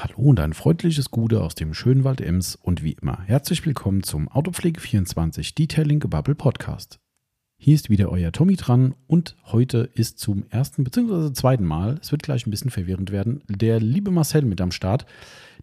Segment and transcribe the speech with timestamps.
[0.00, 4.04] Hallo und ein freundliches Gute aus dem schönen Wald Ems und wie immer herzlich willkommen
[4.04, 7.00] zum Autopflege24 Detailing Gebubble Podcast.
[7.56, 11.32] Hier ist wieder euer Tommy dran und heute ist zum ersten bzw.
[11.32, 15.04] zweiten Mal, es wird gleich ein bisschen verwirrend werden, der liebe Marcel mit am Start.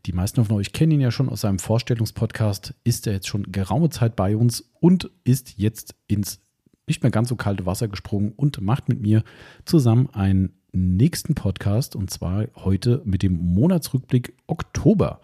[0.06, 3.54] Die meisten von euch kennen ihn ja schon aus seinem Vorstellungspodcast, ist er jetzt schon
[3.54, 6.42] geraume Zeit bei uns und ist jetzt ins
[6.88, 9.24] nicht mehr ganz so kalte Wasser gesprungen und macht mit mir
[9.64, 15.22] zusammen einen nächsten Podcast und zwar heute mit dem Monatsrückblick Oktober.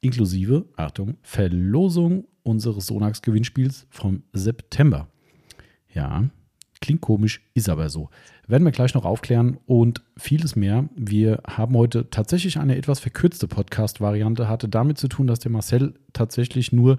[0.00, 5.08] Inklusive, Achtung, Verlosung unseres Sonax-Gewinnspiels vom September.
[5.94, 6.24] Ja,
[6.80, 8.10] klingt komisch, ist aber so.
[8.46, 10.88] Werden wir gleich noch aufklären und vieles mehr.
[10.94, 15.94] Wir haben heute tatsächlich eine etwas verkürzte Podcast-Variante, hatte damit zu tun, dass der Marcel
[16.12, 16.98] tatsächlich nur,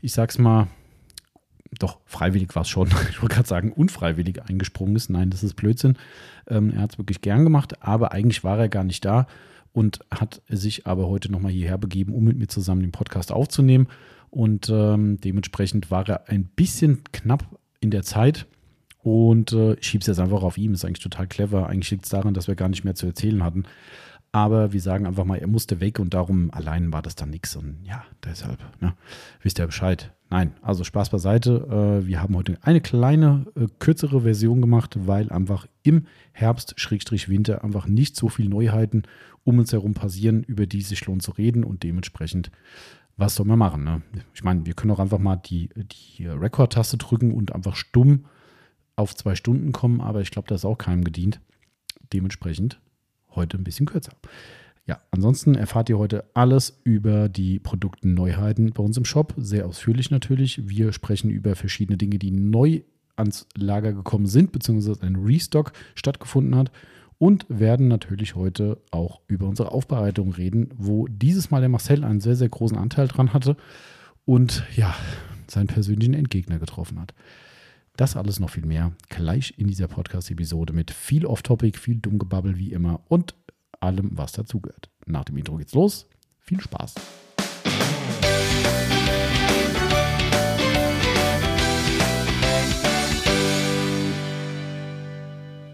[0.00, 0.68] ich sag's mal,
[1.78, 2.88] doch, freiwillig war es schon.
[3.10, 5.10] Ich wollte gerade sagen, unfreiwillig eingesprungen ist.
[5.10, 5.96] Nein, das ist Blödsinn.
[6.48, 9.26] Ähm, er hat es wirklich gern gemacht, aber eigentlich war er gar nicht da
[9.72, 13.88] und hat sich aber heute nochmal hierher begeben, um mit mir zusammen den Podcast aufzunehmen.
[14.30, 17.44] Und ähm, dementsprechend war er ein bisschen knapp
[17.80, 18.46] in der Zeit.
[19.02, 20.74] Und äh, ich schiebe es jetzt einfach auf ihm.
[20.74, 21.68] Ist eigentlich total clever.
[21.68, 23.64] Eigentlich liegt es daran, dass wir gar nicht mehr zu erzählen hatten.
[24.30, 27.56] Aber wir sagen einfach mal, er musste weg und darum allein war das dann nichts.
[27.56, 28.94] Und ja, deshalb, ne,
[29.42, 30.12] wisst ihr Bescheid.
[30.30, 32.02] Nein, also Spaß beiseite.
[32.02, 37.30] Äh, wir haben heute eine kleine, äh, kürzere Version gemacht, weil einfach im Herbst, Schrägstrich
[37.30, 39.04] Winter, einfach nicht so viele Neuheiten
[39.44, 42.50] um uns herum passieren, über die es sich lohnt zu reden und dementsprechend,
[43.16, 43.82] was soll man machen?
[43.82, 44.02] Ne?
[44.34, 48.26] Ich meine, wir können auch einfach mal die, die Rekord-Taste drücken und einfach stumm
[48.94, 51.40] auf zwei Stunden kommen, aber ich glaube, das ist auch keinem gedient.
[52.12, 52.78] Dementsprechend
[53.34, 54.12] heute ein bisschen kürzer.
[54.86, 60.10] Ja, ansonsten erfahrt ihr heute alles über die Produktneuheiten bei uns im Shop, sehr ausführlich
[60.10, 60.66] natürlich.
[60.66, 62.80] Wir sprechen über verschiedene Dinge, die neu
[63.16, 66.70] ans Lager gekommen sind, beziehungsweise ein Restock stattgefunden hat
[67.18, 72.20] und werden natürlich heute auch über unsere Aufbereitung reden, wo dieses Mal der Marcel einen
[72.20, 73.56] sehr, sehr großen Anteil dran hatte
[74.24, 74.94] und ja,
[75.48, 77.12] seinen persönlichen Endgegner getroffen hat.
[77.98, 82.70] Das alles noch viel mehr gleich in dieser Podcast-Episode mit viel Off-Topic, viel Dummgebabbel wie
[82.70, 83.34] immer und
[83.80, 84.88] allem, was dazugehört.
[85.04, 86.08] Nach dem Intro geht's los.
[86.38, 86.94] Viel Spaß!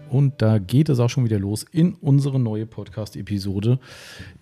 [0.09, 3.77] Und da geht es auch schon wieder los in unsere neue Podcast-Episode,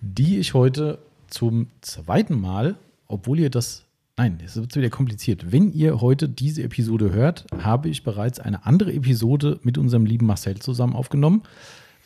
[0.00, 2.76] die ich heute zum zweiten Mal,
[3.08, 3.84] obwohl ihr das,
[4.16, 5.52] nein, es wird wieder kompliziert.
[5.52, 10.26] Wenn ihr heute diese Episode hört, habe ich bereits eine andere Episode mit unserem lieben
[10.26, 11.42] Marcel zusammen aufgenommen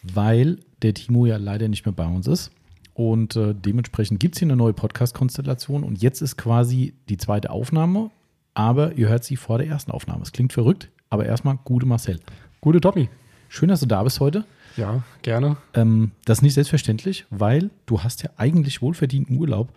[0.02, 2.50] weil der Timo ja leider nicht mehr bei uns ist.
[2.94, 7.50] Und äh, dementsprechend gibt es hier eine neue Podcast-Konstellation und jetzt ist quasi die zweite
[7.50, 8.10] Aufnahme,
[8.54, 10.22] aber ihr hört sie vor der ersten Aufnahme.
[10.22, 12.18] Es klingt verrückt, aber erstmal gute Marcel.
[12.60, 13.08] Gute Tommy.
[13.48, 14.44] Schön, dass du da bist heute.
[14.76, 15.56] Ja, gerne.
[15.74, 19.72] Ähm, das ist nicht selbstverständlich, weil du hast ja eigentlich wohlverdienten Urlaub.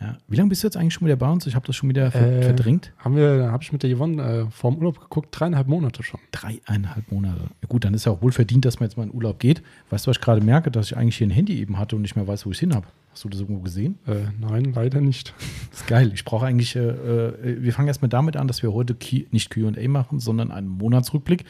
[0.00, 0.18] Ja.
[0.28, 1.46] Wie lange bist du jetzt eigentlich schon wieder bei uns?
[1.46, 2.92] Ich habe das schon wieder Äh, verdrängt.
[2.98, 6.20] Haben wir, habe ich mit der Yvonne äh, vor dem Urlaub geguckt, dreieinhalb Monate schon.
[6.32, 7.42] Dreieinhalb Monate.
[7.62, 9.62] Ja, gut, dann ist ja auch wohl verdient, dass man jetzt mal in Urlaub geht.
[9.90, 10.70] Weißt du, was ich gerade merke?
[10.70, 12.60] Dass ich eigentlich hier ein Handy eben hatte und nicht mehr weiß, wo ich es
[12.60, 12.86] hin habe.
[13.12, 13.98] Hast du das irgendwo gesehen?
[14.06, 15.32] Äh, nein, leider nicht.
[15.70, 16.10] Das ist geil.
[16.12, 19.50] Ich brauche eigentlich, äh, äh, wir fangen erstmal damit an, dass wir heute Key, nicht
[19.50, 21.44] QA machen, sondern einen Monatsrückblick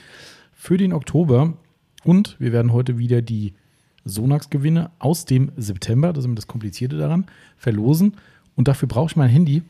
[0.53, 1.55] für den Oktober.
[2.05, 3.55] Und wir werden heute wieder die
[4.05, 7.27] Sonax-Gewinne aus dem September, das ist immer das Komplizierte daran,
[7.57, 8.15] verlosen.
[8.57, 9.63] Und dafür brauche ich mein Handy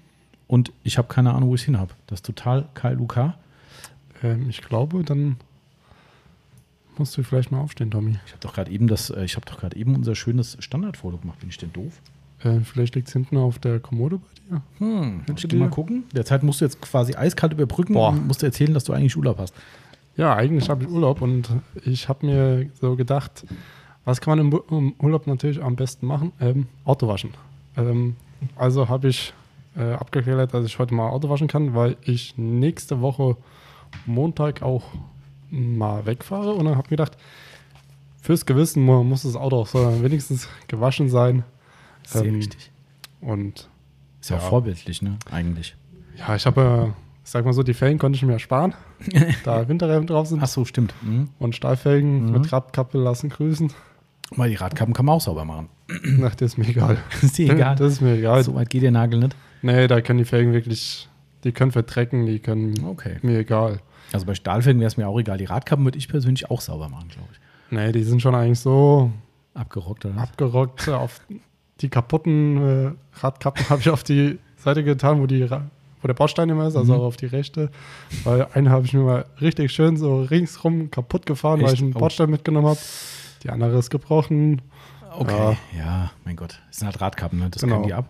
[0.47, 1.93] und ich habe keine Ahnung, wo ich es hin habe.
[2.07, 3.35] Das ist total KLUK.
[4.23, 5.37] Ähm, ich glaube, dann
[6.99, 8.19] musst du vielleicht mal aufstehen, Tommy.
[8.27, 11.19] Ich habe doch gerade eben das, äh, ich habe doch gerade eben unser schönes Standardfoto
[11.19, 11.41] gemacht.
[11.41, 12.01] Bin ich denn doof?
[12.43, 14.63] Äh, vielleicht liegt es hinten auf der Kommode bei dir.
[14.79, 16.05] Hm, ich geh mal gucken.
[16.13, 18.11] Derzeit musst du jetzt quasi eiskalt überbrücken Boah.
[18.11, 19.55] und musst du erzählen, dass du eigentlich Urlaub hast.
[20.17, 21.49] Ja, eigentlich habe ich Urlaub und
[21.85, 23.45] ich habe mir so gedacht,
[24.05, 26.33] was kann man im, Urlaub natürlich am besten machen?
[26.41, 27.31] Ähm, Auto waschen.
[27.77, 28.17] Ähm,
[28.57, 29.33] also habe ich
[29.77, 33.37] äh, abgeklärt, dass ich heute mal Auto waschen kann, weil ich nächste Woche
[34.07, 34.85] Montag auch
[35.51, 37.17] mal wegfahre und dann habe ich gedacht,
[38.21, 41.45] fürs Gewissen mu- muss das Auto auch so wenigstens gewaschen sein.
[42.07, 42.71] Sehr Ähm, richtig.
[43.21, 43.69] Und
[44.21, 44.49] Ist ja auch ja.
[44.49, 45.19] vorbildlich, ne?
[45.31, 45.77] Eigentlich.
[46.19, 48.75] ja, ich habe, äh, ich sag mal so, die Felgen konnte ich mir ersparen,
[49.45, 50.43] da Winterreifen drauf sind.
[50.43, 50.95] Ach so, stimmt.
[51.03, 51.29] Mhm.
[51.39, 52.33] Und Stahlfelgen Mhm.
[52.33, 53.73] mit Radkappe lassen grüßen.
[54.31, 55.69] Weil die Radkappen kann man auch sauber machen.
[56.25, 56.99] Ach, das ist mir egal.
[57.23, 57.77] ist dir egal.
[57.77, 58.43] Das ist mir egal.
[58.43, 59.37] so weit geht der Nagel nicht.
[59.63, 61.09] Nee, da können die Felgen wirklich,
[61.45, 63.17] die können verdrecken, die können Okay.
[63.23, 63.81] mir egal.
[64.13, 65.39] Also bei Stahlfelgen wäre es mir auch egal.
[65.39, 67.39] Die Radkappen würde ich persönlich auch sauber machen, glaube ich.
[67.71, 69.11] Nee, die sind schon eigentlich so
[69.55, 70.19] Abgerockt, oder?
[70.21, 70.89] abgerockt.
[70.89, 71.21] auf
[71.81, 72.57] die kaputten
[72.87, 76.77] äh, Radkappen habe ich auf die Seite getan, wo, die, wo der Baustein immer ist,
[76.77, 77.01] also Mhm.
[77.01, 77.71] auch auf die rechte.
[78.25, 81.75] Weil eine habe ich mir mal richtig schön so ringsrum kaputt gefahren, weil Echt?
[81.77, 82.01] ich einen Oh.
[82.01, 82.79] Baustein mitgenommen habe.
[83.45, 84.63] Die andere ist gebrochen.
[85.17, 86.61] Okay, ja, mein Gott.
[86.69, 87.51] Das sind halt Radkappen, ne?
[87.51, 87.77] das Genau.
[87.77, 88.09] können die ab.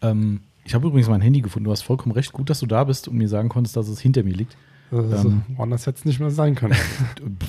[0.00, 1.64] Ähm, ich habe übrigens mein Handy gefunden.
[1.64, 2.32] Du hast vollkommen recht.
[2.32, 4.56] Gut, dass du da bist und mir sagen konntest, dass es hinter mir liegt.
[4.90, 5.42] Das Ähm.
[5.56, 6.74] woanders hätte es nicht mehr sein können.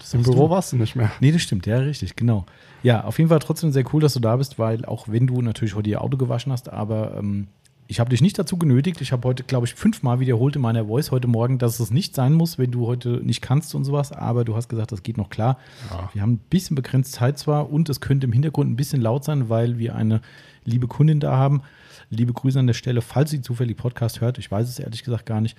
[0.00, 0.50] Pff, Im Büro du.
[0.50, 1.10] warst du nicht mehr.
[1.20, 2.46] Nee, das stimmt, ja, richtig, genau.
[2.84, 5.42] Ja, auf jeden Fall trotzdem sehr cool, dass du da bist, weil auch wenn du
[5.42, 7.48] natürlich heute ihr Auto gewaschen hast, aber ähm,
[7.88, 9.00] ich habe dich nicht dazu genötigt.
[9.00, 12.14] Ich habe heute, glaube ich, fünfmal wiederholt in meiner Voice heute Morgen, dass es nicht
[12.14, 15.16] sein muss, wenn du heute nicht kannst und sowas, aber du hast gesagt, das geht
[15.16, 15.58] noch klar.
[15.90, 16.10] Ja.
[16.12, 19.24] Wir haben ein bisschen begrenzt Zeit zwar und es könnte im Hintergrund ein bisschen laut
[19.24, 20.20] sein, weil wir eine
[20.64, 21.62] liebe Kundin da haben.
[22.10, 24.38] Liebe Grüße an der Stelle, falls sie zufällig Podcast hört.
[24.38, 25.56] Ich weiß es ehrlich gesagt gar nicht.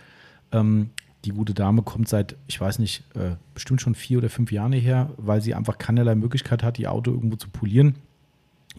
[0.52, 0.90] Ähm,
[1.26, 4.72] die gute Dame kommt seit, ich weiß nicht, äh, bestimmt schon vier oder fünf Jahren
[4.72, 7.96] her, weil sie einfach keinerlei Möglichkeit hat, ihr Auto irgendwo zu polieren.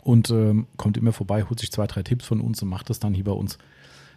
[0.03, 2.99] Und ähm, kommt immer vorbei, holt sich zwei, drei Tipps von uns und macht das
[3.01, 3.59] dann hier bei uns.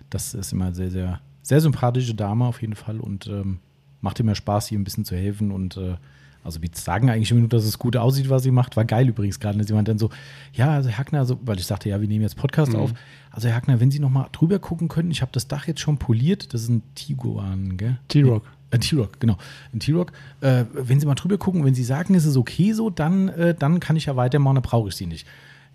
[0.09, 3.59] Das ist immer sehr, sehr, sehr sympathische Dame auf jeden Fall und ähm,
[4.01, 5.51] macht immer Spaß, hier ein bisschen zu helfen.
[5.51, 5.95] Und äh,
[6.43, 8.75] also wir sagen eigentlich immer nur, dass es gut aussieht, was sie macht.
[8.75, 9.57] War geil übrigens gerade.
[9.57, 9.63] ne?
[9.63, 10.09] Sie meinte dann so,
[10.53, 12.79] ja, also Herr Hackner, also, weil ich sagte, ja, wir nehmen jetzt Podcast Mhm.
[12.79, 12.93] auf.
[13.29, 15.79] Also Herr Hackner, wenn Sie noch mal drüber gucken könnten, ich habe das Dach jetzt
[15.81, 16.53] schon poliert.
[16.53, 17.97] Das ist ein Tiguan, gell?
[18.07, 18.43] T-Rock.
[18.71, 19.37] Ein T-Rock, genau.
[19.73, 20.11] Ein T-Rock.
[20.41, 23.53] Äh, wenn Sie mal drüber gucken, wenn Sie sagen, es ist okay so, dann, äh,
[23.53, 25.27] dann kann ich ja weitermachen, dann brauche ich Sie nicht.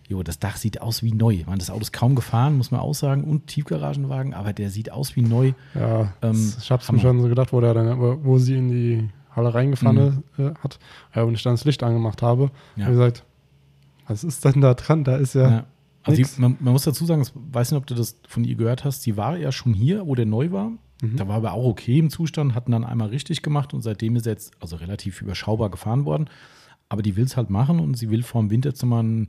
[0.08, 1.42] Jo, das Dach sieht aus wie neu.
[1.46, 4.92] Man, das Auto ist kaum gefahren, muss man auch sagen, und Tiefgaragenwagen, aber der sieht
[4.92, 5.52] aus wie neu.
[5.74, 6.96] Ja, Ähm, ich habe es Hammer.
[6.98, 10.78] mir schon so gedacht, wo, der dann, wo sie in die Halle reingefahren äh, hat
[11.14, 12.44] ja, und ich dann das Licht angemacht habe.
[12.44, 12.50] Mhm.
[12.76, 12.84] Ja.
[12.84, 13.24] habe gesagt,
[14.06, 15.02] was ist denn da dran?
[15.04, 15.64] Da ist ja, Ja.
[16.04, 18.54] Also die, man, man muss dazu sagen, ich weiß nicht, ob du das von ihr
[18.54, 20.70] gehört hast, sie war ja schon hier, wo der neu war.
[21.02, 21.16] Mhm.
[21.16, 24.24] Da war aber auch okay im Zustand, hatten dann einmal richtig gemacht und seitdem ist
[24.26, 26.30] er jetzt also relativ überschaubar gefahren worden.
[26.88, 29.28] Aber die will es halt machen und sie will vorm Winterzimmer ein,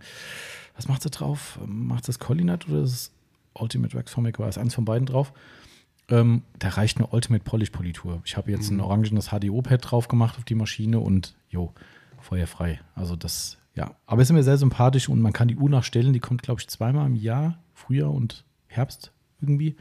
[0.77, 1.59] was macht sie drauf?
[1.65, 3.11] Macht das Collinat oder das
[3.53, 4.39] Ultimate Wax Formic?
[4.39, 5.33] War es eins von beiden drauf?
[6.09, 8.21] Ähm, da reicht eine Ultimate Polish Politur.
[8.23, 11.73] Ich habe jetzt ein orangenes HDO-Pad drauf gemacht auf die Maschine und jo,
[12.21, 12.79] feuerfrei.
[12.95, 13.95] Also das, ja.
[14.05, 16.13] Aber es ist mir sehr sympathisch und man kann die Uhr nachstellen.
[16.13, 19.75] Die kommt, glaube ich, zweimal im Jahr, Frühjahr und Herbst irgendwie.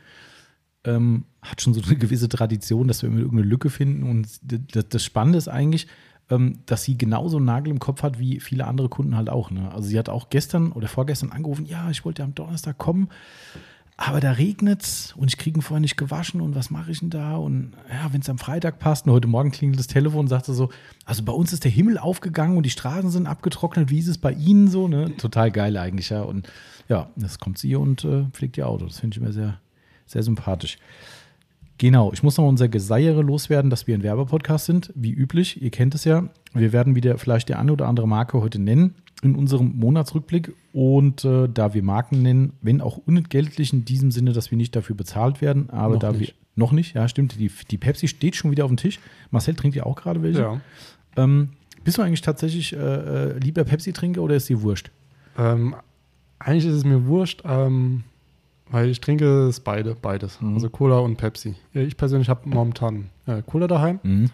[0.84, 4.02] Ähm, hat schon so eine gewisse Tradition, dass wir immer irgendeine Lücke finden.
[4.02, 5.87] Und das, das Spannende ist eigentlich,
[6.28, 9.50] dass sie genauso einen Nagel im Kopf hat wie viele andere Kunden halt auch.
[9.50, 9.70] Ne?
[9.73, 13.08] Also sie hat auch gestern oder vorgestern angerufen, ja, ich wollte am Donnerstag kommen,
[13.96, 17.11] aber da regnet und ich kriege ihn vorher nicht gewaschen und was mache ich denn
[17.11, 17.37] da?
[17.37, 20.52] Und ja, wenn es am Freitag passt und heute Morgen klingelt das Telefon und sagte
[20.52, 20.69] so,
[21.06, 24.19] also bei uns ist der Himmel aufgegangen und die Straßen sind abgetrocknet, wie ist es
[24.19, 24.87] bei Ihnen so?
[24.87, 25.17] Ne?
[25.17, 26.22] Total geil eigentlich, ja.
[26.22, 26.49] Und
[26.88, 28.84] ja, das kommt sie und äh, pflegt ihr Auto.
[28.87, 29.61] Das finde ich immer sehr,
[30.05, 30.79] sehr sympathisch.
[31.78, 35.61] Genau, ich muss noch unser Geseiere loswerden, dass wir ein Werbepodcast sind, wie üblich.
[35.61, 36.28] Ihr kennt es ja.
[36.55, 40.55] Wir werden wieder vielleicht die eine oder andere Marke heute nennen in unserem Monatsrückblick.
[40.73, 44.75] Und äh, da wir Marken nennen, wenn auch unentgeltlich in diesem Sinne, dass wir nicht
[44.75, 46.20] dafür bezahlt werden, aber Noch da nicht.
[46.20, 46.28] wir
[46.58, 48.99] noch nicht, ja, stimmt, die, die Pepsi steht schon wieder auf dem Tisch.
[49.31, 50.40] Marcel trinkt ja auch gerade welche.
[50.40, 50.61] ja.
[51.17, 51.50] Ähm,
[51.84, 54.90] bist du eigentlich tatsächlich äh, äh, lieber Pepsi-Trinker oder ist dir wurscht?
[55.38, 55.76] Ähm,
[56.38, 58.05] eigentlich ist es mir wurscht, ähm,
[58.71, 60.41] weil ich trinke es beide, beides.
[60.41, 60.55] Mhm.
[60.55, 61.55] Also Cola und Pepsi.
[61.73, 64.01] Ich persönlich habe momentan äh, Cola daheim.
[64.03, 64.31] Mhm.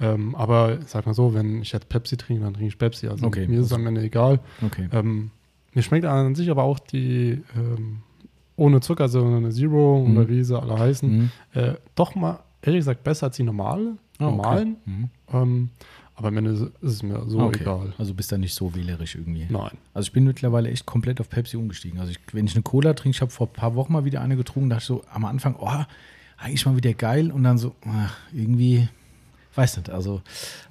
[0.00, 3.08] Ähm, aber sag mal so, wenn ich jetzt Pepsi trinke, dann trinke ich Pepsi.
[3.08, 3.46] Also Okay.
[3.46, 4.40] mir ist es am Ende egal.
[4.64, 4.88] Okay.
[4.92, 5.30] Ähm,
[5.74, 7.98] mir schmeckt an sich aber auch die ähm,
[8.56, 10.16] ohne Zucker, also eine Zero Mhm.
[10.16, 11.30] oder Riese, alle heißen, Mhm.
[11.54, 14.36] äh, doch mal, ehrlich gesagt, besser als die normale, Ah, okay.
[14.36, 14.76] normalen.
[14.84, 15.08] Mhm.
[15.32, 15.70] Ähm,
[16.20, 17.62] aber am Ende ist es mir so okay.
[17.62, 17.94] egal.
[17.96, 19.46] Also bist da nicht so wählerisch irgendwie.
[19.48, 19.70] Nein.
[19.94, 21.98] Also ich bin mittlerweile echt komplett auf Pepsi umgestiegen.
[21.98, 24.20] Also ich, wenn ich eine Cola trinke, ich habe vor ein paar Wochen mal wieder
[24.20, 25.82] eine getrunken, dachte ich so am Anfang, oh,
[26.36, 28.86] eigentlich mal wieder geil und dann so, ach, irgendwie,
[29.54, 29.88] weiß nicht.
[29.88, 30.20] Also,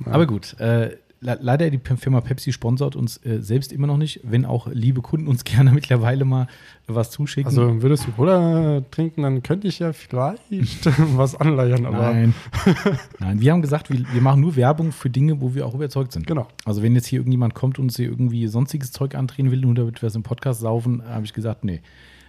[0.06, 0.12] Ja.
[0.12, 0.54] aber gut.
[0.60, 5.02] Äh, leider die Firma Pepsi sponsort uns äh, selbst immer noch nicht, wenn auch liebe
[5.02, 6.48] Kunden uns gerne mittlerweile mal
[6.88, 7.48] was zuschicken.
[7.48, 10.86] Also würdest du Cola trinken, dann könnte ich ja vielleicht
[11.18, 12.34] was anleiern, aber Nein.
[13.20, 16.12] Nein, wir haben gesagt, wir, wir machen nur Werbung für Dinge, wo wir auch überzeugt
[16.14, 16.26] sind.
[16.26, 16.48] genau.
[16.66, 19.76] Also wenn jetzt hier irgendjemand kommt und uns hier irgendwie sonstiges Zeug andrehen will, nur
[19.76, 21.82] damit wir es im Podcast saufen, habe ich gesagt, nee.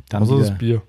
[0.08, 0.82] Dann Also das Bier.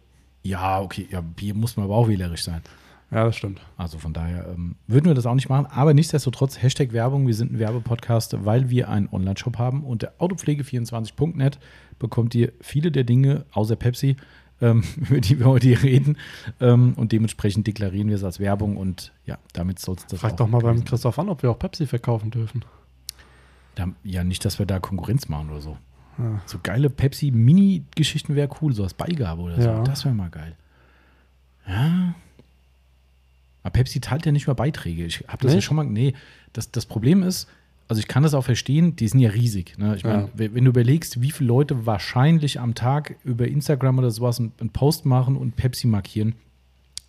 [0.43, 2.61] ja, okay, ja, Bier muss man aber auch wählerisch sein.
[3.11, 3.59] Ja, das stimmt.
[3.75, 5.65] Also von daher ähm, würden wir das auch nicht machen.
[5.65, 9.83] Aber nichtsdestotrotz, Hashtag Werbung, wir sind ein Werbepodcast, weil wir einen Online-Shop haben.
[9.83, 11.59] Und der Autopflege24.net
[11.99, 14.15] bekommt ihr viele der Dinge, außer Pepsi,
[14.61, 16.17] ähm, über die wir heute hier reden.
[16.61, 18.77] Ähm, und dementsprechend deklarieren wir es als Werbung.
[18.77, 21.51] Und ja, damit soll es das Frag auch doch mal beim Christoph an, ob wir
[21.51, 22.63] auch Pepsi verkaufen dürfen.
[23.75, 25.77] Da, ja, nicht, dass wir da Konkurrenz machen oder so.
[26.17, 26.41] Ja.
[26.45, 29.67] So geile Pepsi-Mini-Geschichten wäre cool, so als Beigabe oder so.
[29.67, 29.83] Ja.
[29.83, 30.55] Das wäre mal geil.
[31.67, 32.15] Ja.
[33.63, 35.05] Aber Pepsi teilt ja nicht mehr Beiträge.
[35.05, 35.65] Ich habe das ja Nicht?
[35.65, 35.85] schon mal.
[35.85, 36.13] Nee,
[36.53, 37.47] das, das Problem ist,
[37.87, 39.77] also ich kann das auch verstehen, die sind ja riesig.
[39.77, 39.95] Ne?
[39.95, 40.29] Ich meine, Ja.
[40.35, 44.69] wenn du überlegst, wie viele Leute wahrscheinlich am Tag über Instagram oder sowas einen, einen
[44.69, 46.35] Post machen und Pepsi markieren,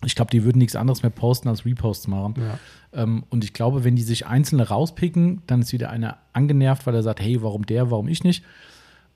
[0.05, 2.33] ich glaube, die würden nichts anderes mehr posten als Reposts machen.
[2.37, 2.59] Ja.
[3.03, 6.95] Ähm, und ich glaube, wenn die sich einzelne rauspicken, dann ist wieder einer angenervt, weil
[6.95, 8.43] er sagt, hey, warum der, warum ich nicht?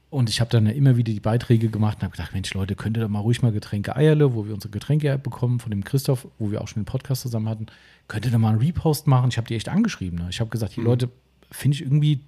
[0.10, 2.76] Und ich habe dann ja immer wieder die Beiträge gemacht und habe gedacht, Mensch, Leute,
[2.76, 5.84] könnt ihr doch mal ruhig mal Getränke Eierle, wo wir unsere Getränke bekommen von dem
[5.84, 7.66] Christoph, wo wir auch schon den Podcast zusammen hatten,
[8.08, 9.30] könnt ihr doch mal einen Repost machen?
[9.30, 10.20] Ich habe die echt angeschrieben.
[10.20, 10.28] Ne?
[10.30, 10.86] Ich habe gesagt, die Mhm.
[10.86, 11.10] Leute,
[11.52, 12.22] finde ich irgendwie,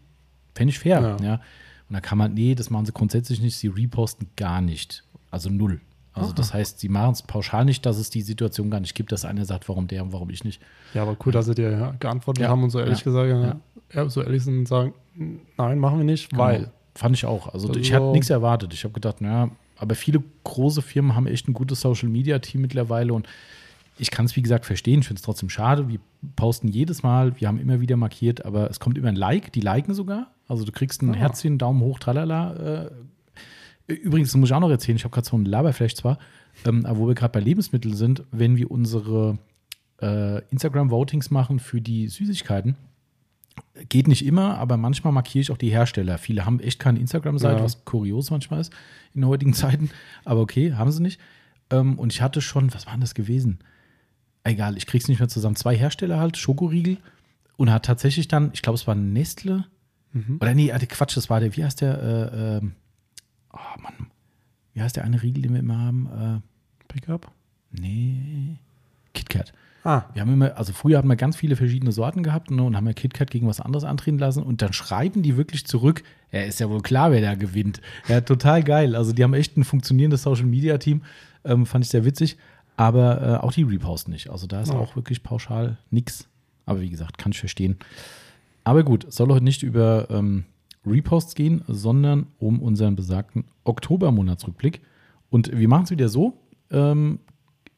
[0.55, 0.99] fände ich fair.
[1.21, 1.25] Ja.
[1.25, 1.33] Ja.
[1.35, 5.03] Und da kann man, nee, das machen sie grundsätzlich nicht, sie reposten gar nicht.
[5.31, 5.79] Also null.
[6.13, 6.35] Also Aha.
[6.35, 9.23] das heißt, sie machen es pauschal nicht, dass es die Situation gar nicht gibt, dass
[9.23, 10.61] einer sagt, warum der und warum ich nicht.
[10.93, 12.49] Ja, aber cool, dass sie dir ja geantwortet Ja.
[12.49, 13.03] haben und so ehrlich Ja.
[13.05, 13.57] gesagt,
[13.93, 14.93] ja, so ehrlich sind und sagen,
[15.57, 16.71] nein, machen wir nicht, weil.
[16.95, 17.53] Fand ich auch.
[17.53, 18.73] Also, ich Also- hatte nichts erwartet.
[18.73, 23.27] Ich habe gedacht, naja, aber viele große Firmen haben echt ein gutes Social-Media-Team mittlerweile und
[23.97, 24.99] ich kann es, wie gesagt, verstehen.
[25.01, 25.87] Ich finde es trotzdem schade.
[25.89, 25.99] Wir
[26.35, 29.59] posten jedes Mal, wir haben immer wieder markiert, aber es kommt immer ein Like, die
[29.61, 30.31] liken sogar.
[30.47, 31.15] Also du kriegst ein Ah.
[31.15, 32.85] Herzchen, Daumen hoch, tralala.
[32.85, 32.91] Äh,
[33.91, 36.19] Übrigens, das muss ich auch noch erzählen, ich habe gerade so ein Laberflash zwar,
[36.63, 39.39] ähm, aber wo wir gerade bei Lebensmitteln sind, wenn wir unsere
[40.01, 42.75] äh, Instagram-Votings machen für die Süßigkeiten,
[43.87, 46.17] geht nicht immer, aber manchmal markiere ich auch die Hersteller.
[46.17, 47.63] Viele haben echt keine Instagram-Seite, Ja.
[47.63, 48.73] was kurios manchmal ist
[49.13, 49.89] in heutigen Zeiten.
[50.25, 51.19] Aber okay, haben sie nicht.
[51.69, 53.59] Ähm, und ich hatte schon, was war denn das gewesen?
[54.43, 55.55] Egal, ich krieg's nicht mehr zusammen.
[55.55, 56.97] Zwei Hersteller halt, Schokoriegel.
[57.57, 59.65] Und hat tatsächlich dann, ich glaube, es war Nestle.
[60.13, 60.37] Mhm.
[60.39, 62.01] Oder nee, ah, Quatsch, das war der, wie heißt der?
[62.01, 62.73] Äh, ähm,
[63.53, 64.07] oh Mann.
[64.73, 66.07] Wie heißt der eine Riegel, den wir immer haben?
[66.07, 67.31] Äh, Pickup?
[67.71, 68.55] nee.
[69.13, 69.51] KitKat.
[69.83, 72.75] Ah, Wir haben immer, also früher hatten wir ganz viele verschiedene Sorten gehabt ne, und
[72.75, 76.41] haben ja KitKat gegen was anderes antreten lassen und dann schreiben die wirklich zurück, ja,
[76.41, 77.79] ist ja wohl klar, wer da gewinnt.
[78.07, 78.95] Ja, total geil.
[78.95, 81.01] Also die haben echt ein funktionierendes Social Media Team,
[81.45, 82.37] ähm, fand ich sehr witzig,
[82.75, 84.29] aber äh, auch die reposten nicht.
[84.29, 84.77] Also da ist Ja.
[84.79, 86.27] auch wirklich pauschal nix.
[86.65, 87.77] Aber wie gesagt, kann ich verstehen.
[88.63, 90.43] Aber gut, es soll heute nicht über ähm,
[90.85, 94.81] Reposts gehen, sondern um unseren besagten Oktobermonatsrückblick.
[95.29, 96.33] Und wir machen es wieder so.
[96.71, 97.29] Ähm, äh,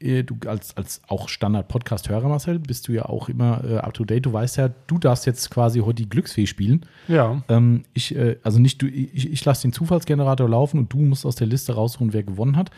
[0.01, 4.25] du als, als auch Standard-Podcast-Hörer, Marcel, bist du ja auch immer äh, up to date.
[4.25, 6.85] Du weißt ja, du darfst jetzt quasi heute die Glücksfee spielen.
[7.07, 7.43] ja.
[7.49, 11.25] Ähm, ich, äh, also nicht du, ich, ich lasse den Zufallsgenerator laufen und du musst
[11.25, 12.71] aus der Liste raussuchen, wer gewonnen hat.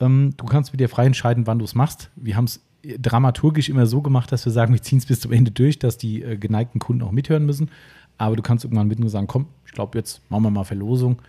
[0.00, 2.10] Ähm, du kannst mit dir frei entscheiden, wann du es machst.
[2.16, 5.32] Wir haben es dramaturgisch immer so gemacht, dass wir sagen, wir ziehen es bis zum
[5.32, 7.70] Ende durch, dass die äh, geneigten Kunden auch mithören müssen.
[8.16, 11.22] Aber du kannst irgendwann mit und sagen, komm, ich glaube, jetzt machen wir mal Verlosung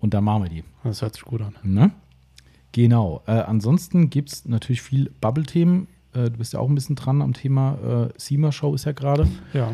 [0.00, 0.64] und dann machen wir die.
[0.84, 1.54] Das hört sich gut an.
[1.62, 1.90] Ne?
[2.72, 3.22] Genau.
[3.26, 5.86] Äh, ansonsten gibt es natürlich viel Bubble-Themen.
[6.14, 9.28] Äh, du bist ja auch ein bisschen dran am Thema äh, SEMA-Show ist ja gerade.
[9.52, 9.70] Ja.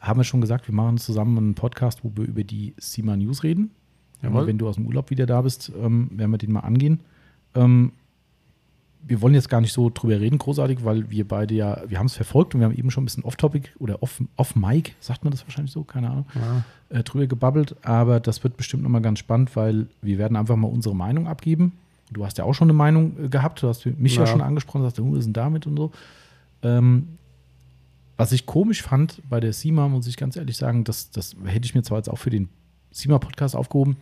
[0.00, 3.42] Haben wir schon gesagt, wir machen zusammen einen Podcast, wo wir über die SEMA News
[3.42, 3.70] reden.
[4.22, 4.38] Jawohl.
[4.38, 7.00] Aber wenn du aus dem Urlaub wieder da bist, ähm, werden wir den mal angehen.
[7.54, 7.92] Ähm,
[9.04, 12.06] wir wollen jetzt gar nicht so drüber reden, großartig, weil wir beide ja, wir haben
[12.06, 15.32] es verfolgt und wir haben eben schon ein bisschen off-topic oder off- off-mic, sagt man
[15.32, 16.98] das wahrscheinlich so, keine Ahnung, ja.
[16.98, 17.74] äh, drüber gebabbelt.
[17.82, 21.72] Aber das wird bestimmt nochmal ganz spannend, weil wir werden einfach mal unsere Meinung abgeben.
[22.12, 24.26] Du hast ja auch schon eine Meinung äh, gehabt, du hast mich ja, Ja.
[24.26, 25.90] schon angesprochen, sagst, du, was ist denn damit und so.
[26.62, 27.18] Ähm,
[28.16, 31.64] was ich komisch fand bei der SEMA, muss ich ganz ehrlich sagen, das, das hätte
[31.66, 32.48] ich mir zwar jetzt auch für den
[32.92, 33.96] SEMA-Podcast aufgehoben.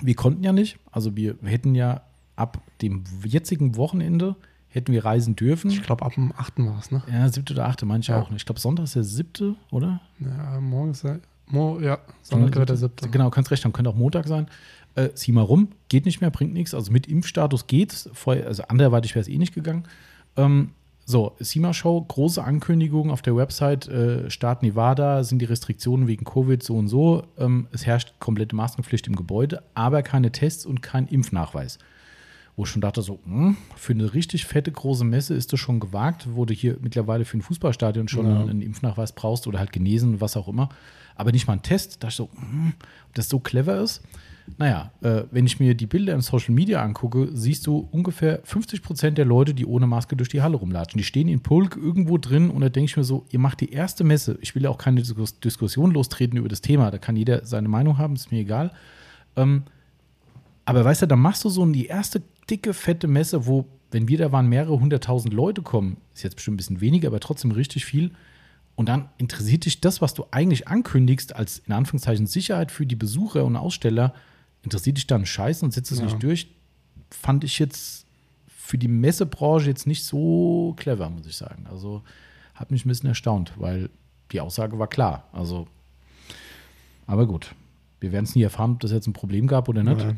[0.00, 2.02] Wir konnten ja nicht, also wir hätten ja
[2.36, 4.36] ab dem jetzigen Wochenende
[4.68, 5.70] hätten wir reisen dürfen.
[5.70, 6.58] Ich glaube, ab dem 8.
[6.60, 7.02] war es, ne?
[7.12, 8.20] Ja, siebte oder achte, meine ich Ja.
[8.20, 8.30] auch.
[8.30, 8.40] nicht.
[8.40, 10.00] Ich glaube, Sonntag ist der siebte, oder?
[10.18, 11.18] Ja, morgen ist ja.
[11.48, 13.10] Mo, ja, Sonntag wird der 7.
[13.10, 14.46] Genau, kannst recht haben, könnte auch Montag sein.
[14.94, 16.74] Äh, zieh mal rum, geht nicht mehr, bringt nichts.
[16.74, 18.10] Also mit Impfstatus geht's.
[18.12, 19.84] Vorher, also anderweitig wäre es eh nicht gegangen.
[20.36, 20.70] Ähm,
[21.04, 26.62] so, SEMA-Show, große Ankündigung auf der Website, äh, Staat Nevada, sind die Restriktionen wegen Covid
[26.62, 27.24] so und so.
[27.38, 31.78] Ähm, es herrscht komplette Maskenpflicht im Gebäude, aber keine Tests und kein Impfnachweis.
[32.54, 35.80] Wo ich schon dachte, so, hm, für eine richtig fette große Messe ist das schon
[35.80, 38.40] gewagt, wo du hier mittlerweile für ein Fußballstadion schon Ja.
[38.40, 40.68] einen Impfnachweis brauchst oder halt genesen, was auch immer.
[41.16, 42.74] Aber nicht mal ein Test, da ich so, hm,
[43.08, 44.02] ob das so clever ist.
[44.58, 48.82] Naja, äh, wenn ich mir die Bilder in Social Media angucke, siehst du ungefähr 50
[48.82, 50.98] Prozent der Leute, die ohne Maske durch die Halle rumlatschen.
[50.98, 53.72] Die stehen in Pulk irgendwo drin und da denke ich mir so, ihr macht die
[53.72, 54.38] erste Messe.
[54.40, 56.90] Ich will ja auch keine Diskus Diskussion lostreten über das Thema.
[56.90, 58.72] Da kann jeder seine Meinung haben, ist mir egal.
[59.36, 59.62] Ähm,
[60.64, 64.18] aber weißt du, dann machst du so die erste dicke, fette Messe, wo, wenn wir
[64.18, 65.96] da waren, mehrere hunderttausend Leute kommen.
[66.14, 68.12] Ist jetzt bestimmt ein bisschen weniger, aber trotzdem richtig viel.
[68.74, 72.96] Und dann interessiert dich das, was du eigentlich ankündigst, als in Anführungszeichen Sicherheit für die
[72.96, 74.14] Besucher und Aussteller,
[74.62, 76.04] interessiert dich dann Scheiß und setzt es Ja.
[76.04, 76.48] nicht durch.
[77.10, 78.06] Fand ich jetzt
[78.48, 81.66] für die Messebranche jetzt nicht so clever, muss ich sagen.
[81.70, 82.02] Also
[82.54, 83.90] hat mich ein bisschen erstaunt, weil
[84.30, 85.28] die Aussage war klar.
[85.32, 85.66] Also,
[87.06, 87.54] aber gut.
[88.00, 90.00] Wir werden es nie erfahren, ob das jetzt ein Problem gab oder nicht.
[90.00, 90.14] Ja.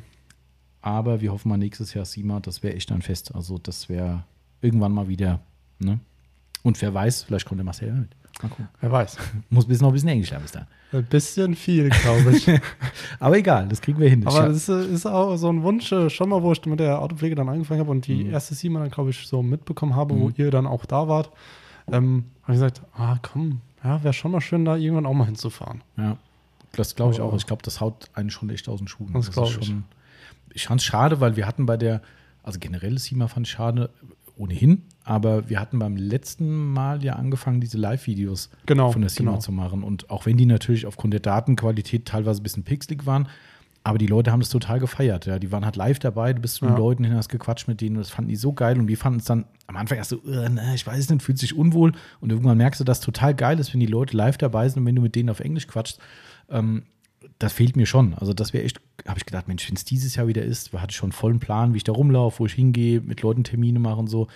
[0.80, 3.34] Aber wir hoffen mal nächstes Jahr SIMA, das wäre echt ein Fest.
[3.34, 4.24] Also das wäre
[4.60, 5.40] irgendwann mal wieder.
[5.78, 5.98] Ne?
[6.62, 8.10] Und wer weiß, vielleicht kommt der Marcel mit.
[8.42, 8.68] Mal gucken.
[8.80, 9.16] Wer weiß.
[9.50, 10.68] Muss bis noch ein bisschen Englisch lernen bis dahin.
[10.92, 12.48] Ein bisschen viel, glaube ich.
[13.20, 14.26] Aber egal, das kriegen wir hin.
[14.26, 17.00] Aber das ist, ist auch so ein Wunsch, äh, schon mal, wo ich mit der
[17.00, 18.30] Autopflege dann angefangen habe und die Mhm.
[18.32, 20.34] erste Sima dann, glaube ich, so mitbekommen habe, wo Mhm.
[20.36, 21.30] ihr dann auch da wart,
[21.90, 25.26] ähm, habe ich gesagt, ah, komm, ja, wäre schon mal schön, da irgendwann auch mal
[25.26, 25.82] hinzufahren.
[25.96, 26.16] ja.
[26.76, 27.34] das glaube ich auch.
[27.36, 29.12] Ich glaube, das haut einen schon echt aus den Schuhen.
[29.12, 29.66] Das glaub ist ich.
[29.68, 29.84] schon.
[30.52, 32.02] Ich fand es schade, weil wir hatten bei der,
[32.42, 33.90] also generell SEMA fand ich schade,
[34.36, 39.32] ohnehin, aber wir hatten beim letzten Mal ja angefangen, diese Live-Videos Genau, von der SEMA
[39.32, 39.40] genau.
[39.40, 39.82] zu machen.
[39.84, 43.28] Und auch wenn die natürlich aufgrund der Datenqualität teilweise ein bisschen pixelig waren,
[43.86, 45.26] aber die Leute haben das total gefeiert.
[45.26, 45.38] Ja.
[45.38, 46.78] Die waren halt live dabei, du bist zu den Ja.
[46.78, 48.78] Leuten hin, hast gequatscht mit denen und das fanden die so geil.
[48.78, 51.38] Und wir fanden es dann am Anfang erst so, äh, ne, ich weiß nicht, fühlt
[51.38, 51.92] sich unwohl.
[52.20, 54.80] Und irgendwann merkst du, dass es total geil ist, wenn die Leute live dabei sind
[54.80, 56.00] und wenn du mit denen auf Englisch quatschst.
[56.48, 56.84] Ähm,
[57.38, 58.14] das fehlt mir schon.
[58.14, 60.90] Also, das wäre echt, habe ich gedacht, Mensch, wenn es dieses Jahr wieder ist, hatte
[60.90, 63.78] ich schon einen vollen Plan, wie ich da rumlaufe, wo ich hingehe, mit Leuten Termine
[63.78, 64.28] mache und so.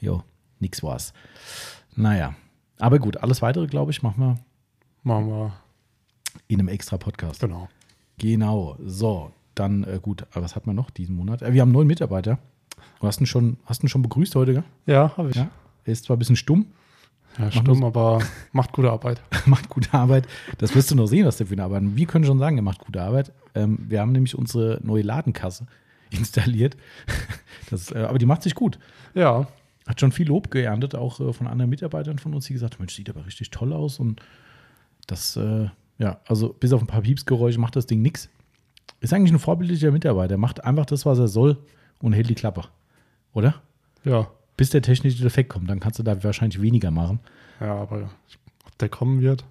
[0.00, 0.22] Jo,
[0.60, 1.12] nix war's.
[1.94, 2.34] Naja.
[2.78, 4.38] Aber gut, alles weitere, glaube ich, machen wir
[5.04, 5.52] Machen wir.
[6.48, 7.40] in einem extra Podcast.
[7.40, 7.68] Genau.
[8.18, 8.76] Genau.
[8.84, 10.26] So, dann äh, gut.
[10.32, 11.42] Aber was hat man noch diesen Monat?
[11.42, 12.38] Äh, wir haben einen neuen Mitarbeiter.
[13.00, 14.64] Du hast ihn schon, hast ihn schon begrüßt heute, gell?
[14.86, 15.36] Ja, habe ich.
[15.36, 15.50] Ja.
[15.84, 16.66] Er ist zwar ein bisschen stumm,
[17.38, 18.20] Ja, stimmt, aber
[18.52, 19.22] macht gute Arbeit.
[19.46, 20.26] macht gute Arbeit.
[20.58, 21.82] Das wirst du noch sehen, was der für eine Arbeit.
[21.84, 23.32] Wir können schon sagen, er macht gute Arbeit.
[23.54, 25.66] Ähm, wir haben nämlich unsere neue Ladenkasse
[26.10, 26.76] installiert.
[27.70, 28.78] Das, äh, aber die macht sich gut.
[29.14, 29.46] Ja,
[29.86, 32.82] Hat schon viel Lob geerntet, auch äh, von anderen Mitarbeitern von uns, die gesagt haben,
[32.82, 33.98] Mensch, sieht aber richtig toll aus.
[33.98, 34.20] Und
[35.06, 38.28] das, äh, ja, also bis auf ein paar Piepsgeräusche macht das Ding nichts.
[39.00, 40.36] Ist eigentlich ein vorbildlicher Mitarbeiter.
[40.36, 41.58] Macht einfach das, was er soll
[42.00, 42.64] und hält die Klappe.
[43.32, 43.54] Oder?
[44.04, 44.28] ja.
[44.56, 47.20] Bis der technische Defekt kommt, dann kannst du da wahrscheinlich weniger machen.
[47.60, 48.10] Ja, aber
[48.66, 49.44] ob der kommen wird,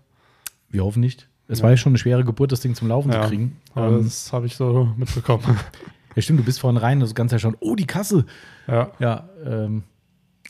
[0.70, 1.27] Wir hoffen nicht.
[1.50, 1.63] Es Ja.
[1.63, 3.24] war ja schon eine schwere Geburt, das Ding zum Laufen Ja.
[3.24, 3.58] zu kriegen.
[3.75, 5.43] aber Ähm, das habe ich so mitbekommen.
[6.15, 8.25] ja, stimmt, du bist vorhin rein, das Ganze ja schon, oh, die Kasse.
[8.67, 9.84] ja, Ja, ähm,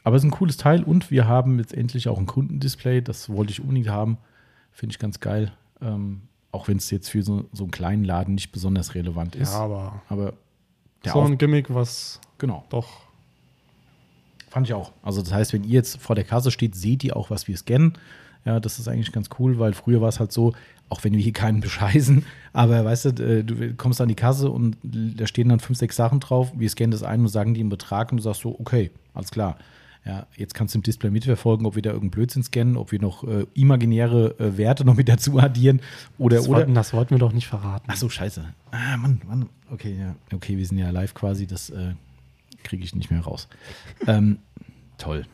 [0.03, 3.01] aber es ist ein cooles Teil und wir haben jetzt endlich auch ein Kundendisplay.
[3.01, 4.17] Das wollte ich unbedingt haben.
[4.71, 5.51] Finde ich ganz geil.
[5.81, 9.53] Ähm, auch wenn es jetzt für so, so einen kleinen Laden nicht besonders relevant ist.
[9.53, 10.33] ja, aber Aber
[11.05, 12.87] so ein Gimmick, was genau, doch.
[14.51, 14.91] Fand ich auch.
[15.01, 17.57] Also das heißt, wenn ihr jetzt vor der Kasse steht, seht ihr auch, was wir
[17.57, 17.93] scannen.
[18.45, 20.53] Ja, das ist eigentlich ganz cool, weil früher war es halt so,
[20.89, 24.49] auch wenn wir hier keinen bescheißen, aber weißt du, äh, du kommst an die Kasse
[24.49, 27.61] und da stehen dann fünf, sechs Sachen drauf, wir scannen das ein und sagen die
[27.61, 29.57] einen Betrag und du sagst so, okay, alles klar.
[30.03, 32.99] Ja, jetzt kannst du im Display mitverfolgen, ob wir da irgendeinen Blödsinn scannen, ob wir
[32.99, 35.79] noch äh, imaginäre äh, Werte noch mit dazu addieren
[36.17, 36.57] oder Das, oder.
[36.57, 37.85] wollten, das wollten wir doch nicht verraten.
[37.87, 38.43] Ach so, scheiße.
[38.71, 39.47] Ah, Mann, Mann.
[39.69, 40.15] Okay, ja.
[40.35, 41.93] Okay, wir sind ja live quasi, das äh,
[42.63, 43.47] kriege ich nicht mehr raus.
[44.07, 44.39] ähm,
[44.97, 45.25] toll.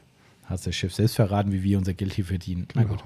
[0.45, 2.67] Hast der Chef selbst verraten, wie wir unser Geld hier verdienen.
[2.73, 3.03] Na gut.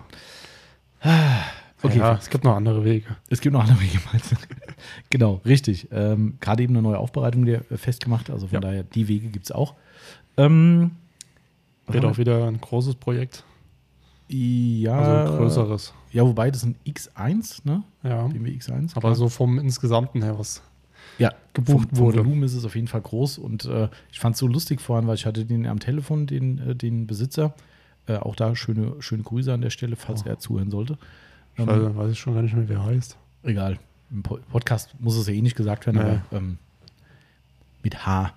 [1.84, 3.08] Okay, ja, es gibt noch andere Wege.
[3.30, 4.00] es gibt noch andere Wege.
[4.12, 4.36] meinst du?
[5.10, 5.88] genau, richtig.
[5.92, 8.60] Ähm, Gerade eben eine neue Aufbereitung der äh, festgemacht, also von Ja.
[8.60, 9.74] daher, die Wege gibt es auch.
[10.38, 10.92] Ähm,
[11.88, 13.44] Wird auch wieder ein großes Projekt.
[14.30, 15.94] ja, Also ein größeres.
[16.12, 17.84] Ja, wobei das ein X1, ne?
[18.04, 18.28] Ja.
[18.28, 18.96] BMW X1.
[18.96, 20.62] Aber so vom Insgesamten her, was
[21.22, 22.18] Ja, gebucht vom, vom wurde.
[22.20, 25.08] Volumen ist es auf jeden Fall groß und äh, ich fand es so lustig vorhin,
[25.08, 27.54] weil ich hatte den am Telefon, den, äh, den Besitzer.
[28.08, 30.30] Äh, auch da schöne, schöne Grüße an der Stelle, falls Oh.
[30.30, 30.98] er zuhören sollte.
[31.58, 33.16] Ähm, weiß, weiß ich schon gar nicht mehr, wer er heißt.
[33.44, 33.78] Egal.
[34.10, 36.20] Im Po- Podcast muss es ja eh nicht gesagt werden, Nee.
[36.32, 36.58] aber ähm,
[37.84, 38.34] mit H.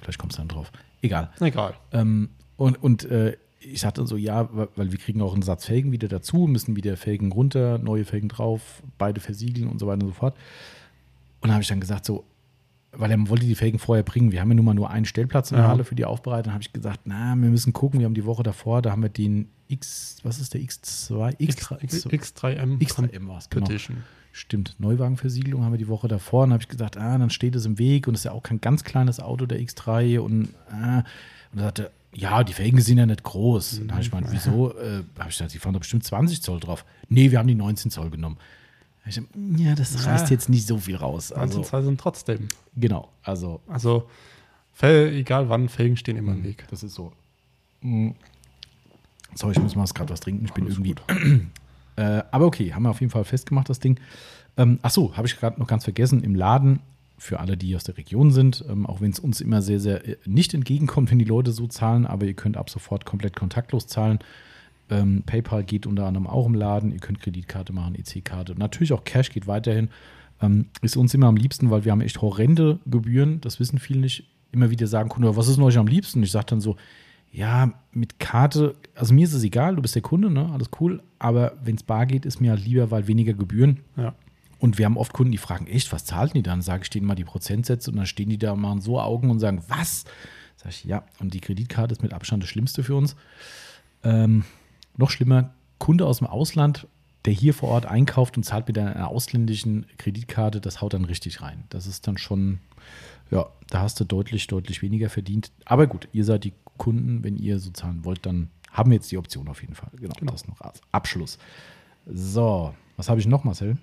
[0.00, 0.72] Vielleicht kommst du dann drauf.
[1.00, 1.30] Egal.
[1.40, 1.74] Egal.
[1.92, 5.92] Ähm, und und äh, ich sagte so, ja, weil wir kriegen auch einen Satz Felgen
[5.92, 10.08] wieder dazu, müssen wieder Felgen runter, neue Felgen drauf, beide versiegeln und so weiter und
[10.08, 10.36] so fort.
[11.42, 12.24] Und da habe ich dann gesagt, so,
[12.92, 14.32] weil er wollte die Felgen vorher bringen.
[14.32, 15.70] Wir haben ja nun mal nur einen Stellplatz in der Ja.
[15.70, 16.44] Halle für die Aufbereitung.
[16.44, 18.00] Dann habe ich gesagt, na, wir müssen gucken.
[18.00, 21.38] Wir haben die Woche davor, da haben wir den X, was ist der X2?
[21.38, 23.64] X3, X, X3M X3M war es, genau.
[23.64, 23.98] Competition.
[24.34, 26.44] Stimmt, Neuwagenversiegelung haben wir die Woche davor.
[26.44, 28.32] Und dann habe ich gesagt, ah, dann steht es im Weg und es ist ja
[28.32, 30.20] auch kein ganz kleines Auto, der X3.
[30.20, 31.04] Und, ah.
[31.52, 33.78] und er sagte, ja, die Felgen sind ja nicht groß.
[33.78, 34.76] Und dann habe ich gemeint, wieso?
[34.78, 36.84] Äh, habe ich gesagt, die fahren da bestimmt 20 Zoll drauf.
[37.08, 38.36] Nee, wir haben die 19 Zoll genommen.
[39.04, 41.32] Ich gesagt, ja, das reißt jetzt nicht so viel raus.
[41.32, 42.48] Also, Also, sind trotzdem.
[42.76, 44.08] genau, also Also,
[44.72, 46.64] Fel egal wann, Felgen stehen immer im Weg.
[46.70, 47.12] Das ist so.
[47.82, 48.10] Mm.
[49.34, 50.44] Sorry, ich muss mal gerade was trinken.
[50.44, 50.94] Ich bin Alles irgendwie.
[51.96, 53.98] äh, aber okay, haben wir auf jeden Fall festgemacht, das Ding.
[54.56, 56.22] Ähm, ach so, habe ich gerade noch ganz vergessen.
[56.22, 56.80] Im Laden,
[57.18, 60.06] für alle, die aus der Region sind, ähm, auch wenn es uns immer sehr, sehr
[60.06, 63.86] äh, nicht entgegenkommt, wenn die Leute so zahlen, aber ihr könnt ab sofort komplett kontaktlos
[63.86, 64.18] zahlen.
[64.92, 66.92] Ähm, PayPal geht unter anderem auch im Laden.
[66.92, 68.54] Ihr könnt Kreditkarte machen, EC-Karte.
[68.58, 69.88] Natürlich auch Cash geht weiterhin.
[70.42, 73.40] Ähm, ist uns immer am liebsten, weil wir haben echt horrende Gebühren.
[73.40, 74.28] Das wissen viele nicht.
[74.52, 76.22] Immer wieder sagen Kunden, was ist denn euch am liebsten?
[76.22, 76.76] Ich sage dann so,
[77.30, 80.50] ja, mit Karte, also mir ist es egal, du bist der Kunde, ne?
[80.52, 81.02] alles cool.
[81.18, 83.80] Aber wenn es bar geht, ist mir halt lieber, weil weniger Gebühren.
[83.96, 84.14] Ja.
[84.58, 86.60] Und wir haben oft Kunden, die fragen, echt, was zahlen die dann?
[86.60, 89.40] Sage ich denen mal die Prozentsätze und dann stehen die da, machen so Augen und
[89.40, 90.04] sagen, was?
[90.56, 93.16] Sag ich, ja, und die Kreditkarte ist mit Abstand das Schlimmste für uns.
[94.04, 94.44] Ähm,
[94.96, 96.86] noch schlimmer, Kunde aus dem Ausland,
[97.24, 101.40] der hier vor Ort einkauft und zahlt mit einer ausländischen Kreditkarte, das haut dann richtig
[101.40, 101.64] rein.
[101.70, 102.58] Das ist dann schon,
[103.30, 105.52] ja, da hast du deutlich, deutlich weniger verdient.
[105.64, 109.12] Aber gut, ihr seid die Kunden, wenn ihr so zahlen wollt, dann haben wir jetzt
[109.12, 109.90] die Option auf jeden Fall.
[109.96, 110.32] Genau, Genau.
[110.32, 111.38] das noch als Abschluss.
[112.06, 113.76] So, was habe ich noch, Marcel?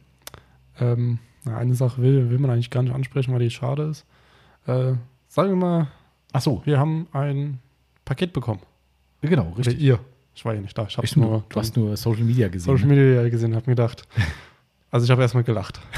[0.80, 4.06] Ähm, eine Sache will, will man eigentlich gar nicht ansprechen, weil die schade ist.
[4.66, 4.94] Äh,
[5.28, 5.88] sagen wir mal,
[6.32, 7.60] Ach so, wir haben ein
[8.06, 8.60] Paket bekommen.
[9.22, 9.80] genau, Oder richtig.
[9.80, 10.00] ihr.
[10.40, 10.88] Ich war ja nicht da.
[10.88, 12.72] Ich Ich, nur, du hast nur Social Media gesehen.
[12.72, 12.96] Social ne?
[12.96, 14.08] Media gesehen, habe mir gedacht.
[14.92, 15.80] Also ich habe erstmal gelacht.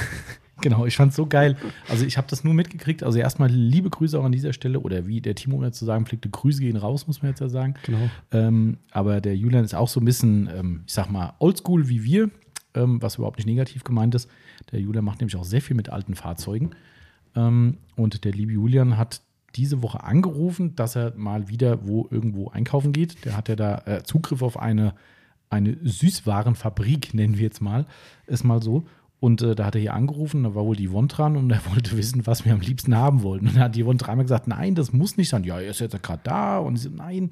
[0.61, 1.57] Genau, ich fand es so geil.
[1.89, 3.01] Also ich habe das nur mitgekriegt.
[3.01, 4.79] Also erstmal liebe Grüße auch an dieser Stelle.
[4.81, 7.49] Oder wie der Timo immer zu sagen pflegte, Grüße gehen raus, muss man jetzt ja
[7.49, 7.73] sagen.
[7.83, 8.09] Genau.
[8.31, 12.03] Ähm, aber der Julian ist auch so ein bisschen, ähm, ich sag mal, oldschool wie
[12.03, 12.29] wir,
[12.75, 14.29] ähm, was überhaupt nicht negativ gemeint ist.
[14.71, 16.75] Der Julian macht nämlich auch sehr viel mit alten Fahrzeugen.
[17.35, 19.21] Ähm, und der liebe Julian hat
[19.55, 23.25] diese Woche angerufen, dass er mal wieder wo irgendwo einkaufen geht.
[23.25, 24.93] Der hat ja da äh, Zugriff auf eine,
[25.49, 27.85] eine Süßwarenfabrik, nennen wir jetzt mal,
[28.27, 28.85] ist mal so.
[29.19, 31.61] Und äh, da hat er hier angerufen, da war wohl die Yvonne dran und er
[31.71, 33.47] wollte wissen, was wir am liebsten haben wollten.
[33.47, 35.43] Und dann hat die Yvonne dreimal gesagt, nein, das muss nicht sein.
[35.43, 36.57] Ja, er ist jetzt gerade da.
[36.57, 37.29] Und ich so, nein.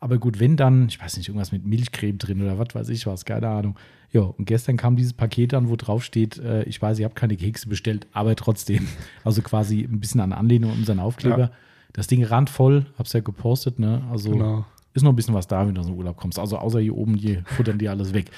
[0.00, 3.06] Aber gut, wenn dann, ich weiß nicht, irgendwas mit Milchcreme drin oder was weiß ich
[3.06, 3.76] was, keine Ahnung.
[4.12, 7.16] Ja, und gestern kam dieses Paket an, wo drauf steht, äh, ich weiß, ihr habt
[7.16, 8.86] keine Kekse bestellt, aber trotzdem.
[9.24, 11.38] Also quasi ein bisschen an Anlehnung an unseren Aufkleber.
[11.38, 11.50] Ja.
[11.92, 14.04] Das Ding randvoll, hab's ja gepostet, ne?
[14.10, 14.64] Also Genau.
[14.94, 16.38] ist noch ein bisschen was da, wenn du aus dem Urlaub kommst.
[16.38, 18.30] Also außer hier oben, die futtern die alles weg.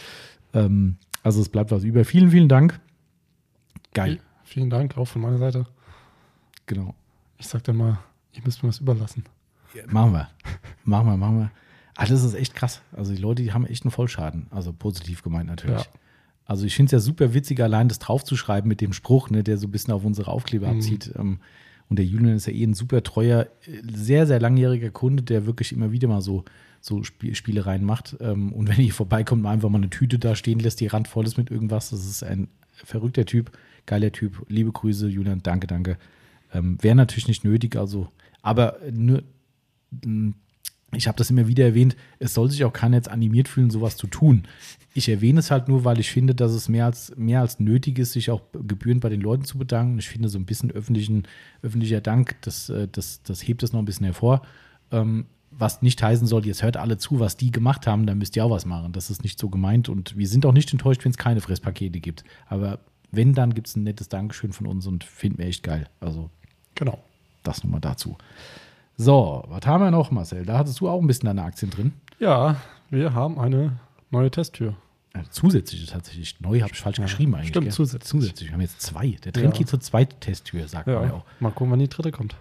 [0.55, 2.05] Ähm, also es bleibt was über.
[2.07, 2.81] Vielen, vielen Dank.
[3.93, 5.67] Geil, Vielen Dank auch von meiner Seite.
[6.67, 6.95] genau.
[7.39, 7.99] Ich sag dir mal,
[8.33, 9.25] ihr müsst mir was überlassen.
[9.89, 10.29] Machen wir.
[10.85, 11.51] Machen wir, machen wir.
[11.97, 12.81] Ah, das ist echt krass.
[12.93, 14.47] Also die Leute, die haben echt einen Vollschaden.
[14.51, 15.81] Also positiv gemeint natürlich.
[15.83, 15.87] Ja.
[16.47, 19.57] Also ich finde es ja super witzig, allein das draufzuschreiben mit dem Spruch, ne, der
[19.59, 20.77] so ein bisschen auf unsere Aufkleber Mhm.
[20.79, 21.13] abzieht.
[21.17, 21.39] Ähm,
[21.89, 23.49] und der Julian ist ja eh ein super treuer,
[23.93, 26.45] sehr, sehr langjähriger Kunde, der wirklich immer wieder mal so,
[26.81, 28.17] so Spiel Spielereien macht.
[28.21, 31.27] Ähm, und wenn ihr hier vorbeikommt, einfach mal eine Tüte da stehen lässt, die randvoll
[31.27, 31.91] ist mit irgendwas.
[31.91, 33.51] Das ist ein verrückter Typ,
[33.87, 34.45] geiler Typ.
[34.49, 35.99] Liebe Grüße, Julian, danke, danke.
[36.53, 38.09] Ähm, Wäre natürlich nicht nötig, also,
[38.43, 39.23] aber nur,
[40.93, 43.97] ich habe das immer wieder erwähnt, es soll sich auch keiner jetzt animiert fühlen, sowas
[43.97, 44.47] zu tun.
[44.93, 47.99] Ich erwähne es halt nur, weil ich finde, dass es mehr als, mehr als nötig
[47.99, 49.99] ist, sich auch gebührend bei den Leuten zu bedanken.
[49.99, 51.25] Ich finde, so ein bisschen öffentlichen,
[51.63, 54.43] öffentlicher Dank, das, äh, das, das hebt es noch ein bisschen hervor.
[54.91, 58.37] Ähm, was nicht heißen soll, jetzt hört alle zu, was die gemacht haben, dann müsst
[58.37, 58.93] ihr auch was machen.
[58.93, 62.01] Das ist nicht so gemeint und wir sind auch nicht enttäuscht, wenn es keine Fresspakete
[62.01, 62.25] gibt.
[62.47, 65.89] Aber wenn, dann gibt es ein nettes Dankeschön von uns und finden wir echt geil.
[66.01, 66.31] Also
[66.77, 66.99] Genau.
[67.43, 68.17] das nochmal dazu.
[69.03, 70.45] So, was haben wir noch, Marcel?
[70.45, 71.93] Da hattest du auch ein bisschen deine Aktien drin.
[72.19, 72.57] Ja,
[72.91, 73.79] wir haben eine
[74.11, 74.75] neue Testtür.
[75.15, 76.39] Äh, zusätzliche tatsächlich.
[76.41, 77.49] Neu habe ich falsch Ja, geschrieben eigentlich.
[77.49, 77.73] stimmt, gell?
[77.73, 78.11] zusätzlich.
[78.11, 78.49] zusätzlich.
[78.51, 79.13] Wir haben jetzt zwei.
[79.25, 79.59] Der Trend Ja.
[79.59, 81.25] geht zur zweiten Testtür, sagt man ja Ja, auch.
[81.41, 82.37] mal gucken, wann die dritte kommt.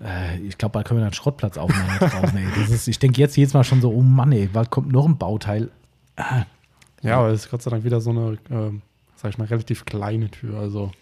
[0.00, 2.08] Äh, ich glaube, bald können wir dann einen Schrottplatz aufmachen.
[2.08, 5.04] draußen, ist, ich denke jetzt jedes Mal schon so, oh Mann, ey, bald kommt noch
[5.04, 5.70] ein Bauteil.
[7.02, 8.80] Ja, aber es ist Gott sei Dank wieder so eine, ähm,
[9.16, 10.58] sag ich mal, relativ kleine Tür.
[10.58, 10.92] Also,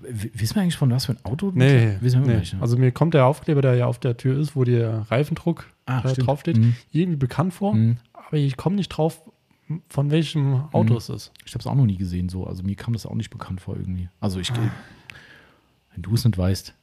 [0.00, 1.50] wissen wir eigentlich von was für ein Auto?
[1.54, 2.38] nee, wissen wir nee.
[2.40, 2.54] nicht.
[2.54, 2.62] ne?
[2.62, 6.02] Also mir kommt der Aufkleber, der ja auf der Tür ist, wo der Reifendruck Ah,
[6.08, 6.76] äh, draufsteht, Mhm.
[6.92, 7.74] irgendwie bekannt vor.
[7.74, 7.96] Mhm.
[8.12, 9.22] Aber ich komme nicht drauf,
[9.88, 10.98] von welchem Auto Mhm.
[10.98, 11.32] es ist.
[11.44, 12.46] Ich habe es auch noch nie gesehen so.
[12.46, 14.08] Also mir kam das auch nicht bekannt vor irgendwie.
[14.20, 14.42] Also Ah.
[14.42, 14.52] ich,
[15.94, 16.74] wenn du es nicht weißt,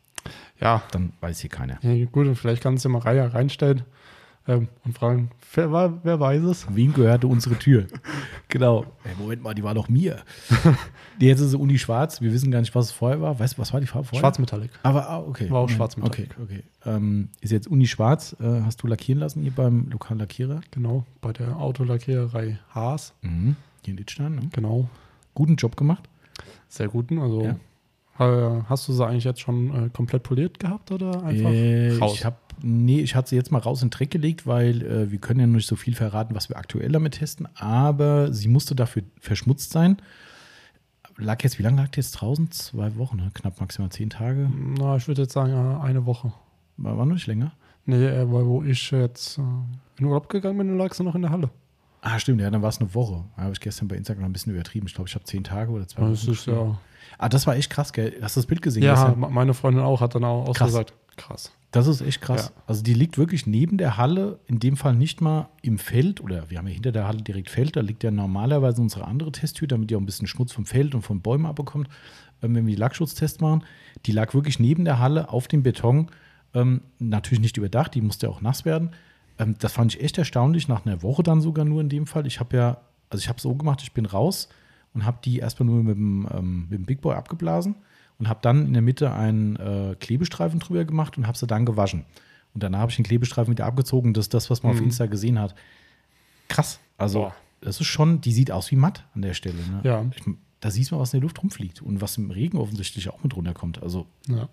[0.60, 1.78] Ja, dann weiß hier keiner.
[1.84, 3.84] ja gut, und vielleicht kannst du mal Reihe reinstellen
[4.48, 6.68] ähm, und fragen, wer, wer weiß es?
[6.70, 7.88] Wem gehörte unsere Tür?
[8.48, 8.86] genau.
[9.04, 10.22] Hey, Moment mal, die war doch mir.
[11.20, 12.22] die jetzt ist sie Uni schwarz.
[12.22, 13.40] Wir wissen gar nicht, was es vorher war.
[13.40, 14.20] Weißt du, was war die Farbe vorher?
[14.20, 14.70] Schwarzmetallic.
[14.84, 15.50] Aber ah, okay.
[15.50, 15.74] War auch okay.
[15.74, 16.64] schwarz mit Okay, okay.
[16.86, 18.36] Ähm, ist jetzt Uni schwarz.
[18.40, 20.62] Äh, hast du lackieren lassen hier beim lokalen Lackierer?
[20.72, 23.14] Genau, bei der Autolackiererei Haas.
[23.22, 23.56] Mhm.
[23.84, 24.36] Hier in Littstein.
[24.36, 24.42] Ne?
[24.52, 24.90] Genau,
[25.34, 26.08] Guten Job gemacht.
[26.70, 27.20] sehr guten.
[27.20, 27.56] Also Ja.
[28.20, 32.14] Äh, hast du sie eigentlich jetzt schon äh, komplett poliert gehabt oder einfach Äh, raus?
[32.16, 35.12] ich habe nee, ich hatte sie jetzt mal raus in den Dreck gelegt, weil äh,
[35.12, 37.48] wir können ja noch nicht so viel verraten, was wir aktuell damit testen.
[37.56, 39.98] Aber sie musste dafür verschmutzt sein.
[41.18, 42.52] Lag jetzt, wie lange lag die jetzt draußen?
[42.52, 43.32] Zwei Wochen, ne?
[43.34, 44.50] knapp maximal zehn Tage.
[44.78, 46.34] Na, ich würde jetzt sagen, äh, eine Woche.
[46.78, 47.54] War, war noch nicht länger.
[47.86, 49.38] Nee, weil wo ich jetzt
[50.00, 51.50] in Urlaub gegangen bin, lag sie noch in der Halle.
[52.02, 53.24] Ah, stimmt, ja, dann war es eine Woche.
[53.36, 54.88] Da habe ich gestern bei Instagram ein bisschen übertrieben.
[54.88, 56.58] Ich glaube, ich habe zehn Tage oder zwei Das Wochen ist geschrieben.
[56.72, 56.80] ja.
[57.18, 58.14] Ah, das war echt krass, gell?
[58.22, 58.84] Hast du das Bild gesehen?
[58.84, 60.68] Ja, me- meine Freundin auch hat dann auch, Krass.
[60.68, 61.52] gesagt, krass.
[61.72, 62.52] Das ist echt krass.
[62.56, 62.62] Ja.
[62.68, 66.50] Also die liegt wirklich neben der Halle, in dem Fall nicht mal im Feld, oder
[66.50, 69.68] wir haben ja hinter der Halle direkt Feld, da liegt ja normalerweise unsere andere Testtür,
[69.68, 71.90] damit die auch ein bisschen Schmutz vom Feld und von Bäumen abbekommt,
[72.42, 73.64] ähm, wenn wir die Lackschutztests machen.
[74.06, 76.08] Die lag wirklich neben der Halle auf dem Beton,
[76.54, 78.92] ähm, natürlich nicht überdacht, die musste auch nass werden.
[79.38, 82.26] Ähm, das fand ich echt erstaunlich, nach einer Woche dann sogar nur in dem Fall.
[82.26, 82.78] Ich habe ja,
[83.10, 84.48] also ich habe so gemacht, ich bin raus
[84.96, 87.76] und habe die erstmal nur mit dem, ähm, mit dem Big Boy abgeblasen
[88.18, 91.66] und habe dann in der Mitte einen äh, Klebestreifen drüber gemacht und habe sie dann
[91.66, 92.06] gewaschen.
[92.54, 94.14] Und danach habe ich den Klebestreifen wieder abgezogen.
[94.14, 94.86] Das ist das, was man auf Mhm.
[94.86, 95.54] Insta gesehen hat.
[96.48, 96.80] Krass.
[96.98, 97.36] Also, Boah.
[97.62, 99.58] das ist schon, die sieht aus wie matt an der Stelle.
[99.58, 99.82] Ne?
[99.84, 100.06] Ja.
[100.16, 100.24] Ich,
[100.62, 103.36] da siehst du, was in der Luft rumfliegt und was im Regen offensichtlich auch mit
[103.36, 103.84] runterkommt.
[103.84, 104.48] Also, Ja.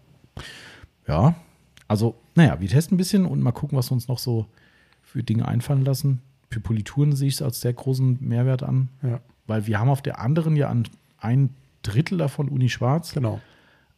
[1.06, 1.34] ja.
[1.88, 4.46] Also, naja, wir testen ein bisschen und mal gucken, was wir uns noch so
[5.02, 6.20] für Dinge einfallen lassen.
[6.50, 10.02] für Polituren sehe ich es als sehr großen Mehrwert an, Ja, weil wir haben auf
[10.02, 10.72] der anderen ja
[11.18, 11.50] ein
[11.82, 13.12] Drittel davon Uni Schwarz.
[13.12, 13.40] genau.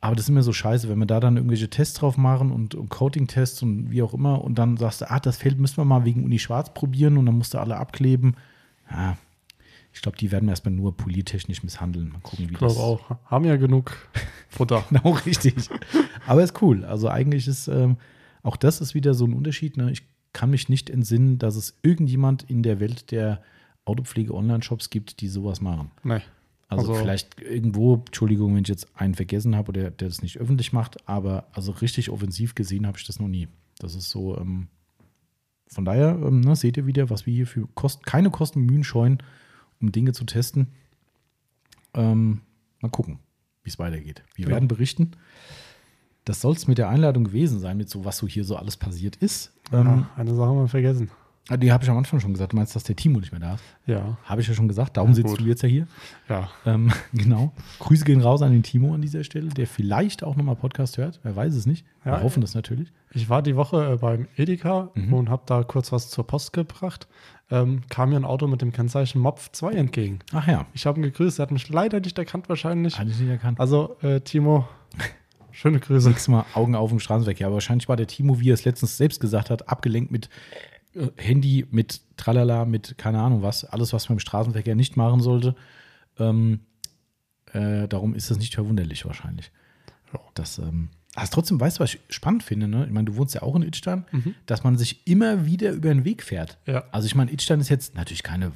[0.01, 2.75] Aber das ist immer so scheiße, wenn wir da dann irgendwelche Tests drauf machen und,
[2.75, 5.87] und Coating-Tests und wie auch immer und dann sagst du, ah, das Feld müssen wir
[5.87, 8.37] mal wegen Uni Schwarz probieren und dann musst du alle abkleben.
[8.91, 9.17] Ja,
[9.95, 12.11] ich glaube, die werden wir erstmal nur poliertechnisch misshandeln.
[12.11, 13.17] Mal gucken, wie Ich das auch.
[13.27, 13.97] Haben ja genug
[14.49, 14.85] Futter.
[14.91, 15.55] Genau, richtig.
[16.27, 16.85] Aber ist cool.
[16.85, 17.97] Also eigentlich ist, ähm,
[18.43, 19.77] auch das ist wieder so ein Unterschied.
[19.77, 19.93] Ne?
[19.93, 20.03] Ich
[20.33, 23.41] kann mich nicht entsinnen, dass es irgendjemand in der Welt der
[23.85, 25.91] Autopflege-Online-Shops gibt, die sowas machen.
[26.03, 26.21] Nee.
[26.69, 30.39] Also, Also- vielleicht irgendwo, Entschuldigung, wenn ich jetzt einen vergessen habe oder der das nicht
[30.39, 33.49] öffentlich macht, aber also richtig offensiv gesehen habe ich das noch nie.
[33.79, 34.69] Das ist so, ähm,
[35.69, 38.85] von daher, ähm, ne, seht ihr wieder, was wir hier für Kosten, keine Kosten Mühen
[38.85, 39.19] scheuen,
[39.81, 40.69] um Dinge zu testen.
[41.95, 42.41] Ähm,
[42.81, 43.19] mal gucken,
[43.63, 44.23] wie es weitergeht.
[44.35, 44.51] Wir Ja.
[44.53, 45.13] werden berichten.
[46.25, 48.77] Das soll es mit der Einladung gewesen sein, mit so, was so hier so alles
[48.77, 49.53] passiert ist.
[49.73, 51.11] Ähm, ja, eine Sache haben wir vergessen.
[51.49, 52.53] Ah, Die habe ich am Anfang schon gesagt.
[52.53, 53.65] Du meinst, dass der Timo nicht mehr da ist?
[53.87, 54.97] Ja, Habe ich ja schon gesagt.
[54.97, 55.87] Darum Ja, sitzt du jetzt ja hier.
[56.29, 56.49] ja.
[56.67, 57.53] Ähm, genau.
[57.81, 61.21] Grüße gehen raus an den Timo an dieser Stelle, der vielleicht auch nochmal Podcast hört.
[61.23, 61.85] Wer weiß es nicht.
[62.03, 62.93] Wir Ja, hoffen das natürlich.
[63.13, 65.13] Ich war die Woche äh, beim Edeka Mhm.
[65.13, 67.07] und habe da kurz was zur Post gebracht.
[67.51, 70.21] Ähm, kam mir ein Auto mit dem Kennzeichen MOPF 2 entgegen.
[70.33, 72.99] Ach ja, Ich habe ihn gegrüßt, er hat mich leider nicht erkannt wahrscheinlich.
[72.99, 73.61] hatte ich nicht erkannt.
[73.61, 74.67] Also, äh, Timo,
[75.53, 76.09] schöne Grüße.
[76.09, 77.47] Nächstes Mal Augen auf im Straßenverkehr.
[77.49, 80.31] Aber wahrscheinlich war der Timo, wie er es letztens selbst gesagt hat, abgelenkt mit
[81.17, 83.65] Handy, mit Tralala, mit keine Ahnung was.
[83.65, 85.55] Alles, was man im Straßenverkehr nicht machen sollte.
[86.19, 86.61] Ähm,
[87.53, 89.51] äh, darum ist das nicht verwunderlich wahrscheinlich.
[90.13, 90.21] Ja.
[90.35, 92.69] Das, ähm, also trotzdem, weißt du, was ich spannend finde?
[92.69, 92.87] Ne?
[92.87, 94.35] Ich meine, du wohnst ja auch in Idstein, Mhm.
[94.47, 96.59] dass man sich immer wieder über den Weg fährt.
[96.67, 96.85] Ja.
[96.93, 98.53] Also ich meine, Idstein ist jetzt natürlich keine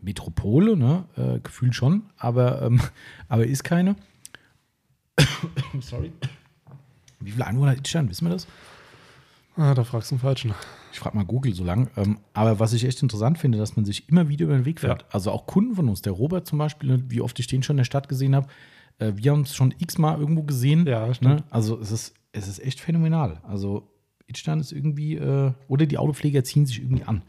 [0.00, 1.04] Metropole, ne?
[1.16, 2.80] äh, gefühlt schon, aber, ähm,
[3.28, 3.96] aber ist keine.
[5.80, 6.12] Sorry.
[7.20, 8.46] Wie viele Einwohner hat Idstein, wissen wir das?
[9.56, 10.54] Ah, da fragst du den Falschen.
[10.92, 11.90] Ich frage mal Google so lang.
[11.96, 14.80] Ähm, aber was ich echt interessant finde, dass man sich immer wieder über den Weg
[14.80, 15.02] fährt.
[15.02, 15.08] Ja.
[15.10, 17.74] Also auch Kunden von uns, der Robert zum Beispiel, ne, wie oft ich den schon
[17.74, 18.48] in der Stadt gesehen habe,
[18.98, 20.86] äh, wir haben es schon x-mal irgendwo gesehen.
[20.86, 21.36] Ja, stimmt.
[21.36, 21.44] Ne?
[21.50, 23.40] Also es ist, es ist echt phänomenal.
[23.42, 23.88] Also
[24.26, 27.22] Idstein ist irgendwie, äh, oder die Autopfleger ziehen sich irgendwie an.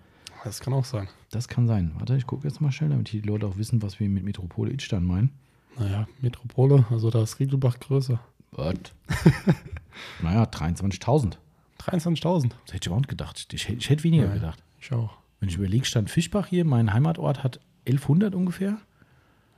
[0.43, 1.07] Das kann auch sein.
[1.31, 1.93] Das kann sein.
[1.97, 4.71] Warte, ich gucke jetzt mal schnell, damit die Leute auch wissen, was wir mit Metropole
[4.71, 5.31] Idstein meinen.
[5.77, 8.19] Naja, Metropole, also da ist Riegelbach größer.
[8.51, 8.93] What?
[10.21, 11.37] naja, 23.000.
[11.83, 12.49] 23.000.
[12.65, 13.53] Das hätte ich überhaupt gedacht.
[13.53, 14.33] Ich, hätte- ich hätte weniger Ja.
[14.33, 14.61] gedacht.
[14.79, 15.17] Ich auch.
[15.39, 18.77] Wenn ich überlege, Stand Fischbach hier, mein Heimatort hat 1100 ungefähr.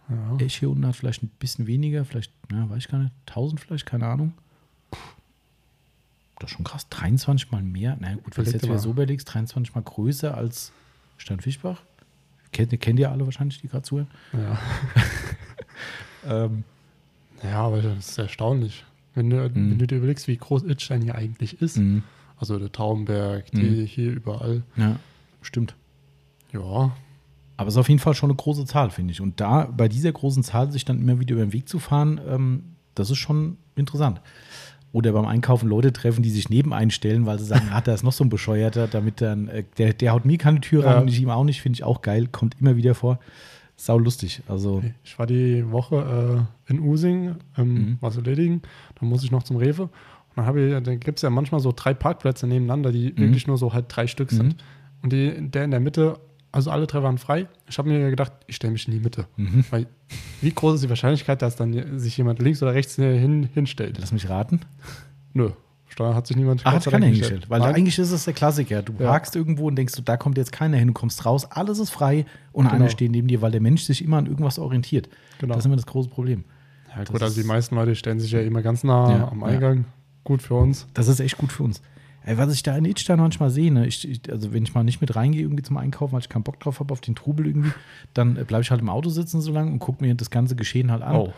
[0.09, 0.37] Ja.
[0.45, 3.59] Ich hier unten hat vielleicht ein bisschen weniger, vielleicht, ja, weiß ich gar nicht, 1000
[3.59, 4.33] vielleicht, keine Ahnung.
[6.39, 7.97] Das ist schon krass, 23 mal mehr.
[7.99, 10.71] Na gut, wenn du jetzt wieder so überlegst, 23 mal größer als
[11.17, 11.81] Stand Fischbach.
[12.51, 14.07] Kennt, kennt ihr alle wahrscheinlich, die gerade zuhören.
[14.33, 14.57] Ja.
[16.27, 16.63] Ähm,
[17.43, 18.83] ja, aber das ist erstaunlich.
[19.15, 19.71] Wenn du, Mhm.
[19.71, 21.77] wenn du dir überlegst, wie groß Itstein hier eigentlich ist.
[21.77, 22.03] mhm.
[22.37, 24.63] Also der Taubenberg, die hier überall.
[24.75, 24.97] Ja,
[25.41, 25.73] stimmt.
[26.51, 26.91] Ja,
[27.57, 29.21] Aber es ist auf jeden Fall schon eine große Zahl, finde ich.
[29.21, 32.19] Und da bei dieser großen Zahl sich dann immer wieder über den Weg zu fahren,
[32.27, 34.19] ähm, das ist schon interessant.
[34.91, 38.03] Oder beim Einkaufen Leute treffen, die sich neben einstellen, weil sie sagen, ah, da ist
[38.03, 40.99] noch so ein Bescheuerter, damit dann, äh, der, der haut mir keine Tür ran Ja.
[40.99, 43.19] und ich ihm auch nicht, finde ich auch geil, kommt immer wieder vor.
[43.77, 44.41] Sau lustig.
[44.47, 47.97] Also, ich war die Woche äh, in Using, ähm, Mhm.
[48.01, 48.61] was erledigen.
[48.99, 49.83] Dann muss ich noch zum Rewe.
[49.83, 49.89] Und
[50.37, 53.17] dann, habe ich- dann gibt es ja manchmal so drei Parkplätze nebeneinander, die Mhm.
[53.17, 54.55] wirklich nur so halt drei Stück sind.
[55.01, 56.19] Und die, der in der Mitte,
[56.51, 57.47] also alle drei waren frei.
[57.69, 59.27] Ich habe mir gedacht, ich stelle mich in die Mitte.
[59.35, 59.65] mhm.
[59.69, 59.87] Weil
[60.41, 63.97] wie groß ist die Wahrscheinlichkeit, dass dann sich jemand links oder rechts hin, hinstellt?
[63.99, 64.61] lass mich raten.
[65.33, 65.49] Nö.
[65.97, 67.49] Da hat sich niemand Ach, hat keiner hingestellt.
[67.49, 68.81] Weil eigentlich ist es der Klassiker.
[68.81, 69.07] Du Ja.
[69.09, 71.91] parkst irgendwo und denkst, du, da kommt jetzt keiner hin, du kommst raus, alles ist
[71.91, 72.75] frei und Genau.
[72.75, 75.07] einer steht neben dir, weil der Mensch sich immer an irgendwas orientiert.
[75.39, 75.53] Genau.
[75.53, 76.43] Das ist immer das große Problem.
[76.89, 79.27] Ja, Das gut, also die ist- meisten Leute stellen sich ja immer ganz nah Ja,
[79.29, 79.45] am ja.
[79.47, 79.85] Eingang.
[80.25, 80.87] Gut für uns.
[80.93, 81.81] Das ist echt gut für uns.
[82.23, 84.83] Ey, was ich da in Idstein manchmal sehe, ne, ich, ich, also wenn ich mal
[84.83, 87.45] nicht mit reingehe irgendwie zum Einkaufen, weil ich keinen Bock drauf habe auf den Trubel
[87.45, 87.71] irgendwie,
[88.15, 90.91] dann bleibe ich halt im Auto sitzen so lange und gucke mir das ganze Geschehen
[90.91, 91.15] halt an.
[91.15, 91.33] Oh.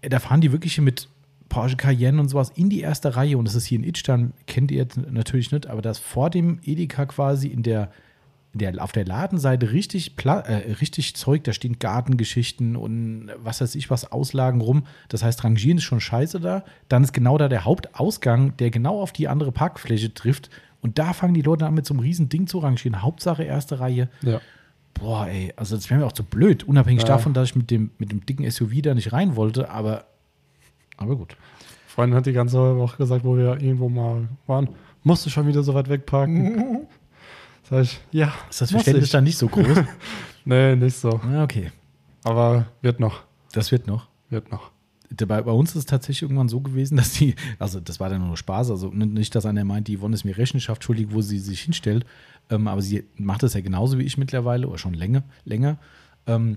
[0.00, 1.08] Ey, Da fahren die wirklich hier mit
[1.48, 4.70] Porsche Cayenne und sowas in die erste Reihe und das ist hier in Idstein, kennt
[4.70, 7.90] ihr jetzt natürlich nicht, aber das vor dem Edeka quasi in der,
[8.52, 13.60] in der auf der Ladenseite richtig, Pla äh, richtig Zeug, da stehen Gartengeschichten und was
[13.60, 14.84] weiß ich was, Auslagen rum.
[15.08, 16.64] Das heißt, Rangieren ist schon scheiße da.
[16.88, 20.50] Dann ist genau da der Hauptausgang, der genau auf die andere Parkfläche trifft.
[20.80, 23.02] Und da fangen die Leute an mit so einem riesen Ding zu rangieren.
[23.02, 24.08] Hauptsache erste Reihe.
[24.22, 24.40] Ja.
[24.94, 26.64] Boah, ey, also das wäre mir auch zu blöd.
[26.64, 27.08] Unabhängig Ja.
[27.08, 30.06] davon, dass ich mit dem, mit dem dicken SUV da nicht rein wollte, aber,
[30.98, 31.36] aber gut.
[31.86, 34.68] Freundin hat die ganze Woche gesagt, wo wir irgendwo mal waren,
[35.02, 36.86] musst du schon wieder so weit wegparken?
[37.68, 38.32] Sag ich, ja.
[38.48, 39.66] Ist das Verständnis dann nicht so groß?
[40.44, 41.20] Nee, nicht so.
[41.30, 41.72] ja, okay.
[42.24, 43.22] Aber wird noch.
[43.52, 44.08] Das wird noch.
[44.30, 44.70] Wird noch.
[45.26, 48.26] bei, bei uns ist es tatsächlich irgendwann so gewesen, dass die, also das war dann
[48.26, 51.38] nur Spaß, also nicht, dass einer meint, die Yvonne ist mir Rechenschaft schuldig, wo sie
[51.38, 52.06] sich hinstellt,
[52.48, 55.22] ähm, aber sie macht das ja genauso wie ich mittlerweile oder schon länger.
[55.44, 55.76] länger.
[56.26, 56.56] Ähm,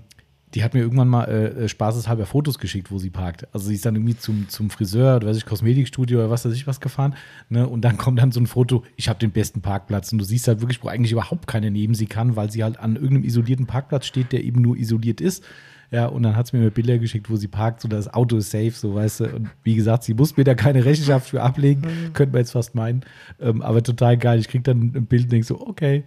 [0.54, 3.46] die hat mir irgendwann mal äh, spaßeshalber Fotos geschickt, wo sie parkt.
[3.54, 6.52] Also sie ist dann irgendwie zum, zum Friseur oder weiß ich, Kosmetikstudio oder was weiß
[6.52, 7.14] ich was gefahren.
[7.48, 7.66] Ne?
[7.66, 10.12] Und dann kommt dann so ein Foto, ich habe den besten Parkplatz.
[10.12, 12.78] Und du siehst halt wirklich, wo eigentlich überhaupt keine neben sie kann, weil sie halt
[12.78, 15.42] an irgendeinem isolierten Parkplatz steht, der eben nur isoliert ist.
[15.90, 18.50] Ja, und dann hat sie mir Bilder geschickt, wo sie parkt, so das Auto ist
[18.50, 19.24] safe, so weißt du.
[19.36, 22.12] Und wie gesagt, sie muss mir da keine Rechenschaft für ablegen, mhm.
[22.14, 23.02] könnte man jetzt fast meinen.
[23.40, 24.38] Ähm, aber total geil.
[24.38, 26.04] Ich krieg dann ein Bild und denke so, okay.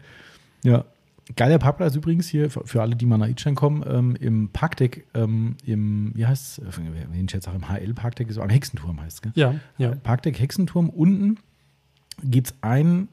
[0.63, 0.85] Ja.
[1.35, 5.55] Geiler Parkplatz übrigens hier für alle, die mal nach Itstein kommen, ähm, im Parkdeck, ähm,
[5.65, 9.21] im, wie heißt es, wenn ich jetzt sage, im HL-Parkdeck, so am Hexenturm heißt es,
[9.21, 9.31] gell?
[9.35, 9.95] Ja, ja.
[9.95, 11.37] Parkdeck Hexenturm unten
[12.23, 13.09] gibt es ein,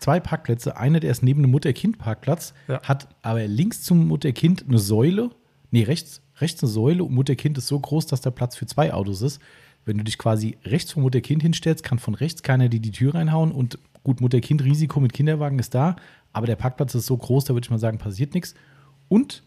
[0.00, 0.76] zwei Parkplätze.
[0.76, 2.82] Einer, der ist neben dem Mutter-Kind-Parkplatz, ja.
[2.82, 5.30] hat aber links zum Mutter-Kind eine Säule
[5.72, 8.94] nee, rechts, rechts eine Säule und Mutter-Kind ist so groß, dass der Platz für zwei
[8.94, 9.40] Autos ist.
[9.84, 13.16] Wenn du dich quasi rechts vom Mutter-Kind hinstellst, kann von rechts keiner dir die Tür
[13.16, 15.96] reinhauen und gut, Mutter-Kind-Risiko mit Kinderwagen ist da,
[16.32, 18.54] aber der Parkplatz ist so groß, da würde ich mal sagen, passiert nichts.
[19.08, 19.42] Und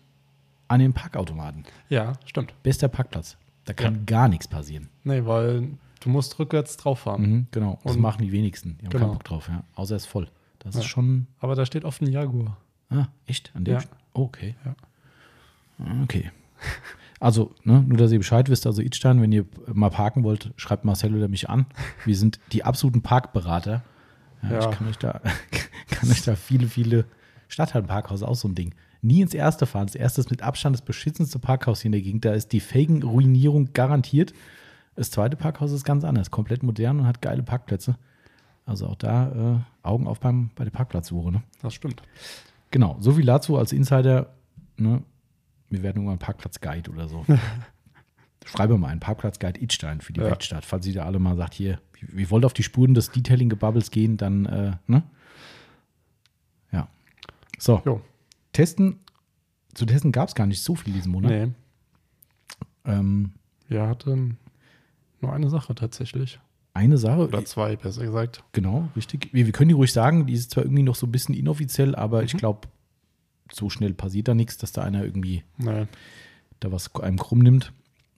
[0.68, 1.66] an den Parkautomaten.
[1.90, 2.54] Ja, stimmt.
[2.64, 3.38] Bester Parkplatz.
[3.66, 4.02] Da kann ja.
[4.06, 4.90] gar nichts passieren.
[5.04, 5.70] Nee, weil
[6.00, 7.22] du musst rückwärts drauf fahren.
[7.22, 8.78] Mhm, genau, das und machen die wenigsten.
[8.80, 9.06] Die haben genau.
[9.06, 9.64] keinen Bock drauf, ja.
[9.76, 10.28] Außer er ist voll.
[10.60, 10.82] Das ja.
[10.82, 11.28] ist schon.
[11.40, 12.58] Aber da steht oft ein Jaguar.
[12.90, 13.52] Ah, echt?
[13.56, 13.84] An dem ja.
[14.14, 14.56] Oh, okay.
[14.64, 14.76] Ja.
[16.04, 16.32] Okay.
[17.20, 20.86] Also, ne, nur dass ihr Bescheid wisst, also Idstein, wenn ihr mal parken wollt, schreibt
[20.86, 21.66] Marcel oder mich an.
[22.04, 23.84] Wir sind die absoluten Parkberater.
[24.44, 24.60] Ja, ja.
[24.60, 25.22] Ich kann euch, da,
[25.96, 27.06] kann euch da viele, viele
[27.48, 28.74] Stadtteilparkhaus auch so ein Ding.
[29.02, 29.88] Nie ins erste fahren.
[29.88, 32.26] Das erste ist mit Abstand das beschissenste Parkhaus hier in der Gegend.
[32.26, 34.34] Da ist die Felgenruinierung garantiert.
[34.96, 37.98] Das zweite Parkhaus ist ganz anders, komplett modern und hat geile Parkplätze.
[38.66, 41.32] Also auch da äh, Augen auf beim, bei der Parkplatzsuche.
[41.32, 41.44] Ne?
[41.62, 42.02] Das stimmt.
[42.72, 44.34] Genau, so viel dazu als Insider.
[44.78, 45.04] Ne?
[45.70, 47.26] Wir werden irgendwann Parkplatzguide oder so.
[48.46, 50.28] Schreibe mal einen Parkplatzguide Idstein für die ja.
[50.28, 50.66] Weltstadt.
[50.66, 54.18] Falls ihr da alle mal sagt, hier, wir wollt auf die Spuren des Detailing-Gebubbles gehen,
[54.18, 55.04] dann, äh, ne?
[57.60, 57.82] So.
[57.86, 58.02] Jo.
[58.54, 59.00] Testen.
[59.74, 61.32] Zu testen gab es gar nicht so viel diesen Monat.
[61.32, 61.48] Nee.
[62.86, 63.32] Ähm,
[63.68, 64.38] wir hatten
[65.22, 66.40] nur eine Sache tatsächlich.
[66.74, 67.28] Eine Sache.
[67.28, 68.44] Oder zwei, besser gesagt.
[68.52, 69.30] Genau, richtig.
[69.34, 71.96] Wir, wir können die ruhig sagen, die ist zwar irgendwie noch so ein bisschen inoffiziell,
[71.96, 72.26] aber mhm.
[72.26, 72.68] ich glaube,
[73.52, 75.88] so schnell passiert da nichts, dass da einer irgendwie nee.
[76.60, 77.72] da was einem krumm nimmt.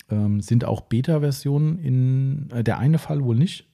[0.10, 3.67] Ähm, sind auch Beta-Versionen in äh, der eine Fall wohl nicht.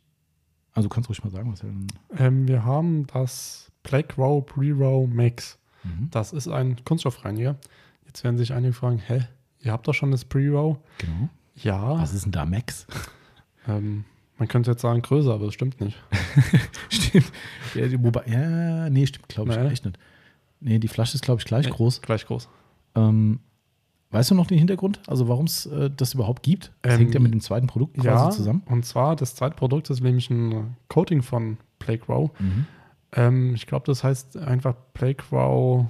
[0.73, 1.69] Also kannst du ruhig mal sagen, was er
[2.25, 5.59] ähm, Wir haben das Black Row Pre-Row Max.
[5.83, 6.09] Mhm.
[6.11, 7.57] Das ist ein Kunststoffreiniger.
[8.05, 9.27] Jetzt werden sich einige fragen, hä,
[9.59, 10.77] ihr habt doch schon das Pre-Row?
[10.97, 11.29] Genau.
[11.55, 11.99] Ja.
[11.99, 12.87] Was ist denn da Max?
[13.67, 14.05] Ähm,
[14.37, 15.97] man könnte jetzt sagen größer, aber das stimmt nicht.
[16.89, 17.31] stimmt.
[17.75, 19.69] Ja, wobei, ja, nee, stimmt, glaube ich naja.
[19.69, 19.99] echt nicht.
[20.59, 22.01] Nee, die Flasche ist, glaube ich, gleich nee, groß.
[22.01, 22.49] Gleich groß.
[22.95, 23.39] Ähm,
[24.13, 25.01] weißt du noch den Hintergrund?
[25.07, 26.71] Also warum es äh, das überhaupt gibt?
[26.81, 28.63] Das ähm, hängt ja mit dem zweiten Produkt quasi ja, zusammen.
[28.67, 32.31] Und zwar, das zweite Produkt ist nämlich ein Coating von Playgrow.
[32.39, 32.65] Mhm.
[33.13, 35.85] Ähm, ich glaube, das heißt einfach Playgrow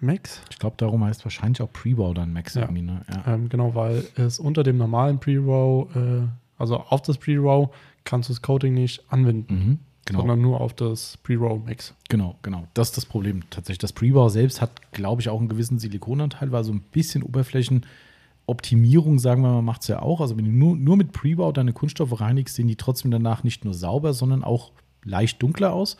[0.00, 0.42] Max.
[0.50, 2.62] Ich glaube, darum heißt wahrscheinlich auch Pre-Row dann Max ja.
[2.62, 2.82] irgendwie.
[2.82, 3.02] Ne?
[3.08, 3.34] Ja.
[3.34, 6.26] Ähm, genau, weil es unter dem normalen Pre-Row, äh,
[6.58, 7.70] also auf das Pre-Row,
[8.04, 9.54] kannst du das Coating nicht anwenden.
[9.54, 9.78] Mhm.
[10.06, 10.20] Genau.
[10.20, 11.92] Sondern nur auf das Pre-Row-Mix.
[12.08, 12.68] Genau, genau.
[12.74, 13.78] Das ist das Problem tatsächlich.
[13.78, 19.18] Das Pre-Row selbst hat, glaube ich, auch einen gewissen Silikonanteil, weil so ein bisschen Oberflächenoptimierung,
[19.18, 20.20] sagen wir mal, macht es ja auch.
[20.20, 23.64] Also wenn du nur, nur mit Pre-Row deine Kunststoffe reinigst, sehen die trotzdem danach nicht
[23.64, 24.70] nur sauber, sondern auch
[25.02, 25.96] leicht dunkler aus.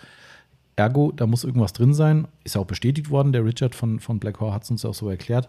[0.76, 2.28] Ergo, da muss irgendwas drin sein.
[2.44, 3.32] Ist auch bestätigt worden.
[3.32, 5.48] Der Richard von, von Black Hawk hat es uns auch so erklärt.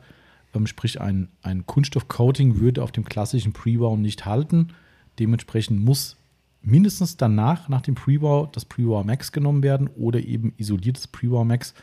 [0.55, 4.69] Ähm, sprich, ein, ein Kunststoff-Coating würde auf dem klassischen Pre-Row nicht halten.
[5.19, 6.17] Dementsprechend muss
[6.61, 11.73] mindestens danach, nach dem Pre-War, das Pre-War Max genommen werden oder eben isoliertes Pre-War Max,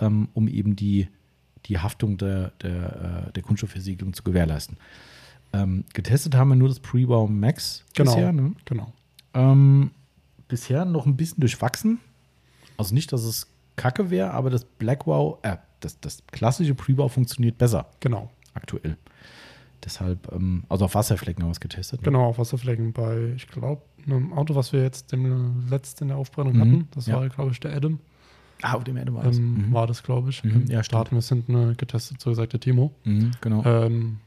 [0.00, 1.08] ähm, um eben die,
[1.66, 4.76] die Haftung der, der, äh, der Kunststoffversiegelung zu gewährleisten.
[5.52, 8.32] Ähm, getestet haben wir nur das Pre-War Max genau, bisher.
[8.32, 8.52] Ne?
[8.64, 8.92] Genau.
[9.34, 9.90] Ähm,
[10.48, 12.00] bisher noch ein bisschen durchwachsen.
[12.76, 17.58] Also nicht, dass es kacke wäre, aber das Blackwell, äh, das, das klassische Pre-War funktioniert
[17.58, 17.86] besser.
[18.00, 18.30] Genau.
[18.54, 18.96] Aktuell.
[19.86, 22.00] Deshalb, ähm, also auf Wasserflecken haben wir es getestet.
[22.00, 22.06] Ne?
[22.06, 26.16] Genau, auf Wasserflecken bei, ich glaube, einem Auto, was wir jetzt dem letzten in der
[26.16, 26.60] Aufbrennung mhm.
[26.60, 26.88] hatten.
[26.92, 27.16] Das ja.
[27.16, 28.00] war, glaube ich, der Adam.
[28.62, 29.38] Ah, auf dem Adam war das.
[29.38, 29.72] Ähm, mhm.
[29.72, 30.42] War das, glaube ich.
[30.42, 30.64] Mhm.
[30.68, 32.92] Ja, da hatten wir es hinten getestet, so gesagt, der Timo.
[33.04, 33.64] Mhm, genau.
[33.64, 34.18] Ähm,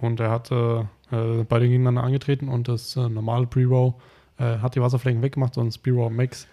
[0.00, 3.94] und er hatte, äh, beide gegeneinander angetreten und das äh, normale Pre-Row
[4.38, 6.46] äh, hat die Wasserflecken weggemacht und das Pre-Row Max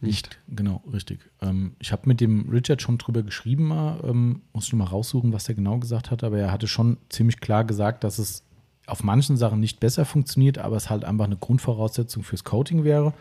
[0.00, 0.38] nicht.
[0.48, 1.20] Genau, richtig.
[1.40, 5.32] Ähm, ich habe mit dem Richard schon drüber geschrieben, mal, ähm, muss ich mal raussuchen,
[5.32, 8.42] was er genau gesagt hat, aber er hatte schon ziemlich klar gesagt, dass es
[8.86, 13.14] auf manchen Sachen nicht besser funktioniert, aber es halt einfach eine Grundvoraussetzung fürs Coating wäre.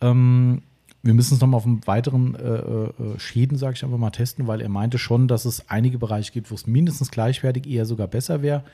[0.00, 0.62] Ähm,
[1.02, 4.46] wir müssen es nochmal auf einen weiteren äh, äh, Schäden, sage ich einfach mal, testen,
[4.46, 8.08] weil er meinte schon, dass es einige Bereiche gibt, wo es mindestens gleichwertig, eher sogar
[8.08, 8.64] besser wäre.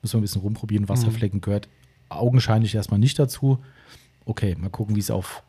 [0.00, 0.88] Müssen wir ein bisschen rumprobieren.
[0.88, 1.42] Wasserflecken mhm.
[1.42, 1.68] gehört
[2.08, 3.58] augenscheinlich erstmal nicht dazu.
[4.24, 5.42] Okay, mal gucken, wie es auf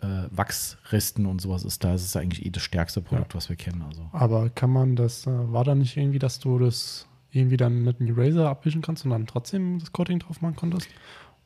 [0.00, 1.84] äh, Wachsresten und sowas ist.
[1.84, 3.82] Da ist es eigentlich eh das stärkste Produkt, was wir kennen.
[3.86, 4.02] Also.
[4.12, 8.00] Aber kann man das, äh, war da nicht irgendwie, dass du das irgendwie dann mit
[8.00, 10.88] einem Eraser abwischen kannst und dann trotzdem das Coating drauf machen konntest?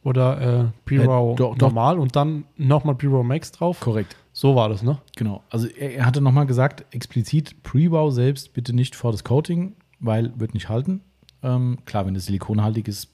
[0.04, 1.68] Oder äh, Pre-Raw Äh, doch, doch.
[1.68, 3.80] normal und dann nochmal Pre-Raw Max drauf?
[3.80, 4.16] Korrekt.
[4.32, 4.98] So war das, ne?
[5.16, 5.42] Genau.
[5.50, 10.32] Also er, er hatte nochmal gesagt, explizit Pre-Wow selbst bitte nicht vor das Coating, weil
[10.38, 11.02] wird nicht halten.
[11.42, 13.10] Ähm, klar, wenn es silikonhaltig ist,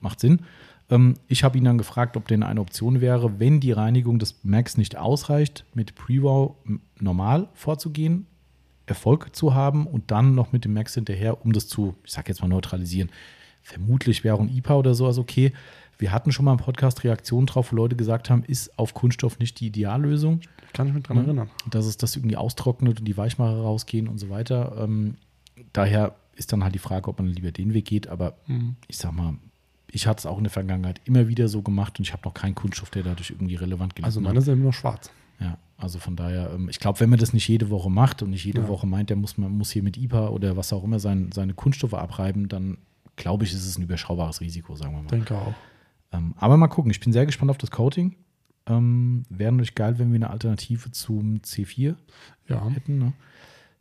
[0.00, 0.42] macht Sinn.
[0.90, 4.40] Ähm, ich habe ihn dann gefragt, ob denn eine Option wäre, wenn die Reinigung des
[4.42, 8.26] Max nicht ausreicht, mit Pre-Wow m- normal vorzugehen,
[8.86, 12.28] Erfolg zu haben und dann noch mit dem Max hinterher, um das zu, ich sag
[12.28, 13.10] jetzt mal, neutralisieren.
[13.62, 15.52] Vermutlich wäre auch ein IPA oder sowas okay.
[15.98, 19.38] Wir hatten schon mal im Podcast Reaktionen drauf, wo Leute gesagt haben, ist auf Kunststoff
[19.40, 20.40] nicht die Ideallösung
[20.72, 21.24] Kann ich mich dran Mhm.
[21.24, 21.50] erinnern.
[21.70, 24.76] dass es das irgendwie austrocknet und die Weichmacher rausgehen und so weiter.
[24.78, 25.16] Ähm,
[25.74, 28.06] daher ist dann halt die Frage, ob man lieber den Weg geht.
[28.06, 28.76] Aber Mhm.
[28.86, 29.34] ich sag mal,
[29.90, 32.34] ich hatte es auch in der Vergangenheit immer wieder so gemacht und ich habe noch
[32.34, 34.26] keinen Kunststoff, der dadurch irgendwie relevant gelitten Also hat.
[34.26, 35.10] meine sind immer schwarz.
[35.40, 38.30] Ja, also von daher, ähm, ich glaube, wenn man das nicht jede Woche macht und
[38.30, 38.68] nicht jede Ja.
[38.68, 41.54] Woche meint, der muss, man muss hier mit IPA oder was auch immer sein, seine
[41.54, 42.78] Kunststoffe abreiben, dann
[43.16, 45.08] glaube ich, ist es ein überschaubares Risiko, sagen wir mal.
[45.08, 45.54] Denke auch.
[46.12, 48.16] Ähm, aber mal gucken, ich bin sehr gespannt auf das Coating.
[48.66, 51.94] Ähm, Wäre natürlich geil, wenn wir eine Alternative zum C4
[52.48, 52.68] Ja.
[52.70, 52.98] hätten.
[52.98, 53.12] Ne?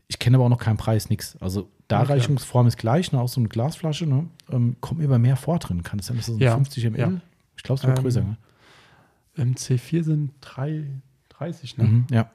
[0.07, 1.35] Ich kenne aber auch noch keinen Preis, nix.
[1.37, 3.19] Also Darreichungsform ist gleich, ne?
[3.21, 4.05] auch so eine Glasflasche.
[4.05, 4.27] Ne?
[4.51, 5.83] Ähm, kommt mir aber mehr vor drin.
[5.83, 6.53] Kann es sein, dass das Ja.
[6.55, 6.99] 50 ml?
[6.99, 7.11] Ja.
[7.55, 8.21] Ich glaube, es wird Ähm, größer.
[8.21, 8.37] Ne?
[9.35, 10.85] Im C4 sind drei,
[11.29, 11.83] 30, ne?
[11.85, 12.29] Mhm, ja,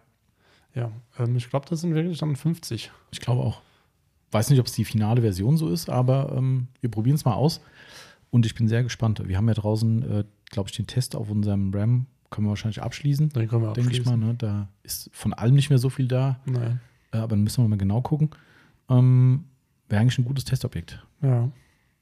[0.74, 0.90] Ja.
[1.18, 2.90] Ähm, ich glaube, das sind wirklich dann 50.
[3.10, 3.60] ich glaube auch.
[4.30, 7.34] Weiß nicht, ob es die finale Version so ist, aber ähm, wir probieren es mal
[7.34, 7.60] aus.
[8.30, 9.20] Und ich bin sehr gespannt.
[9.28, 12.06] Wir haben ja draußen, äh, glaube ich, den Test auf unserem RAM.
[12.30, 14.12] Können wir wahrscheinlich abschließen, Den können wir denke ich mal.
[14.12, 14.28] abschließen.
[14.28, 14.34] Ne?
[14.38, 16.40] Da ist von allem nicht mehr so viel da.
[16.46, 16.80] Nein.
[17.12, 18.30] Äh, aber dann müssen wir mal genau gucken.
[18.98, 19.44] Ähm,
[19.88, 21.04] Wäre eigentlich ein gutes Testobjekt.
[21.22, 21.48] Ja.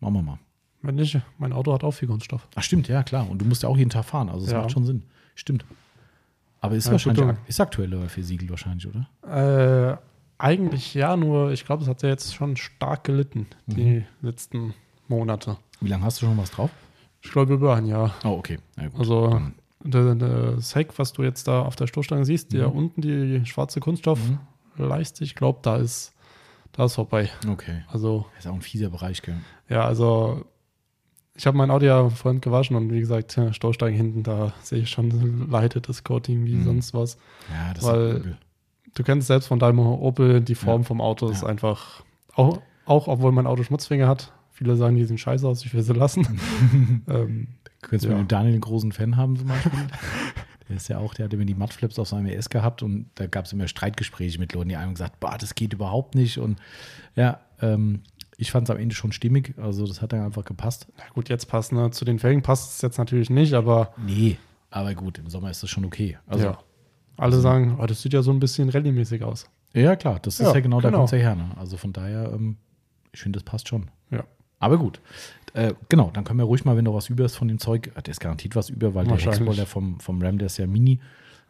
[0.01, 0.39] Machen wir mal.
[0.83, 2.49] Wenn nicht, mein Auto hat auch viel Kunststoff.
[2.55, 3.29] Ach, stimmt, ja, klar.
[3.29, 4.29] Und du musst ja auch jeden Tag fahren.
[4.31, 4.61] Also, es Ja.
[4.63, 5.03] macht schon Sinn.
[5.35, 5.65] Stimmt.
[6.61, 9.09] Aber ist Ja, wahrscheinlich ak ist aktuell für Siegel wahrscheinlich, oder?
[9.93, 9.97] Äh,
[10.39, 14.75] eigentlich ja, nur ich glaube, es hat ja jetzt schon stark gelitten, die letzten
[15.09, 15.57] Monate.
[15.81, 16.71] Wie lange hast du schon was drauf?
[17.23, 18.15] Ich glaube über ein Jahr.
[18.25, 18.59] Oh, okay.
[18.79, 18.89] Ja.
[18.99, 22.65] Also Dann- der, der Sack, was du jetzt da auf der Stoßstange siehst, Mhm.
[22.67, 26.15] unten die schwarze Kunststoffleiste, ich glaube, da ist,
[26.73, 27.29] da ist vorbei.
[27.49, 27.83] okay.
[27.89, 29.37] Also Das ist auch ein fieser Bereich, gell?
[29.69, 30.45] ja, also
[31.35, 34.91] ich habe mein Auto ja vorhin gewaschen und wie gesagt, Stoßstange hinten, da sehe ich
[34.91, 35.11] schon
[35.51, 36.65] leitet das Coating wie Mhm.
[36.65, 37.17] sonst was.
[37.51, 38.39] Ja, das Weil- ist übel.
[38.95, 40.87] Du kennst selbst von deinem Opel, die Form Ja.
[40.89, 41.49] vom Auto ist Ja.
[41.49, 42.03] einfach,
[42.35, 45.83] auch, auch obwohl mein Auto Schmutzfinger hat, viele sagen, die sehen scheiße aus, ich will
[45.83, 46.41] sie lassen.
[47.09, 47.49] ähm,
[47.83, 48.19] Könntest du Ja.
[48.19, 49.73] mit Daniel einen großen Fan haben zum Beispiel?
[50.71, 53.27] der ist ja auch, der hat immer die Mattflips auf seinem ES gehabt und da
[53.27, 56.39] gab es immer Streitgespräche mit Leuten, die einem gesagt, boah, das geht überhaupt nicht.
[56.39, 56.59] Und
[57.17, 58.03] ja, ähm,
[58.37, 59.55] ich fand es am Ende schon stimmig.
[59.59, 60.87] Also das hat dann einfach gepasst.
[60.97, 61.91] na gut, jetzt passt, ne?
[61.91, 64.39] Zu den Felgen passt es jetzt natürlich nicht, aber Nee,
[64.71, 66.17] aber gut, im Sommer ist das schon okay.
[66.27, 66.59] Also ja.
[67.17, 69.45] Alle sagen, oh, das sieht ja so ein bisschen rallye-mäßig aus.
[69.75, 71.01] Ja, klar, das ist Ja, ja genau, da genau.
[71.01, 71.35] kommt es ja her.
[71.35, 71.51] Ne?
[71.59, 72.57] Also von daher, ähm,
[73.13, 73.91] ich finde, das passt schon.
[74.11, 74.25] Ja.
[74.61, 75.01] Aber gut.
[75.55, 77.91] Äh, genau, dann können wir ruhig mal, wenn noch was über ist von dem Zeug,
[77.97, 79.17] äh, der ist garantiert was über, weil der.
[79.17, 81.01] Hexboiler vom, vom RAM, der ist ja mini,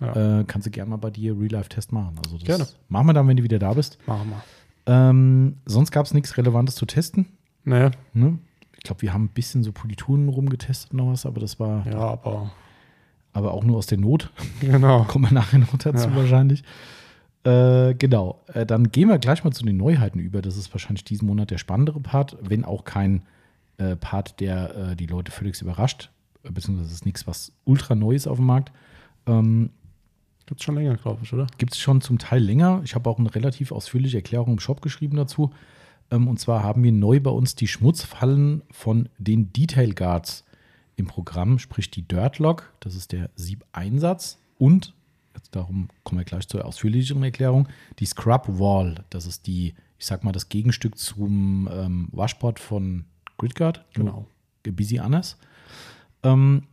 [0.00, 0.40] Ja.
[0.40, 2.16] äh, kannst du gerne mal bei dir Real-Life-Test machen.
[2.24, 2.66] Also das Gerne.
[2.88, 3.98] machen wir dann, wenn du wieder da bist.
[4.06, 4.42] Machen wir.
[4.86, 7.26] Ähm, sonst gab es nichts Relevantes zu testen.
[7.64, 8.38] Nee, Ne?
[8.78, 11.98] Ich glaube, wir haben ein bisschen so Polituren rumgetestet noch was, aber das war ja,
[11.98, 12.50] aber
[13.34, 14.32] aber auch nur aus der Not.
[14.60, 15.04] genau.
[15.08, 16.16] Kommen wir nachher noch dazu Ja.
[16.16, 16.64] wahrscheinlich.
[17.44, 18.42] Äh, genau.
[18.48, 20.42] Äh, dann gehen wir gleich mal zu den Neuheiten über.
[20.42, 23.22] Das ist wahrscheinlich diesen Monat der spannendere Part, wenn auch kein
[23.78, 26.10] äh, Part, der äh, die Leute völlig überrascht.
[26.42, 28.72] Äh, Beziehungsweise es ist nichts, was ultra neu ist auf dem Markt.
[29.26, 29.70] Ähm,
[30.46, 31.46] Gibt's schon länger, glaube ich, oder?
[31.58, 32.80] Gibt es schon zum Teil länger.
[32.84, 35.52] Ich habe auch eine relativ ausführliche Erklärung im Shop geschrieben dazu.
[36.10, 40.44] Ähm, und zwar haben wir neu bei uns die Schmutzfallen von den Detail Guards
[40.96, 44.92] im Programm, sprich die Dirtlock, das ist der Sieb-Einsatz und,
[45.34, 47.68] jetzt darum kommen wir gleich zur ausführlicheren Erklärung,
[47.98, 53.04] die Scrub Wall, das ist die, ich sag mal, das Gegenstück zum ähm, Washboard von
[53.38, 53.84] Gridguard.
[53.94, 54.26] Genau.
[54.66, 55.38] Ein bisschen anders.
[56.22, 56.64] Ähm,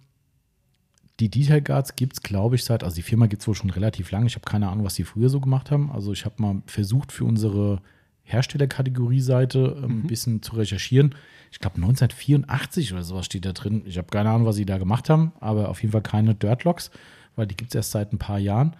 [1.20, 3.70] die Detail Guards gibt es, glaube ich, seit, also die Firma gibt es wohl schon
[3.70, 4.28] relativ lange.
[4.28, 5.92] Ich habe keine Ahnung, was die früher so gemacht haben.
[5.92, 7.82] Also ich habe mal versucht, für unsere
[8.24, 11.16] Herstellerkategorie-Seite ähm, ein bisschen zu recherchieren.
[11.52, 13.84] Ich glaube 1984 oder sowas steht da drin.
[13.86, 16.92] Ich habe keine Ahnung, was sie da gemacht haben, aber auf jeden Fall keine Dirtlocks,
[17.38, 18.76] weil die gibt es erst seit ein paar Jahren.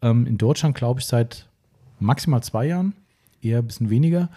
[0.00, 1.46] Ähm, in Deutschland, glaube ich, seit
[2.00, 2.94] maximal zwei Jahren,
[3.42, 4.30] eher ein bisschen weniger.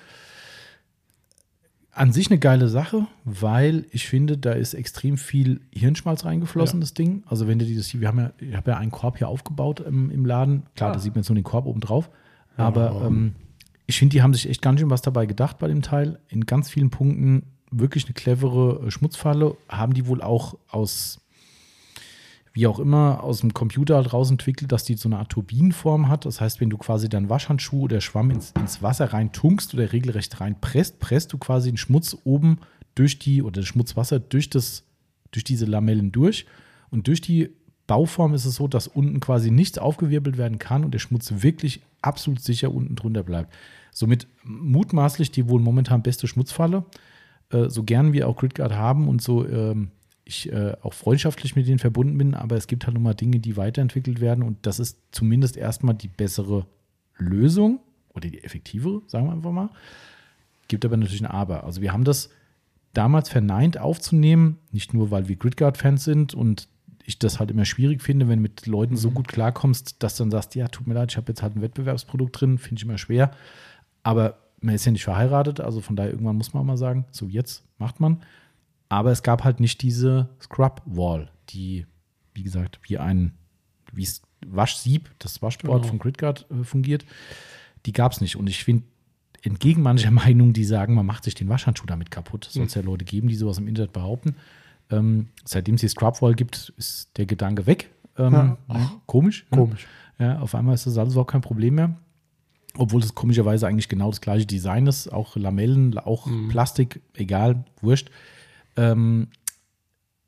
[1.91, 6.81] An sich eine geile Sache, weil ich finde, da ist extrem viel Hirnschmalz reingeflossen, Ja.
[6.81, 7.23] das Ding.
[7.27, 10.09] Also wenn du dieses, wir haben ja, ich habe ja einen Korb hier aufgebaut im,
[10.11, 10.63] im Laden.
[10.75, 10.93] Klar, Ah.
[10.93, 12.09] da sieht man jetzt nur den Korb oben drauf.
[12.55, 13.35] Aber aber- ähm,
[13.87, 16.19] ich finde, die haben sich echt ganz schön was dabei gedacht bei dem Teil.
[16.29, 21.19] In ganz vielen Punkten wirklich eine clevere äh, Schmutzfalle, haben die wohl auch aus,
[22.53, 26.25] wie auch immer, aus dem Computer halt rausentwickelt, dass die so eine Art Turbinenform hat.
[26.25, 29.91] Das heißt, wenn du quasi deinen Waschhandschuh oder Schwamm ins, ins Wasser rein tunkst oder
[29.91, 32.59] regelrecht rein presst, presst du quasi den Schmutz oben
[32.95, 34.83] durch die, oder das Schmutzwasser durch das,
[35.31, 36.45] durch diese Lamellen durch.
[36.89, 37.49] Und durch die
[37.87, 41.81] Bauform ist es so, dass unten quasi nichts aufgewirbelt werden kann und der Schmutz wirklich
[42.01, 43.53] absolut sicher unten drunter bleibt.
[43.91, 46.85] Somit mutmaßlich die wohl momentan beste Schmutzfalle.
[47.51, 49.91] Äh, so gern wir auch GridGuard haben und so ähm,
[50.29, 53.39] ich äh, auch freundschaftlich mit denen verbunden bin, aber es gibt halt nun mal Dinge,
[53.39, 56.67] die weiterentwickelt werden und das ist zumindest erstmal die bessere
[57.17, 57.79] Lösung
[58.13, 59.69] oder die effektivere, sagen wir einfach mal.
[60.67, 61.63] Gibt aber natürlich ein Aber.
[61.63, 62.29] Also wir haben das
[62.93, 66.67] damals verneint aufzunehmen, nicht nur, weil wir GridGuard-Fans sind und
[67.05, 70.29] ich das halt immer schwierig finde, wenn du mit Leuten so gut klarkommst, dass dann
[70.29, 72.99] sagst, ja, tut mir leid, ich habe jetzt halt ein Wettbewerbsprodukt drin, finde ich immer
[72.99, 73.31] schwer.
[74.03, 77.05] Aber man ist ja nicht verheiratet, also von daher irgendwann muss man auch mal sagen,
[77.09, 78.21] so jetzt macht man.
[78.89, 81.85] Aber es gab halt nicht diese Scrub Wall, die,
[82.33, 83.33] wie gesagt, wie ein
[83.93, 84.07] wie
[84.45, 85.89] Waschsieb, das Waschboard Genau.
[85.89, 87.05] von GridGuard äh, fungiert.
[87.85, 88.35] Die gab es nicht.
[88.35, 88.83] Und ich finde,
[89.41, 92.81] entgegen mancher Meinung, die sagen, man macht sich den Waschhandschuh damit kaputt, soll es ja
[92.81, 94.35] Leute geben, die sowas im Internet behaupten.
[94.91, 97.91] Ähm, seitdem es die Scrub Wall gibt, ist der Gedanke weg.
[98.17, 98.57] Ähm, Ja.
[98.73, 99.45] ja, komisch.
[99.51, 99.57] ne?
[99.57, 99.87] Komisch.
[100.19, 101.95] Ja, auf einmal ist das alles überhaupt kein Problem mehr.
[102.77, 108.09] Obwohl es komischerweise eigentlich genau das gleiche Design ist, auch Lamellen, auch Plastik, egal, wurscht.
[108.79, 109.27] Ähm,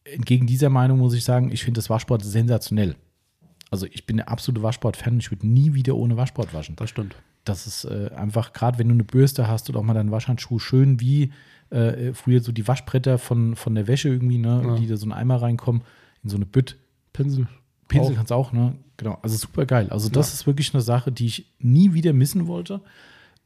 [0.04, 2.96] entgegen dieser Meinung muss ich sagen, ich finde das Waschboard sensationell.
[3.70, 6.76] Also ich bin der absolute Waschboard-Fan und ich würde nie wieder ohne Waschboard waschen.
[6.76, 7.16] Das stimmt.
[7.46, 10.60] Das ist äh, einfach, gerade wenn du eine Bürste hast oder auch mal deinen Waschhandschuh
[10.60, 11.32] schön wie
[11.70, 14.76] äh, früher so die Waschbretter von, von der Wäsche irgendwie, ne, Ja.
[14.76, 15.84] die da so in einen Eimer reinkommen,
[16.24, 16.78] in so eine Bütt.
[17.14, 17.48] Pinsel.
[17.88, 18.16] Pinsel Auch.
[18.18, 18.76] kannst du auch, ne?
[18.98, 19.18] Genau.
[19.22, 19.88] Also super geil.
[19.90, 20.34] Also das Ja.
[20.34, 22.82] ist wirklich eine Sache, die ich nie wieder missen wollte.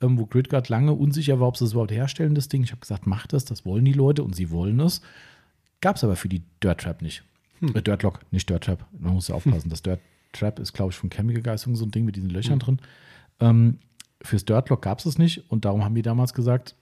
[0.01, 2.63] Ähm, wo GridGuard lange unsicher war, ob sie das überhaupt herstellen, das Ding.
[2.63, 5.01] Ich habe gesagt, mach das, das wollen die Leute und sie wollen es.
[5.81, 7.23] Gab es aber für die Dirt Trap nicht.
[7.61, 8.85] Äh, Dirt Lock, nicht Dirt Trap.
[8.97, 9.69] Man muss ja aufpassen.
[9.69, 10.01] Das Dirt
[10.33, 12.79] Trap ist, glaube ich, von Chemical Guys so ein Ding mit diesen Löchern drin.
[13.39, 13.79] Ähm,
[14.21, 16.75] fürs Dirt Lock gab es es nicht und darum haben wir damals gesagt,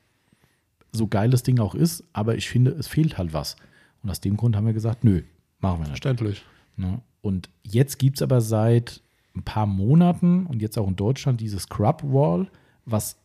[0.91, 3.55] so geil das Ding auch ist, aber ich finde, es fehlt halt was.
[4.01, 5.23] Und aus dem Grund haben wir gesagt, nö,
[5.59, 5.89] machen wir nicht.
[5.89, 6.43] Verständlich.
[6.75, 7.01] Ne?
[7.21, 9.01] Und jetzt gibt es aber seit
[9.35, 12.47] ein paar Monaten und jetzt auch in Deutschland dieses Scrub Wall,
[12.85, 13.17] was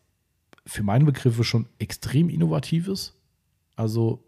[0.67, 3.15] für meine Begriffe schon extrem innovativ ist.
[3.77, 4.23] Also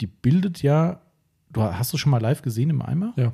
[0.00, 1.00] die bildet ja,
[1.52, 3.12] du hast du schon mal live gesehen im Eimer?
[3.16, 3.32] Ja.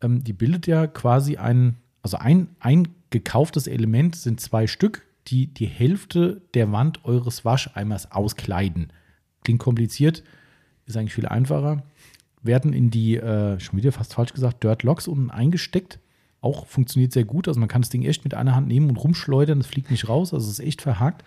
[0.00, 5.46] Ähm, die bildet ja quasi ein, also ein, ein gekauftes Element sind zwei Stück, die
[5.46, 8.92] die Hälfte der Wand eures Wascheimers auskleiden.
[9.44, 10.22] Klingt kompliziert,
[10.86, 11.82] ist eigentlich viel einfacher.
[12.42, 15.98] Werden in die, äh, schon wieder fast falsch gesagt, Dirt Locks unten eingesteckt.
[16.40, 17.48] Auch funktioniert sehr gut.
[17.48, 20.08] Also man kann das Ding echt mit einer Hand nehmen und rumschleudern, es fliegt nicht
[20.08, 21.24] raus, also es ist echt verhakt.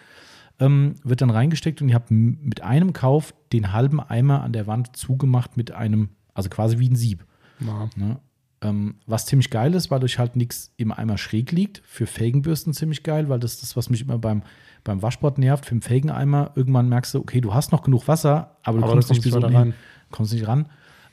[0.59, 4.68] Ähm, wird dann reingesteckt und ihr habt mit einem Kauf den halben Eimer an der
[4.68, 7.26] Wand zugemacht mit einem, also quasi wie ein Sieb.
[7.59, 8.20] Na, Ne?
[8.61, 11.82] Ähm, was ziemlich geil ist, weil euch halt nichts im Eimer schräg liegt.
[11.86, 14.41] Für Felgenbürsten ziemlich geil, weil das ist das, was mich immer beim,
[14.86, 15.66] beim Waschbord nervt.
[15.66, 18.93] Für den Felgeneimer irgendwann merkst du, okay, du hast noch genug Wasser, aber du Aber
[18.93, 19.64] kommst nicht kommst oben rein.
[19.66, 19.74] hin.
[20.11, 20.68] Kommst nicht ran.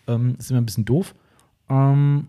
[0.07, 1.15] Ähm, ist immer ein bisschen doof.
[1.69, 2.29] Ähm,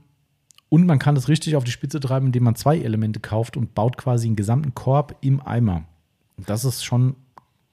[0.72, 3.76] und man kann es richtig auf die Spitze treiben, indem man zwei Elemente kauft und
[3.76, 5.84] baut quasi einen gesamten Korb im Eimer.
[6.38, 7.16] Und Das ist schon,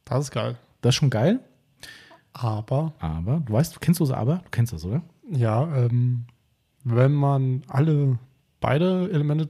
[0.05, 0.57] das ist geil.
[0.80, 1.38] das ist schon geil.
[2.32, 4.36] Aber, Aber, du weißt, du kennst das aber?
[4.38, 5.03] Du kennst das, oder?
[5.30, 6.24] ja, ähm,
[6.84, 8.18] wenn man alle
[8.61, 9.49] beide Elemente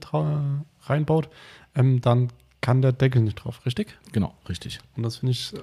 [0.83, 1.29] reinbaut,
[1.75, 2.29] ähm, dann
[2.61, 3.97] kann der Deckel nicht drauf, richtig?
[4.11, 4.79] Genau, richtig.
[4.95, 5.53] Und das finde ich,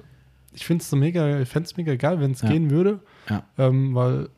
[0.53, 2.49] ich finde es so mega, ich fände es mega geil, wenn es Ja.
[2.49, 2.99] gehen würde.
[3.29, 3.43] Ja.
[3.57, 4.29] Ähm, weil,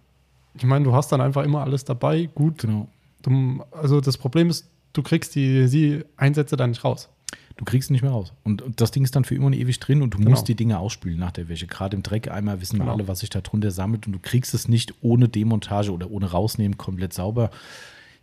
[0.56, 2.26] ich meine, du hast dann einfach immer alles dabei.
[2.36, 2.88] Gut, Genau.
[3.24, 7.09] Du, also das Problem ist, du kriegst die, die Einsätze dann nicht raus.
[7.57, 8.32] Du kriegst ihn nicht mehr raus.
[8.43, 10.30] Und, das Ding ist dann für immer und ewig drin und du Genau.
[10.32, 11.67] musst die Dinge ausspülen nach der Wäsche.
[11.67, 12.93] Gerade im Dreckeimer wissen wir Genau.
[12.93, 16.32] alle, was sich da drunter sammelt und du kriegst es nicht ohne Demontage oder ohne
[16.32, 17.49] rausnehmen komplett sauber.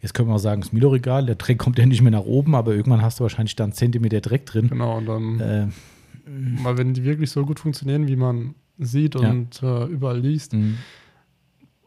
[0.01, 2.13] Jetzt können wir auch sagen, ist mir doch egal, der Dreck kommt ja nicht mehr
[2.13, 4.69] nach oben, aber irgendwann hast du wahrscheinlich da einen Zentimeter Dreck drin.
[4.69, 5.67] Genau, und dann, Äh,
[6.31, 9.31] mal wenn die wirklich so gut funktionieren, wie man sieht Ja.
[9.31, 10.75] und äh, überall liest, mh,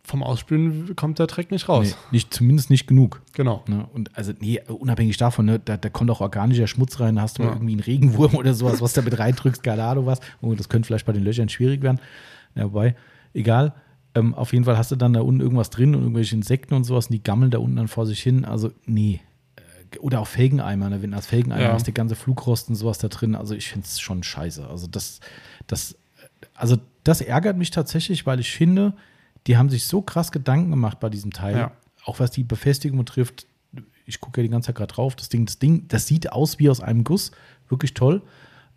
[0.09, 1.87] vom Ausspülen kommt der Dreck nicht raus.
[1.87, 3.21] nee, nicht, zumindest nicht genug.
[3.33, 3.63] Genau.
[3.67, 3.87] Ne?
[3.93, 7.37] Und also, nee, unabhängig davon, ne, da, da kommt auch organischer Schmutz rein, da hast
[7.37, 7.55] du mal Ja.
[7.55, 10.19] irgendwie einen Regenwurm oder sowas, was da mit reindrückst, keine Ahnung was.
[10.41, 11.99] Oh, das könnte vielleicht bei den Löchern schwierig werden.
[12.55, 12.95] Ja, wobei,
[13.33, 13.73] egal.
[14.15, 16.83] Ähm, auf jeden Fall hast du dann da unten irgendwas drin und irgendwelche Insekten und
[16.83, 18.43] sowas und die gammeln da unten dann vor sich hin.
[18.43, 19.21] Also, nee.
[19.93, 21.01] Äh, Oder auch Felgeneimer, ne?
[21.03, 21.73] wenn du als Felgeneimer Ja.
[21.73, 23.35] hast, die ganze Flugrost und sowas da drin.
[23.35, 24.67] Also, ich finde es schon scheiße.
[24.67, 25.19] Also, das,
[25.67, 25.95] das,
[26.55, 28.93] also, das ärgert mich tatsächlich, weil ich finde,
[29.49, 31.57] die haben sich so krass Gedanken gemacht bei diesem Teil.
[31.57, 31.71] Ja.
[32.05, 33.47] Auch was die Befestigung betrifft.
[34.05, 35.15] Ich gucke ja die ganze Zeit gerade drauf.
[35.15, 37.31] Das Ding, das Ding, das sieht aus wie aus einem Guss.
[37.67, 38.21] Wirklich toll.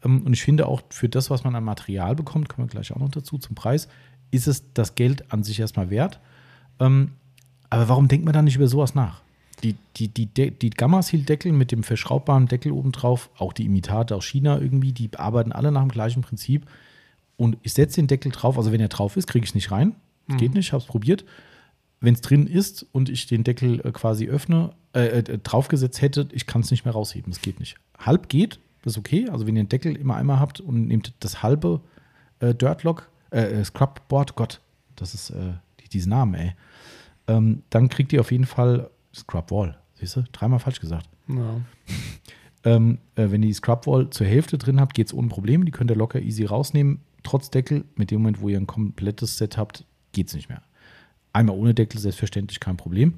[0.03, 2.91] Ähm, und ich finde auch für das, was man an Material bekommt, kommen wir gleich
[2.91, 3.87] auch noch dazu zum Preis,
[4.31, 6.21] ist es das Geld an sich erstmal wert.
[6.81, 7.13] Ähm,
[7.69, 9.21] aber warum denkt man da nicht über sowas nach?
[9.63, 14.25] Die, die, die, De die Gamma-Seal-Deckel mit dem verschraubbaren Deckel obendrauf, auch die Imitate aus
[14.25, 16.67] China irgendwie, die arbeiten alle nach dem gleichen Prinzip.
[17.37, 19.71] Und ich setze den Deckel drauf, also wenn er drauf ist, kriege ich es nicht
[19.71, 19.95] rein.
[20.27, 20.37] Mhm.
[20.37, 21.25] Geht nicht, habe es probiert.
[22.01, 26.29] Wenn es drin ist und ich den Deckel äh, quasi öffne, äh, äh, draufgesetzt hätte,
[26.33, 27.33] ich kann es nicht mehr rausheben.
[27.33, 27.77] Es geht nicht.
[27.99, 29.29] Halb geht, das ist okay.
[29.31, 31.81] Also wenn ihr den Deckel immer einmal habt und nehmt das halbe
[32.41, 34.61] äh, Dirtlock, äh, äh, Scrubboard, Gott,
[34.97, 36.53] das ist äh, die, diese Namen, ey.
[37.29, 39.79] Ähm, dann kriegt ihr auf jeden Fall Scrubwall.
[39.95, 40.25] Siehst du?
[40.33, 41.09] Dreimal falsch gesagt.
[41.29, 41.61] Ja.
[42.65, 45.65] Ähm, äh, wenn ihr die Scrubwall zur Hälfte drin habt, geht es ohne Probleme.
[45.65, 47.01] Die könnt ihr locker easy rausnehmen.
[47.25, 50.63] Trotz Deckel, mit dem Moment, wo ihr ein komplettes Set habt, geht es nicht mehr.
[51.33, 53.15] Einmal ohne Deckel, selbstverständlich kein Problem.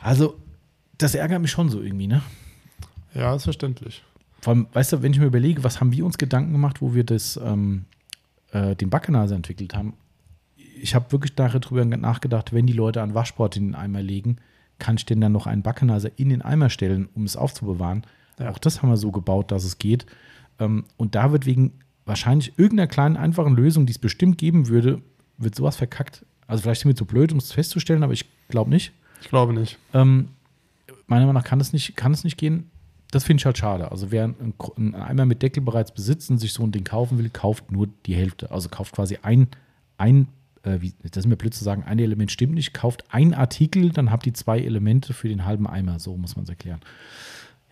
[0.00, 0.38] Also,
[0.96, 2.22] das ärgert mich schon so irgendwie, ne?
[3.14, 4.02] ja, ist verständlich.
[4.40, 6.94] Vor allem, weißt du, wenn ich mir überlege, was haben wir uns Gedanken gemacht, wo
[6.94, 7.84] wir das, ähm,
[8.52, 9.94] äh, den Backenase entwickelt haben.
[10.80, 14.36] Ich habe wirklich drüber nachgedacht, wenn die Leute einen Waschbord in den Eimer legen,
[14.78, 18.04] kann ich denn dann noch einen Backenase in den Eimer stellen, um es aufzubewahren?
[18.38, 18.50] Ja.
[18.50, 20.06] Auch das haben wir so gebaut, dass es geht.
[20.60, 21.72] Ähm, und da wird wegen
[22.06, 25.02] wahrscheinlich irgendeiner kleinen, einfachen Lösung, die es bestimmt geben würde,
[25.38, 26.24] wird sowas verkackt.
[26.46, 28.92] Also vielleicht sind wir zu blöd, um es festzustellen, aber ich glaube nicht.
[29.20, 29.78] Ich glaube nicht.
[29.94, 30.28] Ähm,
[31.06, 32.70] meiner Meinung nach kann es nicht, kann es nicht gehen.
[33.10, 33.90] Das finde ich halt schade.
[33.90, 37.18] Also wer einen, einen Eimer mit Deckel bereits besitzt und sich so ein Ding kaufen
[37.18, 38.50] will, kauft nur die Hälfte.
[38.50, 39.48] Also kauft quasi ein,
[39.96, 40.28] ein
[40.62, 43.90] äh, wie, das ist mir blöd zu sagen, ein Element stimmt nicht, kauft ein Artikel,
[43.90, 45.98] dann habt ihr zwei Elemente für den halben Eimer.
[45.98, 46.80] So muss man es erklären.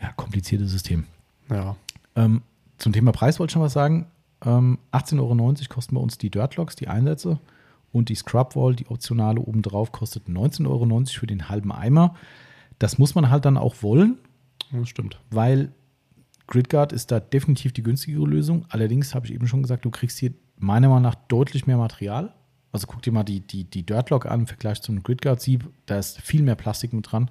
[0.00, 1.04] Ja, kompliziertes System.
[1.50, 1.76] Ja.
[2.14, 2.42] Ähm,
[2.78, 4.06] zum Thema Preis wollte ich schon was sagen.
[4.44, 7.38] Ähm, 18,90 Euro kosten bei uns die Dirtlocks, die Einsätze.
[7.96, 12.14] Und die Scrubwall, die optionale obendrauf, kostet 19,90 Euro für den halben Eimer.
[12.78, 14.18] Das muss man halt dann auch wollen,
[14.70, 15.18] Das stimmt.
[15.30, 15.72] weil
[16.46, 18.66] Gridguard ist da definitiv die günstigere Lösung.
[18.68, 22.34] Allerdings habe ich eben schon gesagt, du kriegst hier meiner Meinung nach deutlich mehr Material.
[22.70, 25.64] Also guck dir mal die, die, die Dirtlock an im Vergleich zum Gridguard-Sieb.
[25.86, 27.30] Da ist viel mehr Plastik mit dran.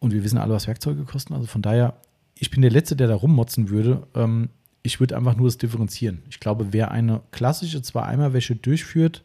[0.00, 1.32] Und wir wissen alle, was Werkzeuge kosten.
[1.34, 1.94] Also von daher,
[2.34, 4.06] ich bin der Letzte, der da rummotzen würde.
[4.14, 4.50] Ähm,
[4.82, 6.22] ich würde einfach nur das differenzieren.
[6.28, 9.24] Ich glaube, wer eine klassische Zwei-Eimer-Wäsche durchführt,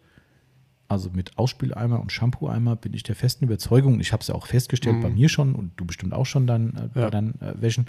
[0.94, 4.36] also mit Ausspüleimer und Shampoo-Eimer, bin ich der festen Überzeugung, und ich habe es ja
[4.36, 5.02] auch festgestellt Mhm.
[5.02, 7.10] bei mir schon und du bestimmt auch schon dann äh, bei Ja.
[7.10, 7.86] deinen äh, Wäschen,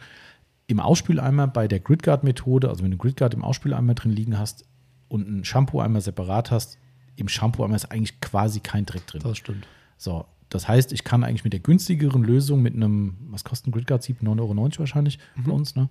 [0.67, 4.65] im Ausspüleimer bei der Gridguard-Methode, also wenn du Gridguard im Ausspüleimer drin liegen hast
[5.09, 6.79] und einen Shampoo-Eimer separat hast,
[7.17, 9.21] im Shampoo-Eimer ist eigentlich quasi kein Dreck drin.
[9.23, 9.67] Das stimmt.
[9.99, 13.73] So, das heißt, ich kann eigentlich mit der günstigeren Lösung, mit einem, was kostet ein
[13.73, 14.23] Gridguard-Sieb?
[14.23, 15.89] 9,90 Euro wahrscheinlich bei uns, ne?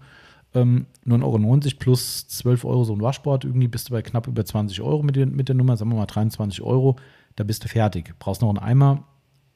[0.56, 4.46] Ähm, 9,90 Euro plus 12 Euro so ein Waschbord, irgendwie bist du bei knapp über
[4.46, 6.96] 20 Euro mit, der- mit der Nummer, sagen wir mal 23 Euro,
[7.36, 8.14] da bist du fertig.
[8.20, 9.04] Brauchst noch einen Eimer,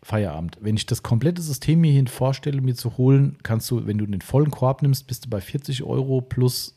[0.01, 0.57] Feierabend.
[0.61, 4.05] Wenn ich das komplette System mir hin vorstelle, mir zu holen, kannst du, wenn du
[4.05, 6.73] den vollen Korb nimmst, bist du bei 40 Euro plus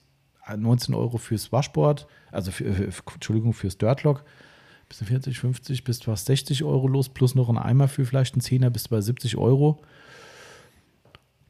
[0.54, 4.24] 19 Euro fürs Waschboard, also für, für, Entschuldigung, fürs Dirtlock.
[4.88, 8.04] Bist du 40, 50, bist du fast 60 Euro los, plus noch ein Eimer für
[8.04, 9.80] vielleicht einen Zehner, bist du bei 70 Euro.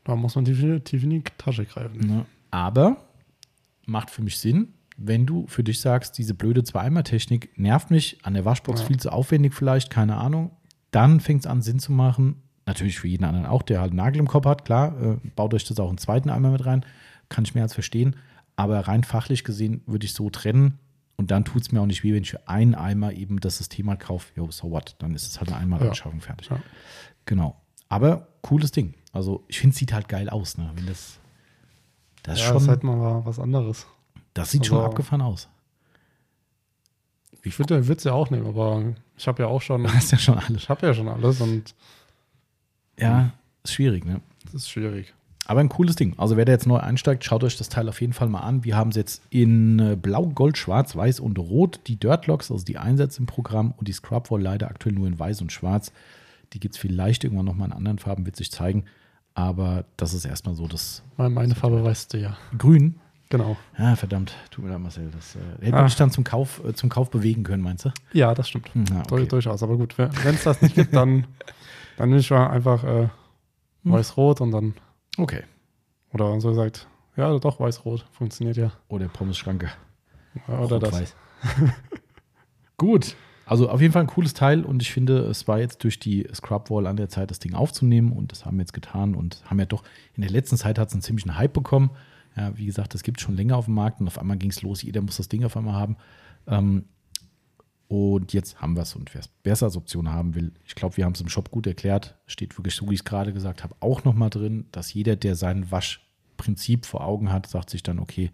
[0.04, 2.06] Da muss man definitiv in die Tasche greifen.
[2.06, 2.26] Ne?
[2.50, 2.96] Aber
[3.86, 8.34] macht für mich Sinn, wenn du für dich sagst, diese blöde Zwei-Eimer-Technik nervt mich, an
[8.34, 8.86] der Waschbox Ja.
[8.86, 10.50] viel zu aufwendig vielleicht, keine Ahnung,
[10.90, 12.42] dann fängt es an Sinn zu machen.
[12.66, 15.54] Natürlich für jeden anderen auch, der halt einen Nagel im Kopf hat, klar, äh, baut
[15.54, 16.84] euch das auch einen zweiten Eimer mit rein,
[17.28, 18.16] kann ich mehr als verstehen.
[18.56, 20.78] Aber rein fachlich gesehen würde ich so trennen
[21.16, 23.56] und dann tut es mir auch nicht weh, wenn ich für einen Eimer eben das
[23.58, 24.32] System halt kaufe.
[24.36, 24.96] Jo, so what?
[24.98, 26.50] Dann ist es halt eine Einmalanschaffung fertig.
[26.50, 26.60] Ja.
[27.24, 27.56] Genau.
[27.88, 28.94] Aber cooles Ding.
[29.12, 30.70] Also ich finde, es sieht halt geil aus, ne?
[30.74, 31.18] Wenn das.
[32.22, 33.86] Das, ist ja, schon, das ist halt mal was anderes.
[34.34, 35.48] das sieht schon aber- abgefahren aus.
[37.42, 38.82] Ich würde es ja auch nehmen, aber
[39.16, 40.62] ich habe ja auch schon, Du hast ja schon alles.
[40.64, 41.74] ich habe ja schon alles und
[42.98, 43.32] Ja,
[43.64, 44.20] ist schwierig, ne?
[44.44, 45.14] das ist schwierig.
[45.46, 46.14] Aber ein cooles Ding.
[46.16, 48.62] Also wer da jetzt neu einsteigt, schaut euch das Teil auf jeden Fall mal an.
[48.62, 51.80] Wir haben es jetzt in äh, Blau, Gold, Schwarz, Weiß und Rot.
[51.88, 55.40] Die Dirtlocks, also die Einsätze im Programm und die Scrubwall leider aktuell nur in Weiß
[55.40, 55.92] und Schwarz.
[56.52, 58.84] Die gibt es vielleicht irgendwann nochmal in anderen Farben, wird sich zeigen.
[59.34, 62.36] Aber das ist erstmal so das Meine, Farbe weißt du ja.
[62.58, 62.98] Grün.
[63.28, 63.56] Genau.
[63.78, 64.34] Ja, verdammt.
[64.50, 65.08] Tut mir leid, Marcel.
[65.12, 65.84] Das äh, hätte Ah.
[65.84, 67.92] dich dann zum Kauf, äh, zum Kauf bewegen können, meinst du?
[68.12, 68.74] Ja, das stimmt.
[68.74, 69.28] Hm, ja, Dur- okay.
[69.28, 69.62] Durchaus.
[69.62, 71.26] Aber gut, wenn es das nicht gibt, dann,
[71.96, 73.08] dann nehme ich mal einfach äh,
[73.84, 73.92] Hm.
[73.92, 74.74] weiß-rot und dann,
[75.16, 75.44] okay.
[76.12, 78.04] oder so gesagt, ja, doch, weiß-rot.
[78.12, 78.72] Funktioniert ja.
[78.88, 79.70] Oder Pommes-Schranke.
[80.48, 80.92] Ja, Oder das.
[80.92, 81.16] Rot-Weiß.
[82.76, 83.14] Gut.
[83.50, 86.24] Also auf jeden Fall ein cooles Teil und ich finde, es war jetzt durch die
[86.32, 89.58] Scrubwall an der Zeit, das Ding aufzunehmen und das haben wir jetzt getan und haben
[89.58, 89.82] ja doch
[90.14, 91.90] in der letzten Zeit hat es einen ziemlichen Hype bekommen.
[92.36, 94.50] Ja, wie gesagt, das gibt es schon länger auf dem Markt und auf einmal ging
[94.50, 95.96] es los, jeder muss das Ding auf einmal haben.
[96.46, 96.84] Ähm,
[97.88, 100.96] und jetzt haben wir es und wer es besser als Option haben will, ich glaube,
[100.96, 103.64] wir haben es im Shop gut erklärt, steht wirklich so, wie ich es gerade gesagt
[103.64, 105.66] habe, auch nochmal drin, dass jeder, der seinen
[106.36, 108.30] Prinzip vor Augen hat, sagt sich dann, okay,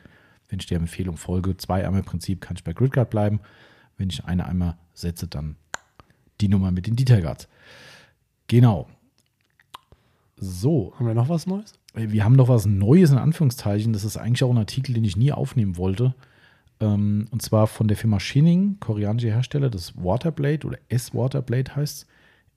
[0.50, 3.40] wenn ich der Empfehlung folge, zwei Eimer Prinzip, kann ich bei Gridguard bleiben.
[3.96, 5.56] Wenn ich eine Eimer setze, dann
[6.40, 7.48] die Nummer mit den Detail Guards.
[8.48, 8.88] Genau.
[10.36, 10.92] So.
[10.96, 11.74] Haben wir noch was Neues?
[11.94, 13.92] Wir haben noch was Neues in Anführungszeichen.
[13.92, 16.14] Das ist eigentlich auch ein Artikel, den ich nie aufnehmen wollte.
[16.78, 22.06] Ähm, und zwar von der Firma Shinning, koreanischer Hersteller, das Waterblade oder S-Waterblade heißt es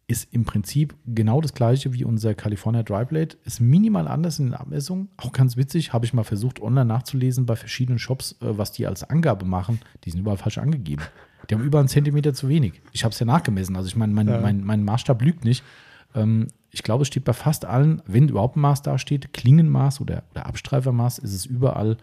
[0.10, 3.38] ist im Prinzip genau das gleiche wie unser California Dry Blade.
[3.46, 5.10] Ist minimal anders in den Abmessungen.
[5.18, 8.88] Auch ganz witzig, habe ich mal versucht, online nachzulesen bei verschiedenen Shops, äh, was die
[8.88, 9.80] als Angabe machen.
[10.04, 11.04] Die sind überall falsch angegeben.
[11.50, 12.82] Die haben über einen Zentimeter zu wenig.
[12.92, 13.76] Ich habe es ja nachgemessen.
[13.76, 14.40] Also ich meine, mein, ja.
[14.40, 15.64] mein, mein Maßstab lügt nicht.
[16.16, 20.02] Ähm, ich glaube, es steht bei fast allen, wenn überhaupt ein Maß da steht, Klingenmaß
[20.02, 21.98] oder, oder Abstreifermaß, ist es überall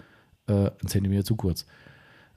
[0.49, 1.67] äh, ein Zentimeter zu kurz.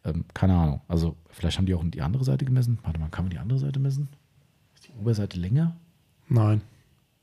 [0.06, 0.82] Ähm, keine Ahnung.
[0.88, 2.80] Also vielleicht haben die auch die andere Seite gemessen.
[2.84, 4.10] Warte mal, kann man die andere Seite messen?
[5.00, 5.76] Oberseite länger?
[6.28, 6.62] Nein.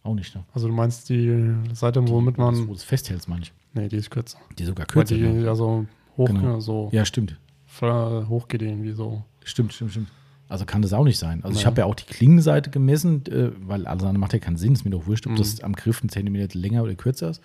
[0.02, 0.44] Auch nicht, ne?
[0.52, 2.56] Also du meinst die Seite, womit man.
[2.62, 3.52] Wo du es festhältst, meine ich.
[3.74, 4.38] Nee, die ist kürzer.
[4.56, 5.14] Die ist sogar kürzer.
[5.14, 5.44] Weil die ne?
[5.44, 6.60] ja so hoch, genau.
[6.60, 7.38] so ja, stimmt.
[7.80, 9.24] hoch geht irgendwie so.
[9.48, 10.08] Stimmt, stimmt, stimmt.
[10.48, 11.42] Also kann das auch nicht sein.
[11.42, 11.60] Also naja.
[11.60, 14.74] ich habe ja auch die Klingenseite gemessen, äh, weil alles andere macht ja keinen Sinn.
[14.74, 15.36] Ist mir doch wurscht, ob mhm.
[15.36, 17.40] das am Griff ein Zentimeter länger oder kürzer ist.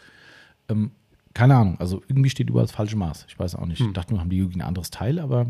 [0.69, 0.91] Ähm,
[1.33, 1.79] keine Ahnung.
[1.79, 3.25] Also irgendwie steht überall das falsche Maß.
[3.27, 3.79] Ich weiß auch nicht.
[3.79, 3.87] Mhm.
[3.87, 5.47] Ich dachte nur, haben die irgendwie ein anderes Teil, aber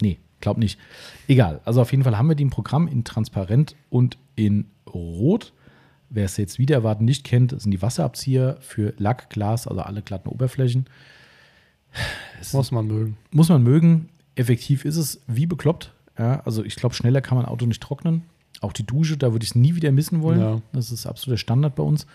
[0.00, 0.78] nee, Glaub nicht.
[1.26, 1.62] Egal.
[1.64, 5.54] Also auf jeden Fall haben wir die im Programm in transparent und in rot.
[6.10, 10.02] Wer es jetzt wieder erwarten nicht kennt, sind die Wasserabzieher für Lack, Glas, also alle
[10.02, 10.84] glatten Oberflächen.
[12.42, 13.16] Es muss man mögen.
[13.30, 14.10] Muss man mögen.
[14.36, 15.92] Effektiv ist es wie bekloppt.
[16.18, 18.22] Ja, also ich glaube, schneller kann man Auto nicht trocknen.
[18.60, 20.40] Auch die Dusche, da würde ich es nie wieder missen wollen.
[20.40, 20.62] Ja.
[20.72, 22.06] Das ist absoluter Standard bei uns.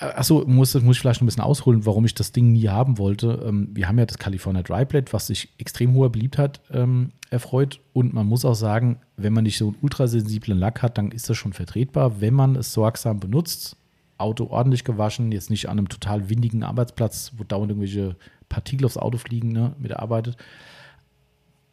[0.00, 3.44] Achso, muss, muss ich vielleicht ein bisschen ausholen, warum ich das Ding nie haben wollte.
[3.44, 7.80] Ähm, wir haben ja das California Dry was sich extrem hoher Beliebtheit ähm, erfreut.
[7.92, 11.28] Und man muss auch sagen, wenn man nicht so einen ultrasensiblen Lack hat, dann ist
[11.28, 13.76] das schon vertretbar, wenn man es sorgsam benutzt.
[14.18, 18.16] Auto ordentlich gewaschen, jetzt nicht an einem total windigen Arbeitsplatz, wo dauernd irgendwelche
[18.48, 20.36] Partikel aufs Auto fliegen, ne, mitarbeitet.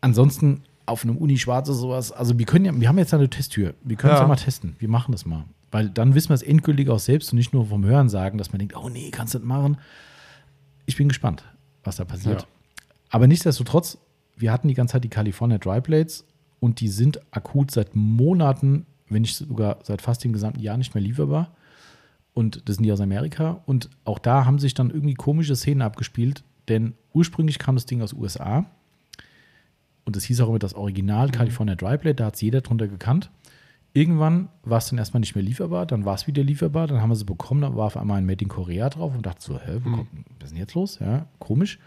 [0.02, 3.74] Ansonsten auf einem Uni schwarze sowas, also wir können ja, wir haben jetzt eine Testtür,
[3.84, 4.24] wir können es ja.
[4.24, 5.46] ja mal testen, wir machen das mal.
[5.72, 8.52] Weil dann wissen wir es endgültig auch selbst und nicht nur vom Hören sagen, dass
[8.52, 9.78] man denkt, oh nee, kannst du das machen.
[10.86, 11.44] Ich bin gespannt,
[11.84, 12.42] was da passiert.
[12.42, 12.48] Ja.
[13.10, 13.98] Aber nichtsdestotrotz,
[14.38, 16.26] wir hatten die ganze Zeit die California Dry Blades
[16.60, 20.94] und die sind akut seit Monaten, wenn nicht sogar seit fast dem gesamten Jahr nicht
[20.94, 21.56] mehr lieferbar.
[22.34, 23.62] Und das sind die aus Amerika.
[23.66, 28.02] Und auch da haben sich dann irgendwie komische Szenen abgespielt, denn ursprünglich kam das Ding
[28.02, 28.66] aus USA.
[30.06, 31.32] Und das hieß auch immer das Original mhm.
[31.32, 33.32] California Dry Blade, da hat es jeder drunter gekannt.
[33.94, 37.10] Irgendwann war es dann erstmal nicht mehr lieferbar, dann war es wieder lieferbar, dann haben
[37.10, 39.58] wir sie bekommen, dann war auf einmal ein Made in Korea drauf und dachte so,
[39.58, 40.08] hä, mhm.
[40.40, 41.00] was ist denn jetzt los?
[41.00, 41.80] Ja, komisch.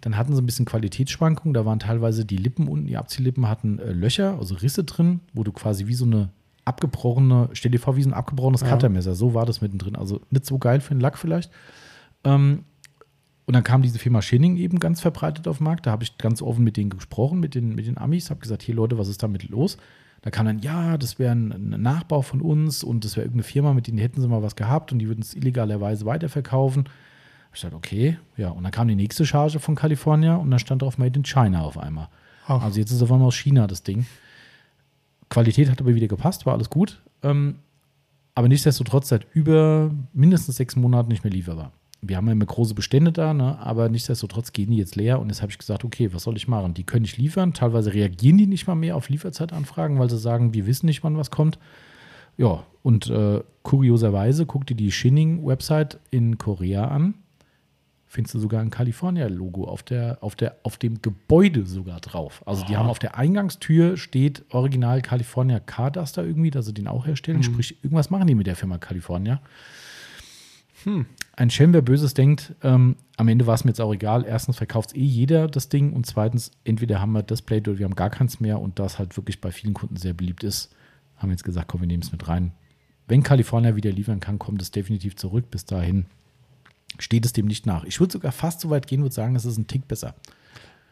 [0.00, 3.78] Dann hatten sie ein bisschen Qualitätsschwankungen, da waren teilweise die Lippen unten, die Abziehlippen hatten
[3.78, 6.30] äh, Löcher, also Risse drin, wo du quasi wie so eine
[6.64, 8.68] abgebrochene, stell dir vor, wie so ein abgebrochenes ja.
[8.68, 9.94] Cuttermesser, so war das mittendrin.
[9.94, 11.52] Also nicht so geil für den Lack vielleicht.
[12.24, 12.64] Ähm,
[13.44, 15.86] und dann kam diese Firma Schinning eben ganz verbreitet auf den Markt.
[15.86, 18.62] Da habe ich ganz offen mit denen gesprochen, mit den, mit den Amis, habe gesagt,
[18.62, 19.78] hier Leute, was ist damit los?
[20.22, 23.74] Da kam dann, ja, das wäre ein, Nachbau von uns und das wäre irgendeine Firma,
[23.74, 26.88] mit denen hätten sie mal was gehabt und die würden es illegalerweise weiterverkaufen.
[27.52, 28.50] Ich dachte, okay, ja.
[28.50, 31.62] Und dann kam die nächste Charge von Kalifornien und dann stand drauf Made in China
[31.62, 32.08] auf einmal.
[32.46, 32.62] Ach.
[32.62, 34.06] Also jetzt ist es auf einmal aus China das Ding.
[35.28, 37.02] Qualität hat aber wieder gepasst, war alles gut.
[37.24, 37.56] Ähm,
[38.34, 41.72] aber nichtsdestotrotz seit über mindestens sechs Monaten nicht mehr lieferbar
[42.02, 43.58] wir haben ja immer große Bestände da, ne?
[43.60, 46.48] aber nichtsdestotrotz gehen die jetzt leer und jetzt habe ich gesagt, okay, was soll ich
[46.48, 46.74] machen?
[46.74, 47.54] Die können nicht liefern.
[47.54, 51.16] Teilweise reagieren die nicht mal mehr auf Lieferzeitanfragen, weil sie sagen, wir wissen nicht, wann
[51.16, 51.60] was kommt.
[52.36, 57.14] Ja, und äh, kurioserweise guck dir die Shinning-Website in Korea an.
[58.06, 62.42] Findest du sogar ein California-Logo auf, der, auf, der, auf dem Gebäude sogar drauf.
[62.44, 67.06] Also, die haben auf der Eingangstür steht Original California Carduster irgendwie, dass sie den auch
[67.06, 67.38] herstellen.
[67.38, 67.44] Mhm.
[67.44, 69.40] Sprich, irgendwas machen die mit der Firma California.
[70.84, 71.06] Hm.
[71.34, 74.24] Ein Schelm, wer Böses denkt, ähm, am Ende war es mir jetzt auch egal.
[74.24, 77.84] Erstens verkauft eh jeder das Ding und zweitens, entweder haben wir das Blade oder wir
[77.86, 80.74] haben gar keins mehr und das halt wirklich bei vielen Kunden sehr beliebt ist,
[81.16, 82.52] haben wir jetzt gesagt, komm, wir nehmen es mit rein.
[83.08, 85.50] Wenn Kalifornien wieder liefern kann, kommt es definitiv zurück.
[85.50, 86.06] Bis dahin
[86.98, 87.84] steht es dem nicht nach.
[87.84, 90.14] Ich würde sogar fast so weit gehen und sagen, es ist ein Tick besser.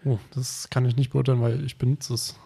[0.05, 2.36] Oh, das kann ich nicht beurteilen, weil ich benutze es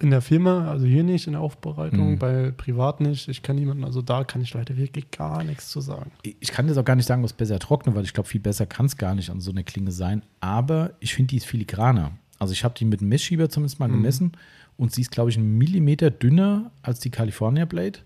[0.00, 2.18] in der Firma, also hier nicht in der Aufbereitung, mhm.
[2.18, 3.28] bei privat nicht.
[3.28, 6.10] Ich kenne niemanden, also da kann ich leider wirklich gar nichts zu sagen.
[6.22, 8.64] Ich kann jetzt auch gar nicht sagen, was besser trocknet, weil ich glaube, viel besser
[8.64, 10.22] kann es gar nicht an so einer Klinge sein.
[10.40, 12.12] Aber ich finde, die ist filigraner.
[12.38, 13.92] Also ich habe die mit einem Messschieber zumindest mal mhm.
[13.92, 14.32] gemessen
[14.78, 17.98] und sie ist, glaube ich, einen Millimeter dünner als die California Blade,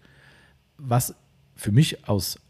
[0.76, 1.14] was
[1.54, 2.40] für mich aus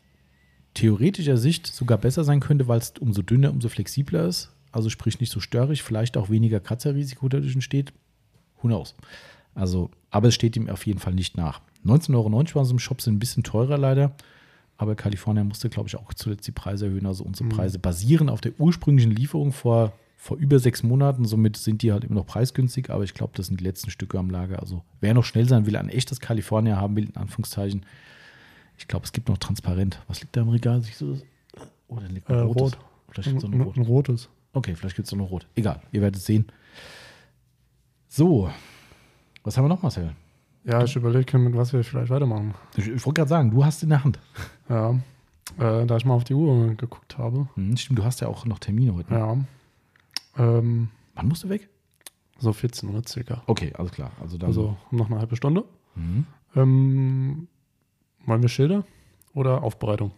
[0.72, 4.50] theoretischer Sicht sogar besser sein könnte, weil es umso dünner, umso flexibler ist.
[4.72, 7.92] Also sprich nicht so störrig, vielleicht auch weniger Kratzerrisiko dadurch entsteht.
[8.62, 8.94] Who knows?
[9.54, 11.60] Also, aber es steht ihm auf jeden Fall nicht nach.
[11.84, 14.14] 19,90 Euro waren sie im Shop, sind ein bisschen teurer leider.
[14.76, 17.06] aber California musste, glaube ich, auch zuletzt die Preise erhöhen.
[17.06, 17.50] Also unsere Mhm.
[17.50, 21.24] Preise basieren auf der ursprünglichen Lieferung vor, vor über sechs Monaten.
[21.26, 24.18] Somit sind die halt immer noch preisgünstig, aber ich glaube, das sind die letzten Stücke
[24.18, 24.58] am Lager.
[24.58, 27.86] Also wer noch schnell sein will, ein echtes California haben will, in Anführungszeichen.
[28.76, 30.00] Ich glaube, es gibt noch transparent.
[30.08, 30.82] Was liegt da im Regal?
[30.82, 31.22] Siehst du das?
[31.86, 32.62] Oder liegt Äh, noch rotes?
[32.62, 32.78] rot.
[33.10, 33.76] Vielleicht gibt es Ein, noch rot.
[33.76, 34.28] ein rotes.
[34.54, 35.46] Okay, vielleicht gibt es noch rot.
[35.54, 36.46] Egal, ihr werdet es sehen.
[38.08, 38.50] So,
[39.44, 40.14] was haben wir noch, Marcel?
[40.64, 42.54] Ja, ich überlege, mit was wir vielleicht weitermachen.
[42.76, 44.18] Ich, ich wollte gerade sagen, du hast in der Hand.
[44.68, 44.92] Ja,
[45.58, 47.48] äh, da ich mal auf die Uhr geguckt habe.
[47.54, 49.12] Hm, stimmt, du hast ja auch noch Termine heute.
[49.12, 49.18] ne?
[49.18, 49.36] Ja.
[50.38, 51.68] Ähm, Wann musst du weg?
[52.38, 53.42] so 14 Uhr circa.
[53.46, 54.10] Okay, alles klar.
[54.20, 54.48] Also dann.
[54.48, 55.64] Also noch eine halbe Stunde.
[55.94, 56.26] Mhm.
[56.56, 57.48] Ähm,
[58.26, 58.84] wollen wir Schilder
[59.34, 60.12] oder Aufbereitung?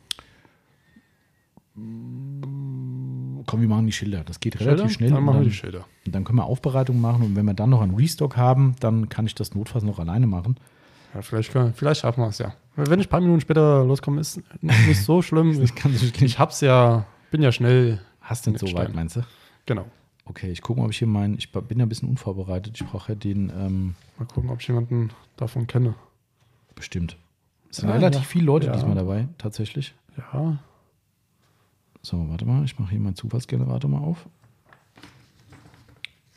[3.47, 4.23] Komm, wir machen die Schilder.
[4.25, 4.73] Das geht Schilder?
[4.73, 5.11] relativ schnell.
[5.11, 5.85] Dann machen wir dann, die Schilder.
[6.05, 7.23] und dann können wir Aufbereitung machen.
[7.23, 10.27] Und wenn wir dann noch einen Restock haben, dann kann ich das notfalls noch alleine
[10.27, 10.57] machen.
[11.15, 12.55] Ja, vielleicht, können, vielleicht schaffen wir es ja.
[12.75, 15.59] Wenn ich ein paar Minuten später loskomme, ist nicht so schlimm.
[15.59, 18.01] Das kann sich ich hab's ja, bin ja schnell.
[18.21, 19.23] Hast du nicht so weit, meinst du?
[19.65, 19.87] Genau.
[20.25, 21.39] Okay, ich gucke mal, ob ich hier meinen.
[21.39, 22.79] Ich bin ja ein bisschen unvorbereitet.
[22.81, 23.51] Ich brauche ja den.
[23.57, 25.95] Ähm, Mal gucken, ob ich jemanden davon kenne.
[26.75, 27.17] bestimmt.
[27.71, 28.27] Es sind Ja, relativ ja.
[28.27, 28.73] viele Leute Ja.
[28.73, 29.95] diesmal dabei, tatsächlich.
[30.17, 30.59] Ja,
[32.07, 34.29] So, warte mal, ich mache hier meinen Zufallsgenerator mal auf.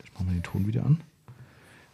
[0.02, 1.00] Ich mache mal den Ton wieder an.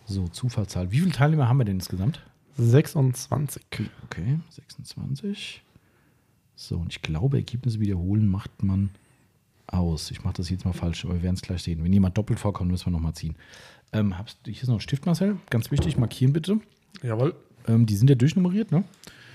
[0.07, 0.93] So, Zufallszahl.
[0.93, 2.22] Wie viele Teilnehmer haben wir denn insgesamt?
[2.57, 3.62] 26.
[4.07, 5.62] Okay, 26.
[6.55, 8.89] So, und ich glaube, Ergebnisse wiederholen macht man
[9.66, 10.11] aus.
[10.11, 11.85] Ich mache das jetzt mal falsch, aber wir werden es gleich sehen.
[11.85, 13.37] Wenn jemand doppelt vorkommt, müssen wir nochmal ziehen.
[13.93, 14.14] Ähm,
[14.47, 15.37] hier ist noch ein Stift, Marcel.
[15.51, 16.61] Ganz wichtig, markieren bitte.
[17.03, 17.35] Jawohl.
[17.68, 18.85] Ähm, die sind ja durchnummeriert, ne?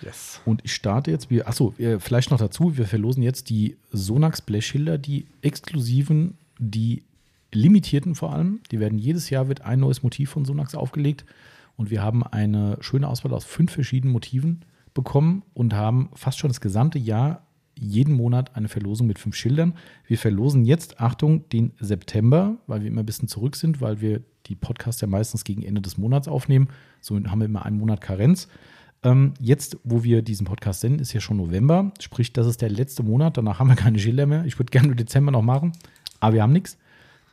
[0.01, 0.41] Yes.
[0.45, 4.97] Und ich starte jetzt, wir, achso, vielleicht noch dazu, wir verlosen jetzt die Sonax Blechschilder,
[4.97, 7.03] die exklusiven, die
[7.53, 8.59] limitierten vor allem.
[8.71, 11.25] Die werden jedes Jahr wird ein neues Motiv von Sonax aufgelegt
[11.75, 14.61] und wir haben eine schöne Auswahl aus fünf verschiedenen Motiven
[14.93, 17.45] bekommen und haben fast schon das gesamte Jahr
[17.79, 19.73] jeden Monat eine Verlosung mit fünf Schildern.
[20.05, 24.21] Wir verlosen jetzt, Achtung, den September, weil wir immer ein bisschen zurück sind, weil wir
[24.45, 26.67] die Podcasts ja meistens gegen Ende des Monats aufnehmen.
[26.99, 28.47] So haben wir immer einen Monat Karenz.
[29.03, 31.91] Ähm, jetzt, wo wir diesen Podcast senden, ist ja schon November.
[31.99, 33.37] Sprich, das ist der letzte Monat.
[33.37, 34.45] Danach haben wir keine Schilder mehr.
[34.45, 35.71] Ich würde gerne Dezember noch machen,
[36.19, 36.77] aber wir haben nichts.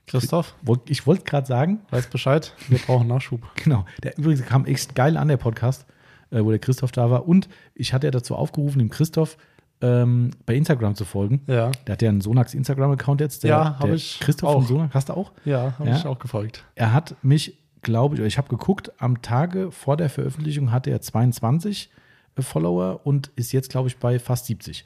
[0.06, 0.54] Christoph,
[0.86, 2.54] Ich wollte gerade sagen, weiß Bescheid.
[2.68, 3.42] Wir brauchen Nachschub.
[3.62, 5.84] genau, der übrigens kam echt geil an, der Podcast,
[6.30, 7.28] äh, wo der Christoph da war.
[7.28, 9.36] Und ich hatte ja dazu aufgerufen, dem Christoph
[9.82, 11.42] ähm, bei Instagram zu folgen.
[11.46, 11.70] Ja.
[11.86, 13.44] Der hat ja einen Sonax Instagram-Account jetzt.
[13.44, 14.54] Der, Ja, hab der ich Christoph auch.
[14.60, 15.32] von Sonax, hast du auch?
[15.44, 15.96] Ja, habe Ja?
[15.98, 16.64] ich auch gefolgt.
[16.74, 21.00] Er hat mich, glaube ich, ich habe geguckt, am Tage vor der Veröffentlichung hatte er
[21.00, 21.90] 22
[22.36, 24.84] äh, Follower und ist jetzt, glaube ich, bei fast 70.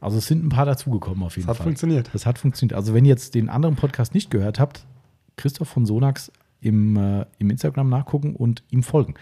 [0.00, 1.64] Also es sind ein paar dazugekommen auf jeden Das hat Fall.
[1.64, 2.10] funktioniert.
[2.12, 2.76] Das hat funktioniert.
[2.76, 4.84] Also wenn ihr jetzt den anderen Podcast nicht gehört habt,
[5.36, 6.30] Christoph von Sonax
[6.60, 9.14] im, äh, im Instagram nachgucken und ihm folgen.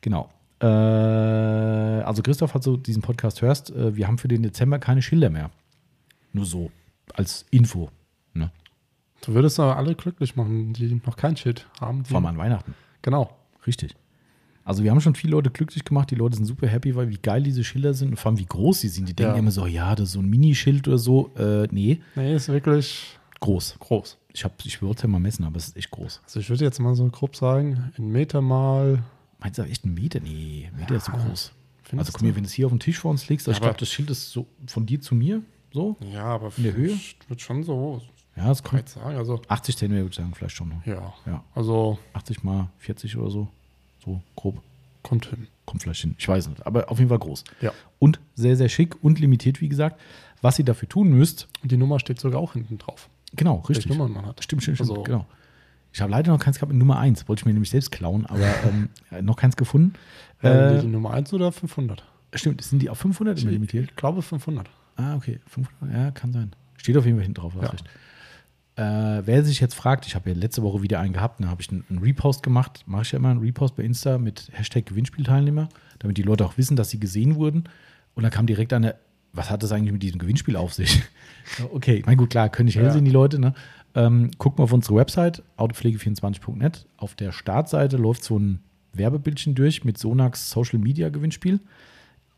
[0.00, 0.30] Genau.
[0.60, 5.02] Äh, also Christoph, falls du diesen Podcast hörst, äh, wir haben für den Dezember keine
[5.02, 5.50] Schilder mehr.
[6.32, 6.70] Nur so
[7.14, 7.90] als Info.
[9.22, 12.04] Du würdest aber alle glücklich machen, die noch kein Schild haben.
[12.04, 12.74] Vor allem an Weihnachten.
[13.02, 13.30] Genau.
[13.66, 13.94] Richtig.
[14.64, 16.10] Also wir haben schon viele Leute glücklich gemacht.
[16.10, 18.46] Die Leute sind super happy, weil wie geil diese Schilder sind und vor allem wie
[18.46, 19.08] groß sie sind.
[19.08, 19.38] Die denken Ja.
[19.38, 21.30] immer so, ja, das ist so ein Minischild oder so.
[21.36, 23.76] Äh, nee, Nee, ist wirklich groß.
[23.80, 24.16] groß.
[24.32, 26.20] Ich, hab, ich wollte es ja mal messen, aber es ist echt groß.
[26.24, 29.02] Also ich würde jetzt mal so grob sagen, in Meter mal.
[29.40, 30.20] Meinst du echt einen Meter?
[30.20, 31.52] Nee, ein Meter ist zu groß.
[31.96, 33.62] Also guck mir, wenn du es hier auf dem Tisch vor uns legst, also ich
[33.62, 35.42] glaube, das Schild ist so von dir zu mir,
[35.72, 35.96] so.
[36.12, 36.96] Ja, aber In der Höhe?
[37.26, 38.00] Würde schon so
[38.44, 38.82] Ja, es kommt.
[38.82, 39.16] breit sagen.
[39.16, 40.86] Also, 80 Zentimeter würde ich sagen, vielleicht schon noch.
[40.86, 41.12] ja.
[41.26, 43.48] Ja, Also, 80 mal 40 oder so.
[44.04, 44.60] So grob.
[45.02, 45.46] kommt hin.
[45.66, 46.14] Kommt vielleicht hin.
[46.18, 46.66] Ich weiß nicht.
[46.66, 47.44] Aber auf jeden Fall groß.
[47.60, 47.72] Ja.
[47.98, 50.00] Und sehr, sehr schick und limitiert, wie gesagt.
[50.42, 53.08] Was ihr dafür tun müsst, Und die Nummer steht sogar auch hinten drauf.
[53.34, 53.86] genau, Welche richtig.
[53.96, 54.42] Nummern man hat.
[54.42, 54.90] Stimmt, stimmt, stimmt.
[54.90, 55.26] Also- genau.
[55.92, 57.28] Ich habe leider noch keins gehabt mit Nummer 1.
[57.28, 58.38] Wollte ich mir nämlich selbst klauen, aber
[59.10, 59.94] ähm, noch keins gefunden.
[60.42, 62.04] Äh, Äh, die Nummer 1 oder 500?
[62.34, 63.90] stimmt, sind die auf 500 immer limitiert?
[63.90, 64.70] Ich glaube 500.
[64.96, 65.40] Ah, okay.
[65.48, 66.52] 500, ja, kann sein.
[66.76, 67.70] Steht auf jeden Fall hinten drauf, hast Ja.
[67.70, 67.84] recht.
[68.80, 71.60] Äh, wer sich jetzt fragt, ich habe ja letzte Woche wieder einen gehabt, da habe
[71.60, 74.86] ich einen, einen Repost gemacht, mache ich ja immer einen Repost bei Insta mit Hashtag
[74.86, 75.68] Gewinnspielteilnehmer,
[75.98, 77.64] damit die Leute auch wissen, dass sie gesehen wurden.
[78.14, 78.94] Und dann kam direkt eine,
[79.34, 81.02] was hat das eigentlich mit diesem Gewinnspiel auf sich?
[81.72, 82.92] Okay, mein gut, klar, können nicht hell Ja.
[82.92, 83.40] sehen, die Leute.
[83.40, 83.54] Ne?
[83.96, 86.86] Ähm, guckt mal auf unsere Website, autopflege24.net.
[86.96, 88.60] Auf der Startseite läuft so ein
[88.92, 91.58] Werbebildchen durch mit Sonax Social Media Gewinnspiel.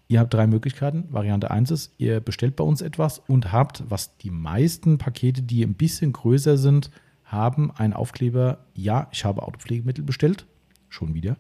[0.08, 1.04] Ihr habt drei Möglichkeiten.
[1.10, 5.62] Variante 1 ist, ihr bestellt bei uns etwas und habt, was die meisten Pakete, die
[5.62, 6.90] ein bisschen größer sind,
[7.24, 10.46] haben einen Aufkleber, ja, ich habe Autopflegemittel bestellt,
[10.88, 11.36] schon wieder,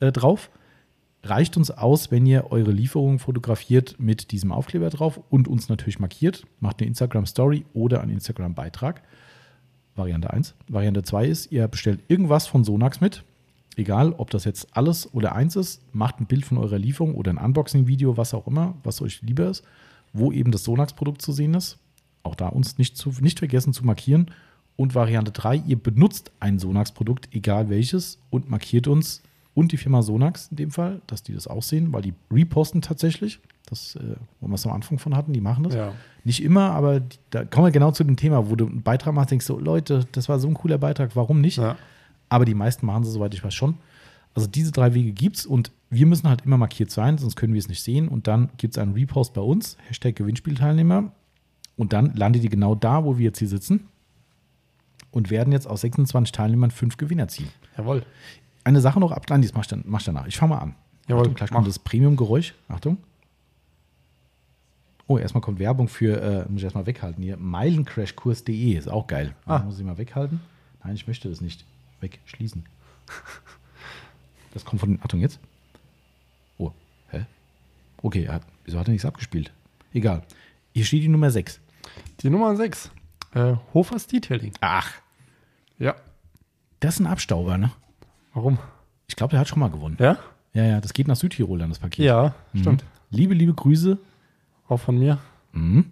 [0.00, 0.50] äh, drauf.
[1.24, 5.98] Reicht uns aus, wenn ihr eure Lieferung fotografiert mit diesem Aufkleber drauf und uns natürlich
[5.98, 6.44] markiert.
[6.60, 9.02] Macht eine Instagram-Story oder einen Instagram-Beitrag.
[9.96, 10.54] Variante 1.
[10.68, 13.24] Variante 2 ist, ihr bestellt irgendwas von Sonax mit.
[13.76, 17.30] Egal, ob das jetzt alles oder eins ist, macht ein Bild von eurer Lieferung oder
[17.30, 19.64] ein Unboxing-Video, was auch immer, was euch lieber ist,
[20.14, 21.78] wo eben das Sonax-Produkt zu sehen ist.
[22.22, 24.30] Auch da uns nicht, zu, nicht vergessen zu markieren.
[24.76, 29.22] Und Variante 3, ihr benutzt ein Sonax-Produkt, egal welches, und markiert uns
[29.52, 32.82] und die Firma Sonax in dem Fall, dass die das auch sehen, weil die reposten
[32.82, 33.40] tatsächlich.
[33.68, 35.74] Das, äh, wo wir es am Anfang von hatten, die machen das.
[35.74, 35.92] Ja.
[36.24, 39.12] Nicht immer, aber die, da kommen wir genau zu dem Thema, wo du einen Beitrag
[39.12, 41.58] machst, denkst du, Leute, das war so ein cooler Beitrag, warum nicht?
[41.58, 41.76] Ja.
[42.28, 43.78] Aber die meisten machen sie, soweit ich weiß, schon.
[44.34, 47.54] Also diese drei Wege gibt es und wir müssen halt immer markiert sein, sonst können
[47.54, 48.08] wir es nicht sehen.
[48.08, 51.12] Und dann gibt es einen Repost bei uns, Hashtag Gewinnspielteilnehmer.
[51.76, 53.88] Und dann landet die genau da, wo wir jetzt hier sitzen.
[55.10, 57.48] Und werden jetzt aus 26 Teilnehmern fünf Gewinner ziehen.
[57.78, 58.04] Jawohl.
[58.64, 60.26] Eine Sache noch ab, nein, das mach ich, dann, mach ich danach.
[60.26, 60.74] Ich fange mal an.
[61.08, 62.54] Jawohl, Achtung, gleich kommt das Premium-Geräusch.
[62.68, 62.98] Achtung.
[65.06, 69.36] Oh, erstmal kommt Werbung für, äh, muss ich erstmal weghalten hier, meilencrashkurs.de, ist auch geil.
[69.46, 69.60] Ah.
[69.60, 70.40] Muss ich mal weghalten?
[70.82, 71.64] Nein, ich möchte das nicht
[72.00, 72.64] wegschließen.
[74.52, 75.38] Das kommt von den, Achtung jetzt.
[76.58, 76.72] Oh,
[77.10, 77.26] hä?
[78.02, 79.52] Okay, er hat, wieso hat er nichts abgespielt?
[79.92, 80.22] Egal.
[80.74, 81.60] Hier steht die Nummer 6.
[82.20, 82.90] Die Nummer 6.
[83.34, 84.52] Äh, Hofers Detailing.
[84.60, 84.90] Ach,
[85.78, 85.94] Ja.
[86.80, 87.70] das ist ein Abstauber, ne?
[88.32, 88.58] Warum?
[89.08, 89.96] Ich glaube, der hat schon mal gewonnen.
[90.00, 90.18] Ja?
[90.54, 92.04] Ja, ja, das geht nach Südtirol dann, das Paket.
[92.06, 92.58] Ja, Mhm.
[92.60, 92.84] stimmt.
[93.10, 93.98] Liebe, liebe Grüße.
[94.68, 95.18] Auch von mir.
[95.52, 95.90] Mhm.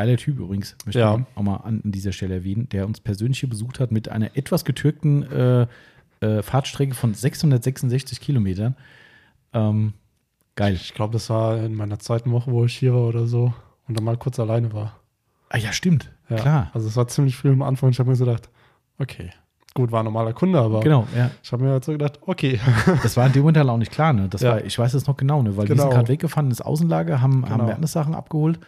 [0.00, 1.16] Geiler Typ übrigens, möchte Ja.
[1.16, 4.08] ich auch mal an, an dieser Stelle erwähnen, der uns persönlich hier besucht hat mit
[4.08, 5.66] einer etwas getürkten äh,
[6.20, 8.76] äh, Fahrtstrecke von 666 Kilometern.
[9.52, 9.92] Ähm,
[10.56, 10.72] geil.
[10.74, 13.52] Ich glaube, das war in meiner zweiten Woche, wo ich hier war oder so
[13.88, 14.96] und dann mal kurz alleine war.
[15.50, 16.10] Ah ja, stimmt.
[16.30, 16.36] Ja.
[16.36, 16.70] Klar.
[16.72, 17.90] Also es war ziemlich viel am Anfang.
[17.90, 18.48] Ich habe mir so gedacht,
[18.98, 19.30] okay,
[19.74, 21.30] gut, war ein normaler Kunde, aber Genau, ja.
[21.42, 22.58] ich habe mir halt so gedacht, okay.
[23.02, 24.28] Das war in dem Moment halt auch nicht klar, ne?
[24.30, 24.52] Das Ja.
[24.52, 25.56] war, ich weiß es noch genau, ne?
[25.56, 25.82] Weil wir Genau.
[25.82, 27.66] sind gerade weggefahren ins Außenlager, haben, haben Genau.
[27.68, 28.58] Wertnissachen abgeholt.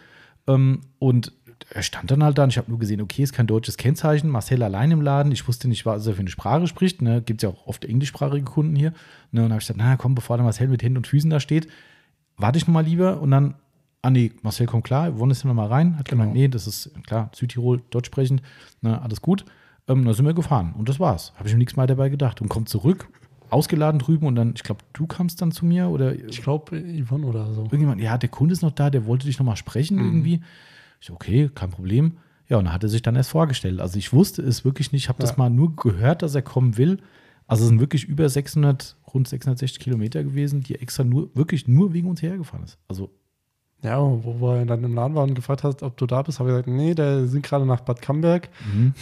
[0.47, 1.31] Ähm, und
[1.69, 4.29] er stand dann halt da und ich habe nur gesehen, okay, ist kein deutsches Kennzeichen.
[4.29, 5.31] Marcel allein im Laden.
[5.31, 7.01] Ich wusste nicht, was er für eine Sprache spricht.
[7.01, 7.21] Ne?
[7.21, 8.93] Gibt es ja auch oft englischsprachige Kunden hier.
[9.31, 9.45] Ne?
[9.45, 11.67] Und habe ich gesagt, na komm, bevor der Marcel mit Händen und Füßen da steht,
[12.37, 13.21] warte ich noch mal lieber.
[13.21, 13.55] Und dann,
[14.01, 15.97] ah nee, Marcel kommt klar, wir wollen jetzt noch mal rein.
[15.97, 16.41] Hat gemeint, Genau.
[16.41, 18.41] nee, das ist klar, Südtirol, deutsch sprechend,
[18.81, 19.01] ne?
[19.01, 19.45] alles gut.
[19.87, 21.33] Ähm, dann sind wir gefahren und das war's.
[21.37, 22.41] Habe ich mir nichts mehr dabei gedacht.
[22.41, 23.07] Und kommt zurück,
[23.53, 27.25] ausgeladen drüben und dann, ich glaube, du kamst dann zu mir oder Ich glaube, Yvonne
[27.25, 27.63] oder so.
[27.63, 30.05] irgendjemand, ja, der Kunde ist noch da, der wollte dich noch mal sprechen Mhm.
[30.05, 30.41] irgendwie.
[30.99, 32.17] Ich so, okay, kein Problem.
[32.49, 33.79] Ja, und dann hat er sich dann erst vorgestellt.
[33.79, 35.35] Also ich wusste es wirklich nicht, ich habe das Ja.
[35.37, 36.97] mal nur gehört, dass er kommen will.
[37.47, 41.93] Also es sind wirklich über 600, rund 660 Kilometer gewesen, die extra nur, wirklich nur
[41.93, 42.77] wegen uns hergefahren ist.
[42.87, 43.09] Also,
[43.83, 46.49] Ja, wo wir dann im Laden waren und gefragt hast, ob du da bist, habe
[46.49, 48.47] ich gesagt, nee, der sind gerade nach Bad Camberg.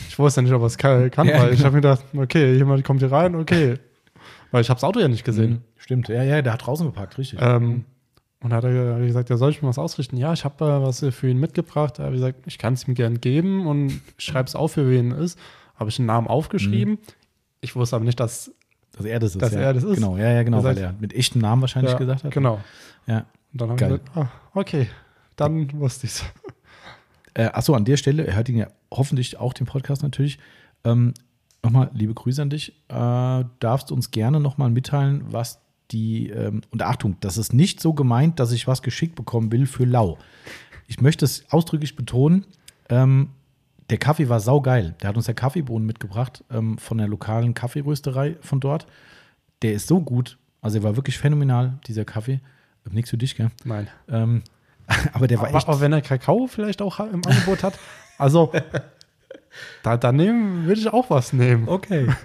[0.09, 1.65] Ich wusste nicht, ob er es kann, kann Ja, weil ich genau.
[1.67, 3.75] habe mir gedacht, okay, jemand kommt hier rein, okay.
[4.51, 5.51] Weil ich habe das Auto ja nicht gesehen.
[5.51, 5.61] Mhm.
[5.77, 7.39] Stimmt, ja, ja, der hat draußen geparkt, richtig.
[7.41, 7.85] Ähm,
[8.41, 10.17] und dann hat er gesagt, ja, soll ich mir was ausrichten?
[10.17, 11.99] Ja, ich habe äh, was für ihn mitgebracht.
[11.99, 14.89] Da habe ich gesagt, ich kann es ihm gern geben und schreibe es auf, für
[14.89, 15.39] wen es ist.
[15.75, 16.97] Habe ich einen Namen aufgeschrieben.
[17.61, 18.51] Ich wusste aber nicht, dass
[18.93, 19.41] dass er das ist.
[19.41, 19.61] dass ja.
[19.61, 19.95] er das ist.
[19.95, 22.31] Genau, ja, ja, genau, Das weil er mit echtem Namen wahrscheinlich ja, gesagt hat.
[22.31, 22.59] Genau.
[23.07, 23.25] Ja.
[23.53, 24.87] Und dann habe ich gesagt, ah, okay,
[25.35, 26.23] dann wusste ich es.
[27.33, 30.37] Äh, achso, an der Stelle, er hört ihn ja hoffentlich auch den Podcast natürlich.
[30.83, 31.13] Ähm,
[31.63, 32.69] nochmal liebe Grüße an dich.
[32.89, 37.93] Äh, darfst uns gerne nochmal mitteilen, was die, ähm, und Achtung, das ist nicht so
[37.93, 40.17] gemeint, dass ich was geschickt bekommen will für Lau.
[40.87, 42.45] Ich möchte es ausdrücklich betonen,
[42.89, 43.29] ähm,
[43.89, 44.95] der Kaffee war saugeil.
[45.01, 48.87] Der hat uns der Kaffeebohnen mitgebracht ähm, von der lokalen Kaffeerösterei von dort.
[49.61, 50.37] Der ist so gut.
[50.61, 52.39] Also er war wirklich phänomenal, dieser Kaffee.
[52.89, 53.51] Nichts für dich, gell?
[53.65, 53.89] Nein.
[54.07, 54.43] Ähm,
[55.13, 55.67] aber der war Aber, echt.
[55.67, 57.77] aber wenn er Kakao vielleicht auch im Angebot hat,
[58.17, 58.53] also
[59.83, 61.67] da, da nehmen, würde ich auch was nehmen.
[61.67, 62.07] Okay.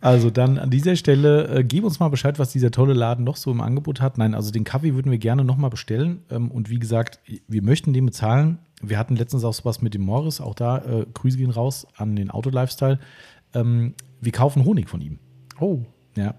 [0.00, 3.36] Also dann an dieser Stelle, äh, gib uns mal Bescheid, was dieser tolle Laden noch
[3.36, 4.18] so im Angebot hat.
[4.18, 6.22] Nein, also den Kaffee würden wir gerne nochmal bestellen.
[6.30, 8.58] Ähm, und wie gesagt, wir möchten den bezahlen.
[8.82, 12.16] Wir hatten letztens auch sowas mit dem Morris, auch da, äh, Grüße gehen raus an
[12.16, 12.98] den Auto-Lifestyle.
[13.54, 15.18] Ähm, wir kaufen Honig von ihm.
[15.58, 15.80] Oh,
[16.16, 16.34] Ja,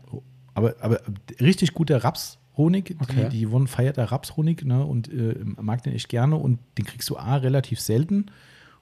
[0.54, 1.00] aber, aber
[1.40, 2.96] richtig guter Rapshonig.
[3.00, 3.30] Okay.
[3.30, 6.36] Die, die Yvonne feiert da Rapshonig ne, und äh, mag den echt gerne.
[6.36, 8.28] Und den kriegst du A, relativ selten.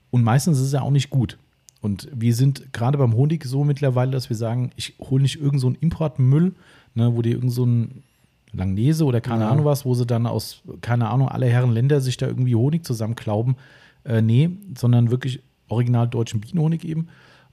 [0.10, 1.38] Und meistens ist er auch nicht gut.
[1.82, 5.61] Und wir sind gerade beim Honig so mittlerweile, dass wir sagen, ich hole nicht irgend
[5.61, 6.53] so Importmüll,
[6.93, 7.67] ne, wo die irgend so
[8.51, 9.51] Langnese oder keine Ja.
[9.51, 12.84] Ahnung was, wo sie dann aus, keine Ahnung, alle Herren Länder sich da irgendwie Honig
[12.84, 13.55] zusammenklauben.
[14.03, 17.07] Äh, nee, sondern wirklich original deutschen Bienenhonig eben.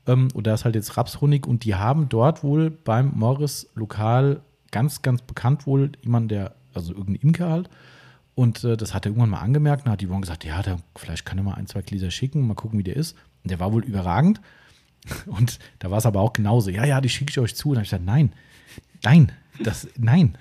[0.07, 4.41] Ähm, und da ist halt jetzt Rapshonig und die haben dort wohl beim Morris lokal
[4.71, 7.71] ganz, ganz bekannt wohl jemand, der, also irgendein Imker halt.
[8.35, 10.77] Und äh, das hat er irgendwann mal angemerkt und hat die Yvonne gesagt, ja, da,
[10.95, 13.17] vielleicht kann er mal ein, zwei Gläser schicken, mal gucken, wie der ist.
[13.47, 14.41] Und der war wohl überragend.
[15.27, 16.69] Und da war es aber auch genauso.
[16.69, 17.69] Ja, ja, die schicke ich euch zu.
[17.69, 18.33] Und dann habe ich gesagt, nein,
[19.05, 19.31] nein,
[19.63, 20.37] das, nein.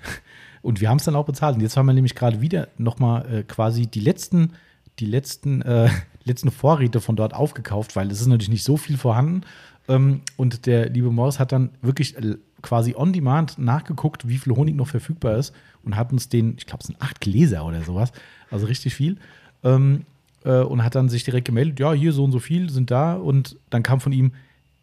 [0.60, 1.54] Und wir haben es dann auch bezahlt.
[1.54, 4.54] Und jetzt haben wir nämlich gerade wieder nochmal äh, quasi die letzten,
[4.98, 5.88] die letzten, äh,
[6.24, 9.42] letzten Vorräte von dort aufgekauft, weil es ist natürlich nicht so viel vorhanden.
[9.86, 12.16] Ähm, und der liebe Morris hat dann wirklich
[12.60, 15.54] quasi on demand nachgeguckt, wie viel Honig noch verfügbar ist
[15.84, 18.10] und hat uns den, ich glaube, es sind acht Gläser oder sowas,
[18.50, 19.18] also richtig viel.
[19.62, 20.06] Ähm,
[20.46, 23.14] äh, und hat dann sich direkt gemeldet, ja, hier so und so viel sind da.
[23.14, 24.32] Und dann kam von ihm,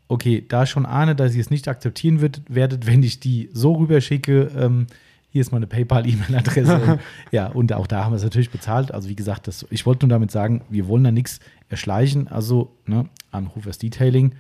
[0.08, 3.50] okay, da ich schon ahne, dass ihr es nicht akzeptieren wird, werdet, wenn ich die
[3.54, 4.88] so rüberschicke, ähm,
[5.32, 7.00] hier ist meine PayPal-E-Mail-Adresse.
[7.32, 8.92] ja, und auch da haben wir es natürlich bezahlt.
[8.92, 11.40] Also wie gesagt, das, ich wollte nur damit sagen, wir wollen da nichts
[11.70, 12.28] erschleichen.
[12.28, 14.36] Also ne, an Hofers Detailing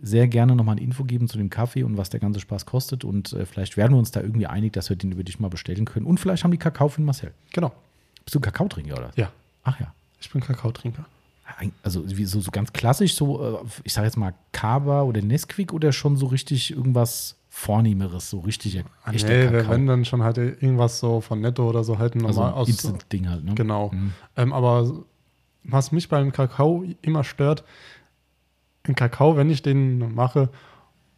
[0.00, 3.02] sehr gerne nochmal eine Info geben zu dem Kaffee und was der ganze Spaß kostet.
[3.02, 5.48] Und äh, vielleicht werden wir uns da irgendwie einig, dass wir den über dich mal
[5.48, 6.06] bestellen können.
[6.06, 7.32] Und vielleicht haben die Kakao für Marcel.
[7.52, 7.72] Genau.
[8.24, 9.10] Bist du Kakaotrinker, oder?
[9.16, 9.32] Ja,
[9.64, 9.92] Ach ja.
[10.20, 11.04] Ich bin Kakaotrinker.
[11.58, 15.72] Ein- Also so, so ganz klassisch, so, äh, ich sage jetzt mal Kaba oder Nesquik
[15.72, 19.72] oder schon so richtig irgendwas Vornehmeres, so richtig Ah, echter nee, wir Kakao.
[19.72, 22.68] wenn dann schon halt irgendwas so von Netto oder so halt also normal ein aus.
[22.68, 23.54] Instant-Ding halt, ne?
[23.56, 23.90] Genau.
[23.92, 24.12] Mhm.
[24.36, 25.02] Ähm, aber
[25.64, 27.64] was mich beim Kakao immer stört,
[28.86, 30.48] im Kakao, wenn ich den mache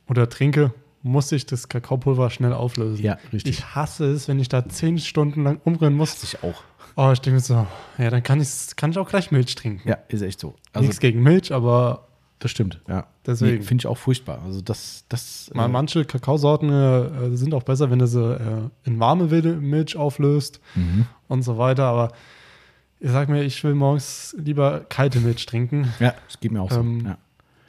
[0.08, 0.72] oder trinke,
[1.02, 3.02] muss ich das Kakaopulver schnell auflösen.
[3.02, 3.58] Ja, richtig.
[3.58, 6.12] Ich hasse es, wenn ich da zehn Stunden lang umrühren muss.
[6.12, 6.62] Hasse ich auch.
[6.96, 7.66] Oh, ich denke mir so,
[7.98, 9.88] ja, dann kann, ich's- kann ich auch gleich Milch trinken.
[9.88, 10.54] Ja, ist echt so.
[10.72, 12.06] Also Nichts gegen Milch, aber
[12.38, 13.06] das stimmt, ja.
[13.24, 13.58] Deswegen.
[13.58, 14.42] Nee, Finde ich auch furchtbar.
[14.44, 18.68] Also das, das mal äh, manche Kakaosorten äh, sind auch besser, wenn du sie äh,
[18.84, 21.06] in warme Milch auflöst mhm.
[21.28, 21.84] und so weiter.
[21.84, 22.12] Aber
[22.98, 25.92] ich sag mir, ich will morgens lieber kalte Milch trinken.
[26.00, 26.80] Ja, das geht mir auch so.
[26.80, 27.18] Ähm, ja.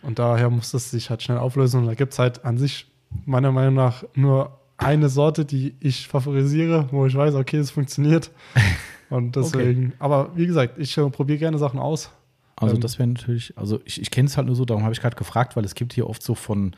[0.02, 1.82] Und daher muss es sich halt schnell auflösen.
[1.82, 2.88] Und da gibt es halt an sich
[3.26, 8.32] meiner Meinung nach nur eine Sorte, die ich favorisiere, wo ich weiß, okay, es funktioniert.
[9.10, 12.10] Und deswegen, aber wie gesagt, ich äh, probiere gerne Sachen aus.
[12.56, 14.94] Also ähm, das wäre natürlich, also ich, ich kenne es halt nur so, darum habe
[14.94, 16.76] ich gerade gefragt, weil es gibt hier oft so von,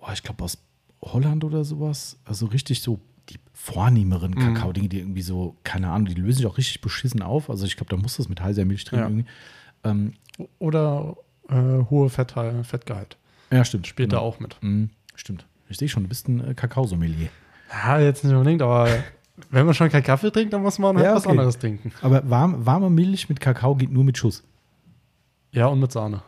[0.00, 0.58] oh, ich glaube aus
[1.00, 4.38] Holland oder sowas, also richtig so die vornehmeren Mhm.
[4.54, 7.48] Kakao-Dinge, die irgendwie so, keine Ahnung, die lösen sich auch richtig beschissen auf.
[7.48, 9.06] Also ich glaube, da muss das mit heißer Milch drin Ja.
[9.06, 9.24] irgendwie.
[9.84, 10.12] Ähm,
[10.58, 11.16] Oder
[11.48, 13.16] äh, hohe Fett, Fettgehalt.
[13.50, 13.86] ja, stimmt.
[13.86, 14.22] Später genau.
[14.22, 14.56] auch mit.
[14.60, 15.46] Mhm, stimmt.
[15.72, 17.28] Ich sehe schon, du bist ein äh, Kakaosommelier.
[17.70, 18.88] Ja, jetzt nicht unbedingt, aber
[19.50, 21.30] wenn man schon keinen Kaffee trinkt, dann muss man halt Ja, was okay.
[21.32, 21.90] anderes trinken.
[22.02, 24.44] Aber warm, warme Milch mit Kakao geht nur mit Schuss.
[25.52, 26.22] Ja, und mit Sahne.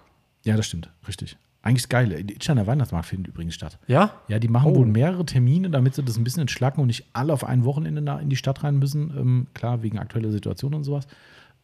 [0.45, 1.37] Ja, das stimmt, richtig.
[1.63, 2.25] Eigentlich geil.
[2.25, 3.79] Die Itschener Weihnachtsmarkt findet übrigens statt.
[3.87, 4.13] Ja?
[4.29, 4.77] Ja, die machen Oh.
[4.77, 8.19] wohl mehrere Termine, damit sie das ein bisschen entschlacken und nicht alle auf ein Wochenende
[8.21, 9.11] in die Stadt rein müssen.
[9.17, 11.07] Ähm, klar, wegen aktueller Situation und sowas.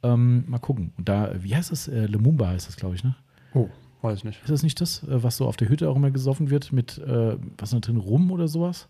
[0.02, 0.92] Ähm, mal gucken.
[0.96, 1.88] Und da, wie heißt das?
[1.88, 3.14] Äh, Lumumba heißt das, glaube ich, ne?
[3.52, 3.68] Oh,
[4.02, 4.40] weiß ich nicht.
[4.42, 6.98] Ist das nicht das, äh, was so auf der Hütte auch immer gesoffen wird mit,
[6.98, 8.88] äh, was ist da drin, Rum oder sowas?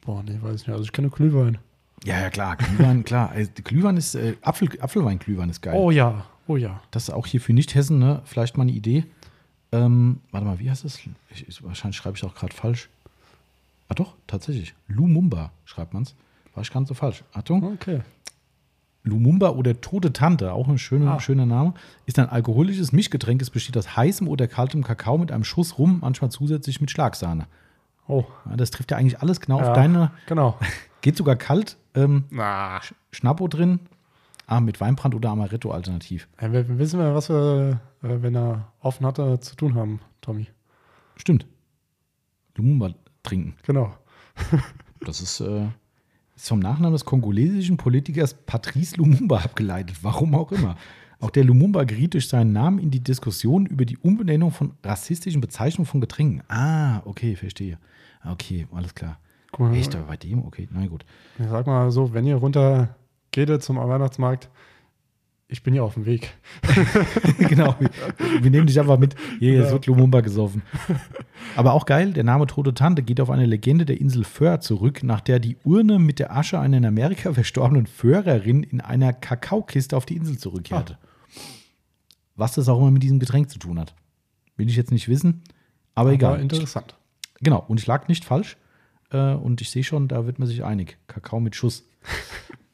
[0.00, 0.70] Boah, nee, weiß ich nicht.
[0.74, 1.58] Also ich kenne Glühwein.
[2.04, 2.56] Ja, ja, klar.
[2.56, 3.34] Glühwein, klar.
[3.36, 5.74] Äh, Glühwein ist, äh, Apfel, Apfelwein-Glühwein ist geil.
[5.76, 6.80] Oh ja, oh ja.
[6.90, 8.22] Das ist auch hier für Nicht-Hessen, ne?
[8.24, 9.04] Vielleicht mal eine Idee.
[9.72, 10.98] Ähm, warte mal, wie heißt das?
[11.30, 12.88] Ich, ich, wahrscheinlich schreibe ich auch gerade falsch.
[13.88, 14.74] Ah, doch, tatsächlich.
[14.88, 16.14] Lumumba schreibt man es.
[16.54, 17.22] War ich ganz so falsch.
[17.32, 17.62] Achtung.
[17.74, 18.00] Okay.
[19.02, 21.20] Lumumba oder Tote Tante, auch ein schöner, Ah.
[21.20, 21.74] schöner Name,
[22.06, 23.40] ist ein alkoholisches Mischgetränk.
[23.40, 27.46] Es besteht aus heißem oder kaltem Kakao mit einem Schuss Rum, manchmal zusätzlich mit Schlagsahne.
[28.08, 29.68] Oh, Ja, das trifft ja eigentlich alles genau Ja.
[29.68, 30.10] auf deine.
[30.26, 30.58] genau.
[31.00, 31.78] Geht sogar kalt.
[31.94, 32.80] Ähm, Na.
[33.10, 33.80] Schnappo drin.
[34.46, 36.28] Ah, mit Weinbrand oder Amaretto alternativ.
[36.40, 40.00] Ja, wir wir wissen ja, was wir, äh, wenn er offen hatte, zu tun haben,
[40.20, 40.48] Tommy.
[41.16, 41.46] Stimmt.
[42.56, 42.90] Lumumba
[43.22, 43.54] trinken.
[43.64, 43.94] Genau.
[45.06, 45.68] Das ist, äh,
[46.42, 49.96] ist vom Nachnamen des kongolesischen Politikers Patrice Lumumba abgeleitet.
[50.02, 50.76] Warum auch immer.
[51.20, 55.42] Auch der Lumumba geriet durch seinen Namen in die Diskussion über die Umbenennung von rassistischen
[55.42, 56.42] Bezeichnungen von Getränken.
[56.48, 57.78] Ah, okay, verstehe.
[58.24, 59.18] Okay, alles klar.
[59.52, 60.44] Guck mal, Echt, aber bei dem?
[60.46, 61.04] Okay, na gut.
[61.38, 62.96] Ich sag mal so, wenn ihr runter
[63.32, 64.48] geht zum Weihnachtsmarkt,
[65.50, 66.32] ich bin ja auf dem Weg.
[67.38, 67.74] genau.
[67.78, 67.90] Wir,
[68.42, 69.14] wir nehmen dich einfach mit.
[69.38, 69.72] Hier, jetzt Ja.
[69.72, 70.62] wird Lumumba gesoffen.
[71.56, 75.02] Aber auch geil, der Name Tote Tante geht auf eine Legende der Insel Föhr zurück,
[75.02, 79.96] nach der die Urne mit der Asche einer in Amerika verstorbenen Föhrerin in einer Kakaokiste
[79.96, 80.98] auf die Insel zurückkehrte.
[82.36, 83.94] Was das auch immer mit diesem Getränk zu tun hat.
[84.56, 85.42] Will ich jetzt nicht wissen,
[85.94, 86.40] aber, Aber egal.
[86.40, 86.96] interessant.
[87.40, 88.56] Genau, und ich lag nicht falsch.
[89.10, 90.96] Äh, und ich sehe schon, da wird man sich einig.
[91.08, 91.84] Kakao mit Schuss.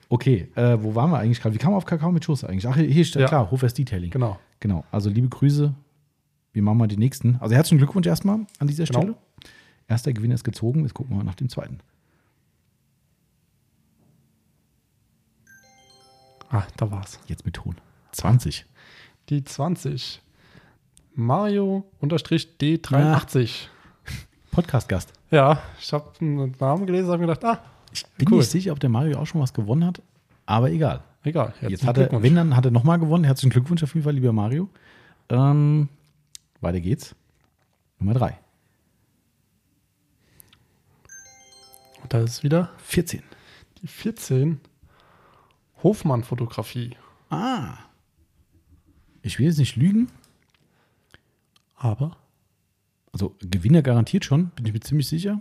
[0.09, 1.55] Okay, äh, wo waren wir eigentlich gerade?
[1.55, 2.66] Wie kam auf Kakao mit Schuss eigentlich?
[2.69, 3.28] Ach, hier steht Ja.
[3.28, 4.11] klar, Hofers Detailing.
[4.11, 4.39] Genau.
[4.61, 5.74] Genau, also liebe Grüße.
[6.53, 7.37] Wir machen mal die nächsten.
[7.41, 9.01] Also herzlichen Glückwunsch erstmal an dieser Genau.
[9.01, 9.16] Stelle.
[9.89, 10.83] Erster Gewinner ist gezogen.
[10.83, 11.78] Jetzt gucken wir mal nach dem zweiten.
[16.51, 17.19] Ah, da war's.
[17.27, 17.77] Jetzt mit Ton.
[18.12, 18.65] 20.
[19.28, 20.23] Die 20.
[21.15, 23.69] Mario-D83.
[24.53, 25.12] Podcast-Gast.
[25.31, 27.62] Ja, ich habe einen Namen gelesen, habe mir gedacht, ah,
[27.97, 28.39] Ich bin Cool.
[28.39, 30.02] nicht sicher, ob der Mario auch schon was gewonnen hat,
[30.47, 31.02] aber egal.
[31.24, 31.55] egal.
[31.62, 33.24] Jetzt hat er, wenn dann hat er nochmal gewonnen.
[33.24, 34.68] Herzlichen Glückwunsch auf jeden Fall, lieber Mario.
[35.28, 35.89] Ähm,
[36.60, 37.14] weiter geht's.
[37.98, 38.39] Nummer 3.
[42.02, 43.23] Und da ist wieder 14.
[43.82, 44.60] die 14.
[45.82, 46.97] Hofmann-Fotografie.
[47.31, 47.78] Ah.
[49.23, 50.09] Ich will jetzt nicht lügen.
[51.77, 52.16] Aber
[53.12, 55.40] Also Gewinner garantiert schon, bin ich mir ziemlich sicher.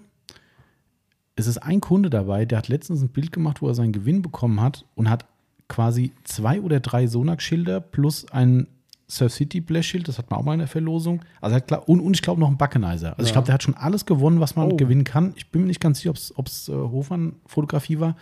[1.35, 4.21] Es ist ein Kunde dabei, der hat letztens ein Bild gemacht, wo er seinen Gewinn
[4.21, 5.25] bekommen hat und hat
[5.67, 8.67] quasi zwei oder drei Sonax-Schilder plus ein
[9.07, 11.21] Surf City Blech-Schild, das hat man auch mal in der Verlosung.
[11.41, 13.11] Also hat klar, und, und ich glaube noch ein Buckenizer.
[13.17, 13.33] Also ich Ja.
[13.33, 14.75] glaube, der hat schon alles gewonnen, was man Oh.
[14.77, 15.33] gewinnen kann.
[15.35, 18.15] Ich bin mir nicht ganz sicher, ob es äh, Hofmann-Fotografie war.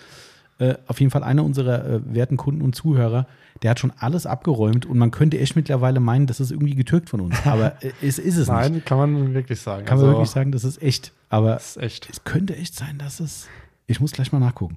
[0.59, 3.27] Äh, auf jeden Fall einer unserer äh, werten Kunden und Zuhörer,
[3.63, 7.09] der hat schon alles abgeräumt und man könnte echt mittlerweile meinen, das ist irgendwie getürkt
[7.09, 7.35] von uns.
[7.45, 8.47] Aber äh, es ist es nicht.
[8.49, 9.85] Nein, kann man wirklich sagen.
[9.85, 11.11] Kann man Also, wirklich sagen, das ist echt.
[11.33, 11.79] Aber es
[12.25, 13.47] könnte echt sein, dass es.
[13.87, 14.75] Ich muss gleich mal nachgucken.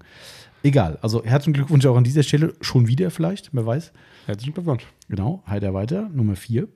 [0.63, 0.99] Egal.
[1.03, 2.55] Also herzlichen Glückwunsch auch an dieser Stelle.
[2.63, 3.93] Schon wieder vielleicht, wer weiß.
[4.25, 4.87] Herzlichen Glückwunsch.
[5.11, 5.43] Genau.
[5.47, 6.09] Heiter weiter.
[6.09, 6.67] Nummer 4.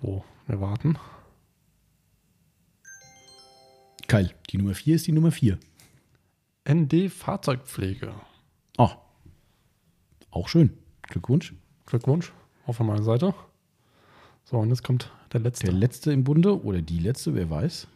[0.00, 0.96] So, wir warten.
[4.08, 4.32] Geil.
[4.48, 5.58] Die Nummer 4 ist die Nummer 4.
[6.66, 8.14] ND Fahrzeugpflege.
[8.78, 8.92] Oh.
[10.30, 10.70] Auch schön.
[11.02, 11.52] Glückwunsch.
[11.84, 12.32] Glückwunsch.
[12.66, 13.34] Auch von meiner Seite.
[14.44, 15.66] So, und jetzt kommt der letzte.
[15.66, 17.88] Der letzte im Bunde oder die letzte, wer weiß.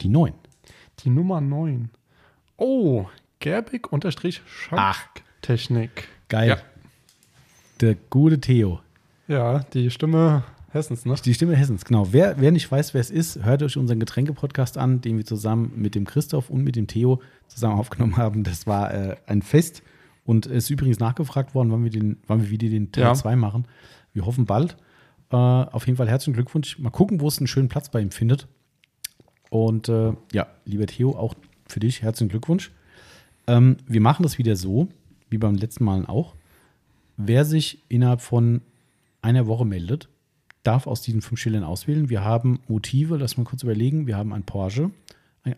[0.00, 0.32] Die 9.
[1.00, 1.90] Die Nummer 9.
[2.56, 3.06] Oh,
[3.40, 4.42] Gerbig unterstrich.
[4.46, 6.08] Schanktechnik.
[6.28, 6.48] Geil.
[6.48, 6.56] Ja.
[7.80, 8.80] Der gute Theo.
[9.28, 11.14] Ja, die Stimme Hessens, ne?
[11.24, 12.08] Die Stimme Hessens, genau.
[12.12, 15.72] Wer, wer nicht weiß, wer es ist, hört euch unseren Getränke-Podcast an, den wir zusammen
[15.76, 18.42] mit dem Christoph und mit dem Theo zusammen aufgenommen haben.
[18.44, 19.82] Das war äh, ein Fest
[20.24, 23.14] und es ist übrigens nachgefragt worden, wann wir, den, wann wir wieder den Teil Ja.
[23.14, 23.66] 2 machen.
[24.12, 24.76] Wir hoffen bald.
[25.30, 26.78] Äh, auf jeden Fall herzlichen Glückwunsch.
[26.78, 28.48] Mal gucken, wo es einen schönen Platz bei ihm findet.
[29.50, 31.34] Und äh, ja, lieber Theo, auch
[31.66, 32.70] für dich herzlichen Glückwunsch.
[33.46, 34.88] Ähm, wir machen das wieder so,
[35.30, 36.34] wie beim letzten Mal auch.
[37.16, 38.60] Wer sich innerhalb von
[39.22, 40.08] einer Woche meldet,
[40.62, 42.10] darf aus diesen fünf Schildern auswählen.
[42.10, 44.06] Wir haben Motive, lass mal kurz überlegen.
[44.06, 44.90] Wir haben ein Porsche,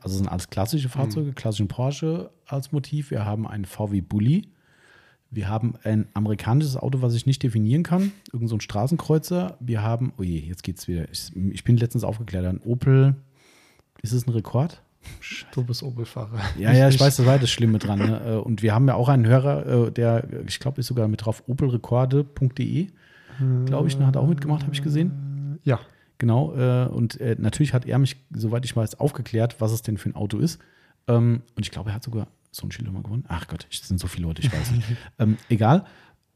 [0.03, 3.11] also sind alles klassische Fahrzeuge, klassischen Porsche als Motiv.
[3.11, 4.49] Wir haben einen VW Bulli.
[5.33, 9.57] Wir haben ein amerikanisches Auto, was ich nicht definieren kann, irgend so ein Straßenkreuzer.
[9.61, 11.09] Wir haben, oh je, jetzt geht's wieder.
[11.11, 13.15] Ich, ich bin letztens aufgeklärt, ein Opel.
[14.03, 14.83] Ist es ein Rekord?
[15.53, 16.41] Du bist Opel-Fahrer.
[16.59, 17.99] Ja, ja, ich weiß, das war das Schlimme dran.
[17.99, 18.21] Ne?
[18.25, 21.25] Äh, Und wir haben ja auch einen Hörer, äh, der, ich glaube, ist sogar mit
[21.25, 22.89] drauf, opelrekorde.de,
[23.65, 25.59] glaube ich, hat auch mitgemacht, habe ich gesehen.
[25.65, 25.81] Ja.
[26.19, 29.97] Genau, äh, und äh, natürlich hat er mich, soweit ich weiß, aufgeklärt, was es denn
[29.97, 30.61] für ein Auto ist.
[31.09, 33.25] Ähm, und ich glaube, er hat sogar so ein Schild mal gewonnen.
[33.29, 34.87] Ach Gott, es sind so viele Leute, ich weiß nicht.
[35.19, 35.87] ähm, egal.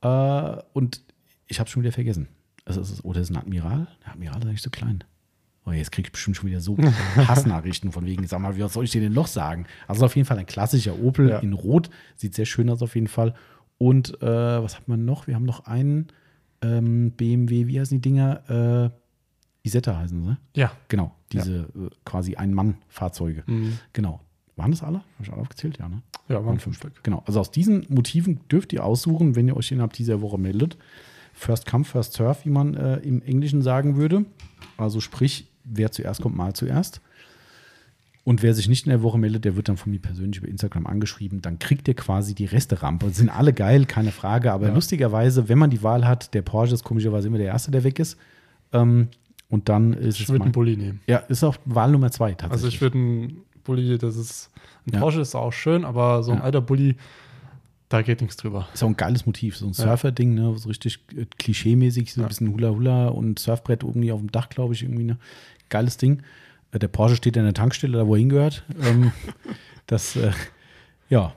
[0.01, 1.03] Äh, und
[1.49, 2.29] ich habe schon wieder vergessen.
[2.65, 3.87] Also ist es, oder ist es ein Admiral?
[4.07, 5.05] Der Admiral ist eigentlich so klein.
[5.67, 6.77] Oh, jetzt kriege ich bestimmt schon wieder so
[7.17, 9.67] Hassnachrichten von wegen, sag mal, wie was soll ich dir denn noch sagen?
[9.89, 11.39] Also auf jeden Fall ein klassischer Opel Ja.
[11.39, 11.89] in Rot.
[12.17, 13.35] Sieht sehr schön aus auf jeden Fall.
[13.79, 14.27] Und äh,
[14.63, 15.27] was hat man noch?
[15.27, 16.09] Wir haben noch einen
[16.63, 18.91] ähm, BMW, wie heißen die Dinger?
[18.93, 20.37] Äh, Isetta heißen sie.
[20.61, 20.73] Ja.
[20.89, 23.45] Genau, diese äh, quasi Ein-Mann-Fahrzeuge.
[23.47, 23.79] Mhm.
[23.95, 24.21] Genau.
[24.57, 24.99] Waren das alle?
[24.99, 25.79] Habe ich alle aufgezählt?
[25.79, 26.03] Ja, ne?
[26.29, 27.03] Ja, waren fünf Stück.
[27.03, 27.23] Genau.
[27.27, 30.77] Also aus diesen Motiven dürft ihr aussuchen, wenn ihr euch innerhalb dieser Woche meldet.
[31.33, 34.25] First come, first serve, wie man äh, im Englischen sagen würde.
[34.77, 37.01] Also sprich, wer zuerst kommt, mal zuerst.
[38.23, 40.49] Und wer sich nicht in der Woche meldet, der wird dann von mir persönlich über
[40.49, 41.43] Instagram angeschrieben.
[41.43, 43.11] Dann kriegt ihr quasi die Resterampe.
[43.11, 44.51] Sind alle geil, keine Frage.
[44.53, 44.75] Aber Ja.
[44.75, 47.99] lustigerweise, wenn man die Wahl hat, der Porsche ist komischerweise immer der Erste, der weg
[47.99, 48.17] ist.
[48.73, 49.09] Ähm,
[49.51, 51.01] und dann ist Ich es würde mein, einen Bulli nehmen.
[51.07, 52.53] Ja, ist auch Wahl Nummer zwei tatsächlich.
[52.53, 54.51] Also ich würde einen Bulli, das ist,
[54.87, 55.01] ein Ja.
[55.01, 56.45] Porsche ist auch schön, aber so ein Ja.
[56.45, 56.97] alter Bulli,
[57.89, 58.69] da geht nichts drüber.
[58.75, 59.85] Ist auch ein geiles Motiv, so ein Ja.
[59.85, 60.57] Surfer-Ding, ne?
[60.57, 62.29] so richtig äh, klischee-mäßig, so ein Ja.
[62.29, 65.05] bisschen Hula-Hula und Surfbrett irgendwie auf dem Dach, glaube ich, irgendwie.
[65.05, 65.19] Ne?
[65.69, 66.23] Geiles Ding.
[66.73, 68.65] Äh, Der Porsche steht in der Tankstelle, da wo er hingehört.
[68.83, 69.13] Ähm,
[69.87, 70.33] das, äh,
[71.11, 71.35] ja,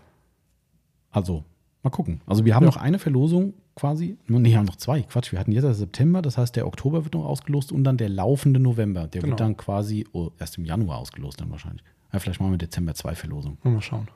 [1.11, 1.44] also,
[1.84, 2.22] mal gucken.
[2.26, 2.69] Also wir haben Ja.
[2.69, 4.18] noch eine Verlosung quasi.
[4.28, 5.02] Nee, wir haben noch zwei.
[5.03, 7.98] Quatsch, wir hatten jetzt erst September, das heißt, der Oktober wird noch ausgelost und dann
[7.98, 9.07] der laufende November.
[9.07, 9.32] Der Genau.
[9.32, 11.84] wird dann quasi oh, erst im Januar ausgelost dann wahrscheinlich.
[12.14, 13.57] Ja, vielleicht machen wir Dezember zwei Verlosungen.
[13.64, 14.07] Mal schauen.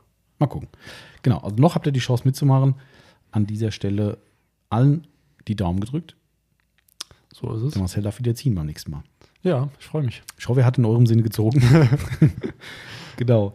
[0.41, 0.69] Mal gucken.
[1.21, 2.73] Genau, also noch habt ihr die Chance mitzumachen.
[3.31, 4.17] An dieser Stelle
[4.71, 5.05] allen
[5.47, 6.15] die Daumen gedrückt.
[7.31, 7.73] So ist es.
[7.73, 9.03] Der Marcel darf wieder ziehen beim nächsten Mal.
[9.43, 10.23] Ja, ich freue mich.
[10.39, 11.61] Ich hoffe, er hat in eurem Sinne gezogen.
[13.17, 13.53] genau.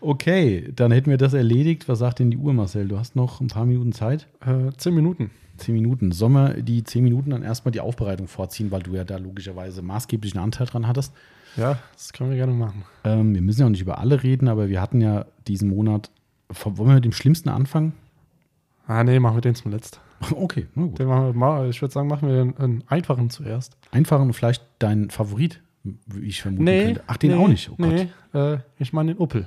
[0.00, 1.88] Okay, dann hätten wir das erledigt.
[1.88, 2.88] Was sagt denn die Uhr, Marcel?
[2.88, 4.26] Du hast noch ein paar Minuten Zeit.
[4.44, 5.30] Äh, zehn Minuten.
[5.56, 6.10] Zehn Minuten.
[6.10, 9.82] Sollen wir die zehn Minuten dann erstmal die Aufbereitung vorziehen, weil du ja da logischerweise
[9.82, 11.12] maßgeblichen Anteil dran hattest.
[11.56, 12.84] Ja, das können wir gerne machen.
[13.04, 16.10] Ähm, wir müssen ja auch nicht über alle reden, aber wir hatten ja diesen Monat.
[16.62, 17.92] Wollen wir mit dem Schlimmsten anfangen?
[18.86, 19.98] Ah, nee, machen wir den zum Letzten.
[20.34, 20.98] Okay, na gut.
[20.98, 23.76] Den machen wir mal, ich würde sagen, machen wir den einen einfachen zuerst.
[23.90, 27.02] Einfachen und vielleicht dein Favorit, wie ich vermuten könnte.
[27.06, 27.70] Ach, den nee, auch nicht.
[27.70, 27.88] Oh Gott.
[27.88, 28.08] nee,
[28.38, 29.46] äh, ich meine den Opel.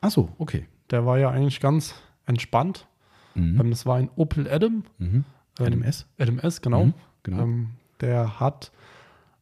[0.00, 0.66] Ach so, okay.
[0.90, 1.94] Der war ja eigentlich ganz
[2.26, 2.86] entspannt.
[3.34, 3.60] Mhm.
[3.60, 4.84] Ähm, das war ein Opel Adam.
[4.98, 5.24] Mhm.
[5.58, 6.06] Ähm, LMS.
[6.18, 6.84] Adam S, genau.
[6.86, 7.42] Mhm, genau.
[7.42, 7.70] Ähm,
[8.00, 8.70] der hat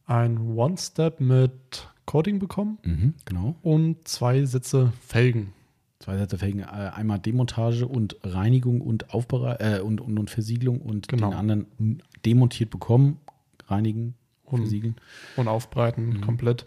[0.07, 3.55] ein One-Step mit Coating bekommen Mhm, genau.
[3.61, 5.53] und zwei Sitze Felgen.
[6.01, 6.61] Zwei Sätze Felgen.
[6.61, 11.29] Äh, einmal Demontage und Reinigung und Aufberei äh, und, und, und Versiegelung und Genau.
[11.29, 13.19] den anderen demontiert bekommen,
[13.67, 14.95] reinigen, Und- versiegeln.
[15.37, 16.21] und aufbreiten Mhm.
[16.21, 16.65] komplett.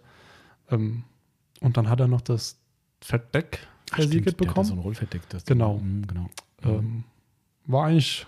[0.70, 1.04] Ähm,
[1.60, 2.58] und dann hat er noch das
[3.00, 4.66] Fettdeck versiegelt der bekommen.
[4.66, 5.28] So ein Rollfettdeck.
[5.28, 5.78] Das Genau.
[5.78, 6.26] Mhm, genau.
[6.62, 7.04] Ähm,
[7.66, 8.26] war eigentlich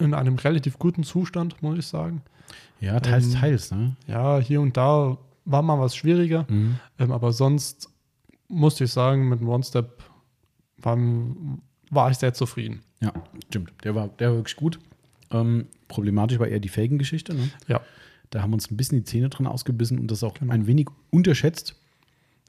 [0.00, 2.22] in einem relativ guten Zustand, muss ich sagen.
[2.80, 3.96] ja, teils, ähm, teils, ne?
[4.06, 6.78] Ja, hier und da war mal was schwieriger, Mhm.
[6.98, 7.90] ähm, aber sonst
[8.48, 10.02] musste ich sagen, mit dem One-Step
[10.78, 10.98] war,
[11.90, 12.80] war ich sehr zufrieden.
[13.00, 13.12] Ja,
[13.48, 13.72] stimmt.
[13.84, 14.78] Der war, der war wirklich gut.
[15.30, 17.34] Ähm, problematisch war eher die Felgengeschichte.
[17.34, 17.50] Ne?
[17.68, 17.80] Ja,
[18.30, 20.52] Da haben wir uns ein bisschen die Zähne dran ausgebissen und das auch Genau.
[20.52, 21.74] ein wenig unterschätzt.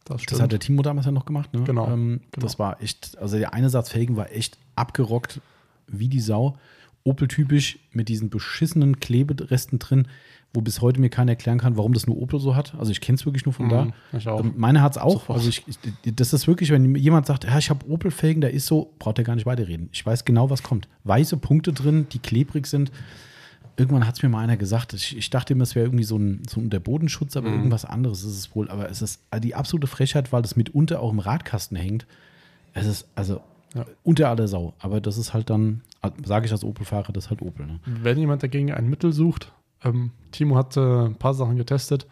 [0.06, 0.60] das Das hat der.
[0.60, 1.54] Timo damals ja noch gemacht.
[1.54, 1.64] Ne?
[1.64, 2.46] Genau, Ähm, genau.
[2.46, 5.42] Das war echt, also der eine Satz Felgen war echt abgerockt
[5.88, 6.58] wie die Sau.
[7.04, 10.08] Opel-typisch mit diesen beschissenen Kleberesten drin,
[10.54, 12.74] wo bis heute mir keiner erklären kann, warum das nur Opel so hat.
[12.80, 13.86] Also ich kenne es wirklich nur von da.
[13.86, 14.40] Mhm, ich auch.
[14.40, 15.14] Ähm, Meine hat es auch.
[15.14, 15.38] Sofort.
[15.38, 15.78] Also ich, ich,
[16.16, 19.24] das ist wirklich, wenn jemand sagt, ja, ich habe Opel-Felgen, der ist so, braucht er
[19.24, 19.90] gar nicht weiterreden.
[19.92, 20.88] Ich weiß genau, was kommt.
[21.04, 22.92] Weiße Punkte drin, die klebrig sind.
[23.78, 26.18] Irgendwann hat es mir mal einer gesagt, ich, ich dachte immer, es wäre irgendwie so
[26.18, 27.56] ein, so ein der Bodenschutz, aber Mhm.
[27.56, 28.70] irgendwas anderes ist es wohl.
[28.70, 32.06] Aber es ist die absolute Frechheit, weil das mitunter auch im Radkasten hängt.
[32.74, 33.40] Es ist also
[33.76, 33.86] Ja.
[34.04, 34.74] unter aller Sau.
[34.80, 35.82] Aber das ist halt dann,
[36.26, 37.68] sage ich als Opel-Fahrer, das ist halt Opel.
[37.68, 37.80] Ne?
[37.86, 39.54] Wenn jemand dagegen ein Mittel sucht,
[39.84, 42.08] ähm, Timo hatte ein paar Sachen getestet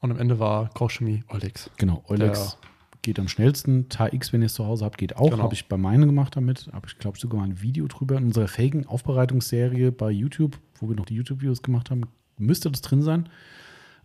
[0.00, 1.70] und am Ende war Kochchemie Olex.
[1.76, 2.58] Genau, Eulex
[3.02, 3.88] geht am schnellsten.
[3.88, 5.30] TAX, wenn ihr es zu Hause habt, geht auch.
[5.30, 5.42] Genau.
[5.42, 6.68] Habe ich bei meinen gemacht damit.
[6.72, 8.16] Habe ich, glaube ich, sogar mal ein Video drüber.
[8.16, 12.02] In unserer Felgen-Aufbereitungsserie bei YouTube, wo wir noch die YouTube-Videos gemacht haben,
[12.36, 13.28] müsste das drin sein.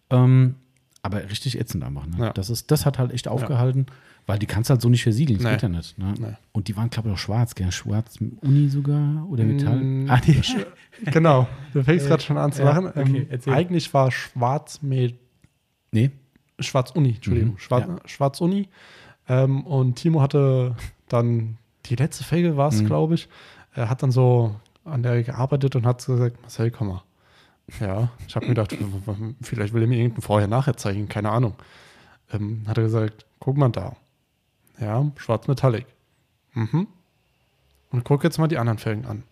[0.10, 0.56] Ähm,
[1.02, 2.08] aber richtig ätzend einfach.
[2.08, 2.18] Ne?
[2.20, 2.34] Ja.
[2.34, 3.86] Das, ist, das hat halt echt aufgehalten,
[4.28, 5.38] weil die kannst halt so nicht versiegeln.
[5.40, 5.52] Das Nee.
[5.54, 5.98] geht ja nicht.
[5.98, 6.14] Ne?
[6.20, 6.34] Nee.
[6.52, 7.54] Und die waren, glaube ich, auch schwarz.
[7.56, 7.72] Gell?
[7.72, 9.78] Schwarz mit Uni sogar oder Metall.
[9.78, 10.42] Mm, Ah, nee.
[11.12, 12.88] Genau, du fängst Äh, gerade schon an zu ja, lachen.
[12.88, 15.20] okay, ähm, eigentlich war Schwarz mit
[15.92, 16.12] nee.
[16.60, 18.70] Schwarz-Uni, Entschuldigung, Mhm, Schwarz, Schwarz-Uni.
[19.28, 20.76] Ähm, und Timo hatte
[21.10, 21.58] dann
[21.88, 22.86] die letzte Felge war es, Mhm.
[22.86, 23.28] glaube ich.
[23.74, 27.04] Er hat dann so an der gearbeitet und hat so gesagt, Marcel, komm mal.
[27.82, 28.78] Ja, ich habe mir gedacht,
[29.42, 31.56] vielleicht will er mir irgendein Vorher-Nachher zeigen, keine Ahnung.
[32.32, 33.96] Ähm, hat er gesagt, guck mal da.
[34.80, 35.86] Ja, schwarz Metallic.
[36.54, 36.88] Mhm.
[37.92, 39.24] Und guck jetzt mal die anderen Felgen an.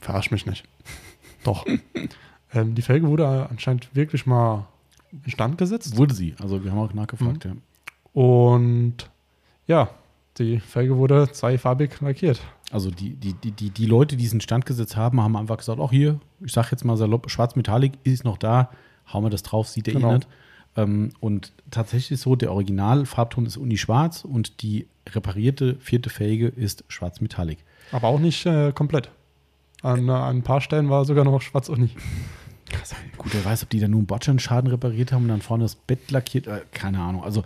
[0.00, 0.64] Verarsch mich nicht.
[1.44, 1.64] Doch.
[2.52, 4.66] ähm, die Felge wurde anscheinend wirklich mal
[5.24, 5.96] instand gesetzt.
[5.96, 6.34] Wurde sie.
[6.40, 7.50] Also wir haben auch nachgefragt, Mhm.
[8.14, 8.20] ja.
[8.22, 9.10] Und
[9.66, 9.90] ja,
[10.38, 12.40] die Felge wurde zweifarbig lackiert.
[12.70, 15.78] Also die, die, die, die, die Leute, die diesen Stand gesetzt haben, haben einfach gesagt,
[15.80, 18.70] auch hier, ich sag jetzt mal salopp, schwarz Metallic ist noch da,
[19.12, 20.10] hauen wir das drauf, sieht er Genau.
[20.10, 20.28] eh nicht.
[20.78, 26.48] Ähm, und tatsächlich ist so, der Originalfarbton ist Uni schwarz und die reparierte vierte Felge
[26.48, 27.58] ist schwarz Metallic.
[27.92, 29.10] Aber auch nicht äh, komplett.
[29.82, 31.90] An, äh, an ein paar Stellen war sogar noch schwarz-uni.
[33.16, 35.74] Gut, wer weiß, ob die da nur einen Bordscheinschaden repariert haben und dann vorne das
[35.74, 37.24] Bett lackiert, äh, keine Ahnung.
[37.24, 37.42] Also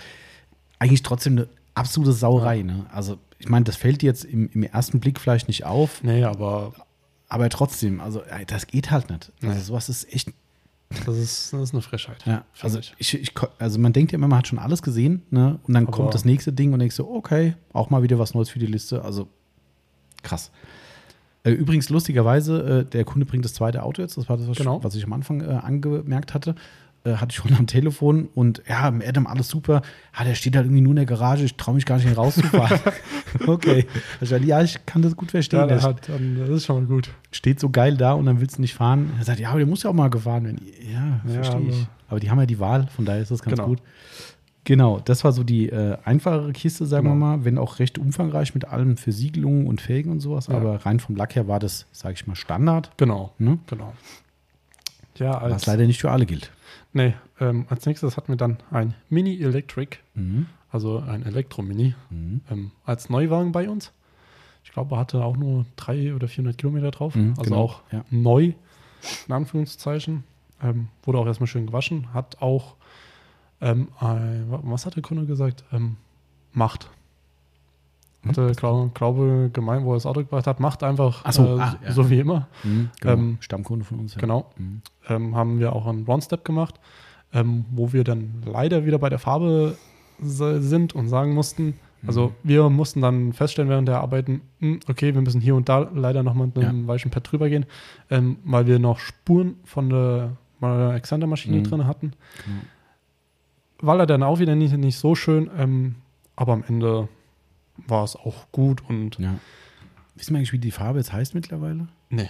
[0.78, 2.62] eigentlich trotzdem eine absolute Sauerei.
[2.62, 2.86] Ne?
[2.92, 6.72] Also ich meine, das fällt jetzt im, im ersten Blick vielleicht nicht auf, Nee, aber
[7.28, 9.32] aber trotzdem, also das geht halt nicht.
[9.42, 9.62] Also Nee.
[9.62, 10.32] sowas ist echt
[11.06, 12.24] das ist, das ist eine Frechheit.
[12.26, 13.14] Ja, also, ich.
[13.14, 15.58] ich, also man denkt ja immer, man hat schon alles gesehen, ne?
[15.66, 18.34] Und dann Aber- kommt das nächste Ding und denkst so, okay, auch mal wieder was
[18.34, 19.02] Neues für die Liste.
[19.04, 19.28] Also
[20.22, 20.50] krass.
[21.44, 24.56] Äh, übrigens, lustigerweise, äh, der Kunde bringt das zweite Auto jetzt, das war das, was,
[24.58, 24.82] Genau.
[24.84, 26.54] was ich am Anfang äh, angemerkt hatte.
[27.04, 29.82] Äh, hatte ich schon am Telefon und ja, Adam alles super.
[30.12, 32.16] Ah, der steht halt irgendwie nur in der Garage, ich traue mich gar nicht hier
[32.16, 32.78] rauszufahren.
[33.48, 33.86] okay.
[34.20, 35.58] Also, ja, ich kann das gut verstehen.
[35.60, 37.10] Ja, der hat, dann, das ist schon mal gut.
[37.32, 39.10] steht so geil da und dann willst du nicht fahren.
[39.18, 40.60] Er sagt, ja, aber der muss ja auch mal gefahren werden.
[40.92, 41.74] Ja, Ja, verstehe ich.
[41.74, 43.68] aber- Aber die haben ja die Wahl, von daher ist das ganz Genau.
[43.70, 43.82] gut.
[44.64, 47.16] Genau, das war so die äh, einfachere Kiste, sagen Genau.
[47.16, 50.46] wir mal, wenn auch recht umfangreich mit allem Versiegelungen und Felgen und sowas.
[50.46, 50.54] Ja.
[50.56, 53.58] Aber rein vom Lack her war das, sage ich mal, Standard, Genau, ne?
[53.66, 53.92] genau.
[55.18, 56.52] Ja, was leider nicht für alle gilt.
[56.92, 60.46] Nee, ähm, als nächstes hatten wir dann ein Mini Electric, Mhm.
[60.70, 62.40] also ein Elektro-Mini, Mhm.
[62.50, 63.92] ähm, als Neuwagen bei uns.
[64.64, 67.14] Ich glaube, er hatte auch nur 300 oder 400 Kilometer drauf.
[67.16, 68.04] Mhm, also genau, auch ja.
[68.10, 68.52] neu,
[69.26, 70.24] in Anführungszeichen.
[70.62, 72.14] Ähm, wurde auch erstmal schön gewaschen.
[72.14, 72.76] Hat auch,
[73.60, 75.64] ähm, ein, wa- was hat der Kunde gesagt?
[75.72, 75.96] Ähm,
[76.52, 76.88] Macht.
[78.22, 78.30] Hm?
[78.30, 81.60] Hatte, glaub, glaube, gemeint, wo er das Auto gebracht hat, macht einfach Ach so, äh,
[81.60, 81.92] ah, ja.
[81.92, 82.48] so wie immer.
[82.62, 83.12] Mhm, genau.
[83.14, 84.14] Ähm, Stammkunde von uns.
[84.14, 84.20] Ja.
[84.20, 84.50] Genau.
[84.56, 84.82] Mhm.
[85.08, 86.78] Ähm, haben wir auch einen One-Step gemacht,
[87.32, 89.76] ähm, wo wir dann leider wieder bei der Farbe
[90.20, 91.74] sind und sagen mussten,
[92.06, 92.32] also Mhm.
[92.44, 96.22] wir mussten dann feststellen während der Arbeiten, hm, okay, wir müssen hier und da leider
[96.22, 97.64] noch mit einem weichen Pad drüber gehen,
[98.10, 101.64] ähm, weil wir noch Spuren von der, meiner Exander-Maschine Mhm.
[101.64, 102.12] drin hatten.
[102.44, 102.58] Genau.
[103.80, 105.96] War er dann auch wieder nicht, nicht so schön, ähm,
[106.36, 107.08] aber am Ende
[107.76, 109.34] war es auch gut und Ja.
[110.14, 111.88] Wissen wir eigentlich, wie die Farbe jetzt heißt mittlerweile?
[112.10, 112.28] nee,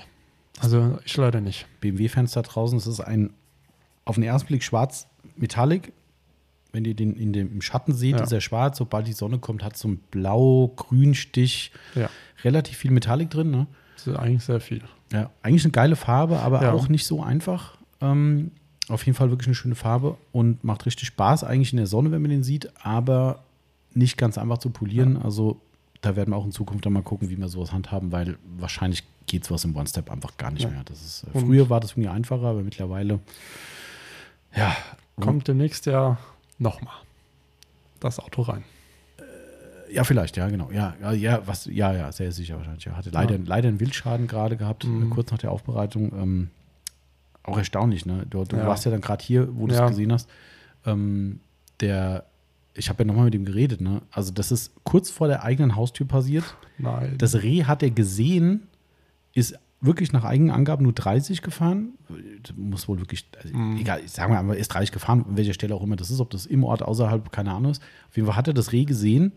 [0.61, 1.67] also ich leider nicht.
[1.81, 3.31] BMW-Fans da draußen, es ist ein
[4.05, 5.07] auf den ersten Blick schwarz
[5.37, 5.93] Metallic.
[6.73, 8.23] Wenn ihr den in dem, im Schatten seht, Ja.
[8.23, 8.79] ist er schwarz.
[8.79, 11.71] Sobald die Sonne kommt, hat so einen blau-grün Stich.
[11.95, 12.09] Ja,
[12.45, 13.51] Relativ viel Metallic drin.
[13.51, 13.67] Ne?
[13.95, 14.83] das ist eigentlich sehr viel.
[15.13, 16.73] Ja, eigentlich eine geile Farbe, aber Ja.
[16.73, 17.77] auch nicht so einfach.
[18.01, 18.51] Ähm,
[18.89, 22.11] auf jeden Fall wirklich eine schöne Farbe und macht richtig Spaß eigentlich in der Sonne,
[22.11, 23.45] wenn man den sieht, aber
[23.95, 25.17] nicht ganz einfach zu polieren.
[25.17, 25.61] Also
[26.01, 29.05] da werden wir auch in Zukunft dann mal gucken, wie wir sowas handhaben, weil wahrscheinlich
[29.27, 30.71] geht sowas im One-Step einfach gar nicht Ja.
[30.71, 30.83] mehr.
[30.85, 33.21] Das ist, äh, früher war das irgendwie einfacher, aber mittlerweile,
[34.57, 34.75] ja,
[35.21, 36.19] Kommt demnächst ja
[36.59, 36.95] nochmal
[38.01, 38.65] das Auto rein.
[39.93, 40.71] ja, vielleicht, ja, genau.
[40.71, 42.85] Ja, ja, ja, was, ja, ja, sehr sicher wahrscheinlich.
[42.87, 43.43] Ja, hatte leider, Ja.
[43.45, 45.03] leider einen Wildschaden gerade gehabt, Mhm.
[45.05, 46.13] äh, kurz nach der Aufbereitung.
[46.19, 46.51] Ähm,
[47.45, 48.25] auch erstaunlich, ne?
[48.31, 48.67] Du, du Ja.
[48.67, 49.89] warst ja dann gerade hier, wo du es Ja.
[49.89, 50.29] gesehen hast.
[50.87, 51.41] Ähm,
[51.81, 52.25] der,
[52.75, 54.03] ich habe ja nochmal mit ihm geredet, ne?
[54.11, 56.45] Also, das ist kurz vor der eigenen Haustür passiert.
[56.79, 57.17] Nein.
[57.19, 58.67] Das Reh hat er gesehen,
[59.35, 61.91] ist wirklich nach eigenen Angaben nur 30 gefahren.
[62.43, 63.79] Das muss wohl wirklich, also Mhm.
[63.79, 66.11] egal, ich sage mal, aber er ist 30 gefahren, an welcher Stelle auch immer das
[66.11, 67.83] ist, ob das im Ort, außerhalb, keine Ahnung ist.
[68.09, 69.33] Auf jeden Fall hat er das Reh gesehen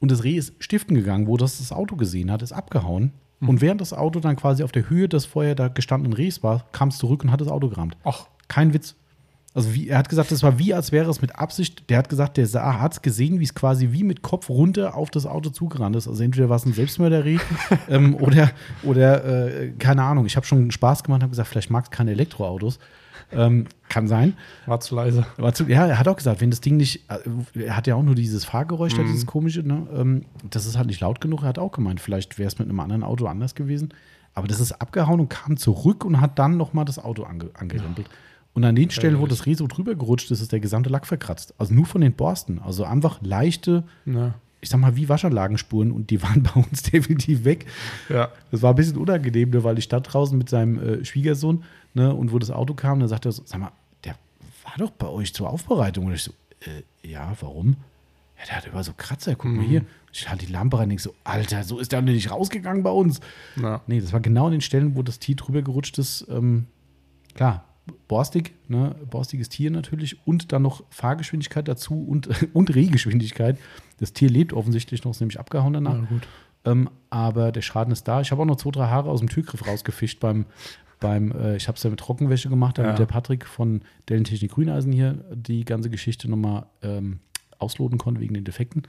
[0.00, 3.12] und das Reh ist stiften gegangen, wo das das Auto gesehen hat, ist abgehauen.
[3.40, 3.48] Mhm.
[3.50, 6.64] Und während das Auto dann quasi auf der Höhe des vorher da gestandenen Rehs war,
[6.72, 7.96] kam es zurück und hat das Auto gerammt.
[8.04, 8.94] Ach, Kein Witz.
[9.54, 11.88] Also wie, er hat gesagt, das war wie, als wäre es mit Absicht.
[11.90, 15.10] Der hat gesagt, der hat es gesehen, wie es quasi wie mit Kopf runter auf
[15.10, 16.06] das Auto zugerannt ist.
[16.06, 17.38] Also entweder war es ein Selbstmörderreh
[17.88, 18.50] ähm, oder,
[18.82, 20.26] oder äh, keine Ahnung.
[20.26, 22.78] Ich habe schon Spaß gemacht und habe gesagt, vielleicht mag es keine Elektroautos.
[23.30, 24.34] Ähm, kann sein.
[24.64, 25.26] war zu leise.
[25.36, 27.94] Aber zu, ja, er hat auch gesagt, wenn das Ding nicht, äh, er hat ja
[27.94, 29.06] auch nur dieses Fahrgeräusch, Mhm.
[29.06, 29.86] dieses komische, ne?
[29.94, 31.42] ähm, das ist halt nicht laut genug.
[31.42, 33.92] Er hat auch gemeint, vielleicht wäre es mit einem anderen Auto anders gewesen.
[34.34, 38.08] Aber das ist abgehauen und kam zurück und hat dann nochmal das Auto ange, angerempelt.
[38.58, 41.06] Und an den Stellen, wo das Reh so drüber gerutscht ist, ist der gesamte Lack
[41.06, 41.54] verkratzt.
[41.58, 42.58] Also nur von den Borsten.
[42.58, 44.34] Also einfach leichte, Ne.
[44.60, 47.66] ich sag mal, wie Waschanlagenspuren und die waren bei uns definitiv weg.
[48.08, 48.30] Ja.
[48.50, 51.62] Das war ein bisschen unangenehm, ne, weil ich stand draußen mit seinem äh, Schwiegersohn
[51.94, 53.70] ne, und wo das Auto kam, dann sagte er so, sag mal,
[54.04, 54.16] der
[54.64, 56.06] war doch bei euch zur Aufbereitung.
[56.06, 56.32] Und ich so,
[56.62, 57.76] äh, ja, warum?
[58.40, 59.68] Ja, der hat über so Kratzer, guck mal Mhm.
[59.68, 59.84] hier.
[60.12, 62.90] Ich halte die Lampe rein und denk so, Alter, so ist der nicht rausgegangen bei
[62.90, 63.20] uns.
[63.54, 63.82] Na.
[63.86, 66.26] Nee, das war genau an den Stellen, wo das Tier drüber gerutscht ist.
[66.28, 66.66] Ähm,
[67.34, 67.64] klar,
[68.08, 73.58] borstig, ne, borstiges Tier natürlich und dann noch Fahrgeschwindigkeit dazu und, und Rehgeschwindigkeit.
[73.98, 75.98] Das Tier lebt offensichtlich noch, ist nämlich abgehauen danach.
[76.00, 76.26] Na gut.
[76.64, 78.20] Ähm, aber der Schaden ist da.
[78.20, 80.44] Ich habe auch noch zwei, drei Haare aus dem Türgriff rausgefischt beim,
[81.00, 82.96] beim äh, ich habe es ja mit Trockenwäsche gemacht, damit Ja.
[82.96, 87.20] der Patrick von Dellen Technik Grüneisen hier die ganze Geschichte nochmal ähm,
[87.58, 88.82] ausloten konnte wegen den Defekten.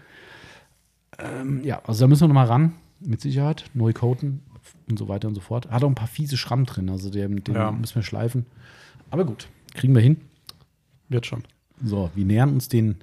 [1.17, 4.41] Ähm, ja, also da müssen wir nochmal ran, mit Sicherheit, neu coaten
[4.89, 5.69] und so weiter und so fort.
[5.69, 7.71] Hat auch ein paar fiese Schramm drin, also den, den Ja.
[7.71, 8.45] müssen wir schleifen.
[9.11, 10.17] Aber gut, kriegen wir hin.
[11.09, 11.43] Wird schon.
[11.83, 12.97] So, wir nähern uns den,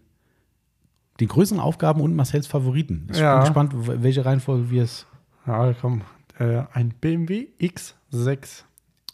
[1.21, 3.09] den größeren Aufgaben und Marcells Favoriten.
[3.11, 3.33] Ich Ja.
[3.35, 3.73] bin gespannt,
[4.03, 5.07] welche Reihenfolge wir es
[5.47, 6.03] Ja, komm.
[6.39, 8.65] Äh, ein BMW X6.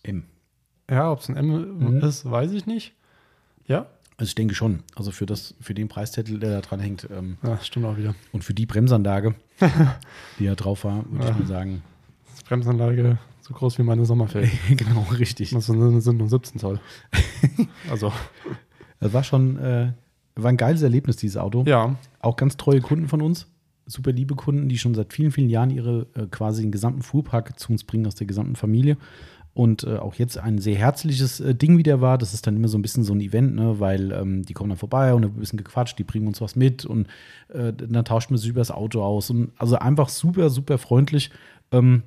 [0.03, 0.25] im.
[0.91, 1.99] Ja, ob es ein M Mhm.
[2.01, 2.95] ist, weiß ich nicht.
[3.67, 3.87] Ja?
[4.17, 4.83] Also ich denke schon.
[4.97, 8.15] Also für, das, für den Preiszettel, der da dran hängt ähm, Ja, stimmt auch wieder.
[8.33, 9.35] und für die Bremsanlage,
[10.39, 11.37] die da drauf war, würde ich Ja.
[11.39, 11.83] mal sagen.
[12.49, 14.51] Bremsanlage so groß wie meine Sommerferien.
[14.77, 15.51] genau, richtig.
[15.51, 16.81] Das sind, nur 17 Zoll.
[17.91, 18.13] also,
[19.01, 19.93] Das war schon äh,
[20.35, 21.65] war ein geiles Erlebnis, dieses Auto.
[21.67, 21.97] ja.
[22.21, 23.49] Auch ganz treue Kunden von uns.
[23.87, 27.59] Super liebe Kunden, die schon seit vielen, vielen Jahren ihre äh, quasi den gesamten Fuhrpark
[27.59, 28.97] zu uns bringen aus der gesamten Familie.
[29.55, 32.17] Und äh, auch jetzt ein sehr herzliches äh, Ding wieder war.
[32.17, 33.81] Das ist dann immer so ein bisschen so ein Event, ne?
[33.81, 36.87] weil ähm, die kommen dann vorbei und ein bisschen gequatscht, die bringen uns was mit
[36.87, 37.09] und
[37.49, 39.29] äh, dann tauscht man sich über das Auto aus.
[39.29, 41.31] Und also einfach super, super freundlich.
[41.73, 42.05] Ähm,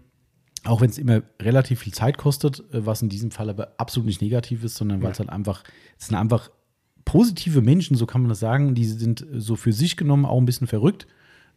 [0.66, 4.08] auch wenn es immer relativ viel Zeit kostet, äh, was in diesem Fall aber absolut
[4.08, 5.64] nicht negativ ist, sondern weil es halt einfach,
[5.98, 6.50] es sind einfach
[7.06, 8.76] positive Menschen, so kann man das sagen.
[8.76, 11.08] Die sind äh, so für sich genommen auch ein bisschen verrückt.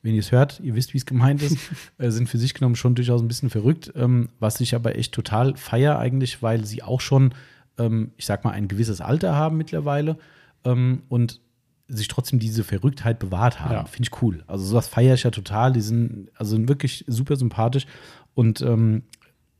[0.03, 1.59] Wenn ihr es hört, ihr wisst, wie es gemeint ist,
[1.99, 5.13] äh, sind für sich genommen schon durchaus ein bisschen verrückt, ähm, was ich aber echt
[5.13, 7.35] total feier eigentlich, weil sie auch schon,
[7.79, 10.19] ähm, ich sag mal, ein gewisses Alter haben mittlerweile
[10.65, 11.41] ähm, und
[11.89, 13.73] sich trotzdem diese Verrücktheit bewahrt haben.
[13.73, 13.85] Ja.
[13.87, 14.45] Finde ich cool.
[14.47, 15.73] Also sowas feiere ich ja total.
[15.73, 17.87] Die sind also sind wirklich super sympathisch
[18.35, 19.03] und ähm,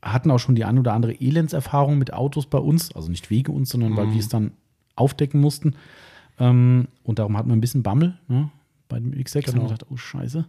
[0.01, 3.51] hatten auch schon die ein oder andere Elendserfahrung mit Autos bei uns, also nicht wegen
[3.53, 4.13] uns, sondern weil Mhm.
[4.13, 4.51] wir es dann
[4.95, 5.73] aufdecken mussten.
[6.39, 8.49] Ähm, und darum hatten wir ein bisschen Bammel ne,
[8.87, 9.61] bei dem X6 Genau.
[9.63, 10.45] und gedacht, oh Scheiße.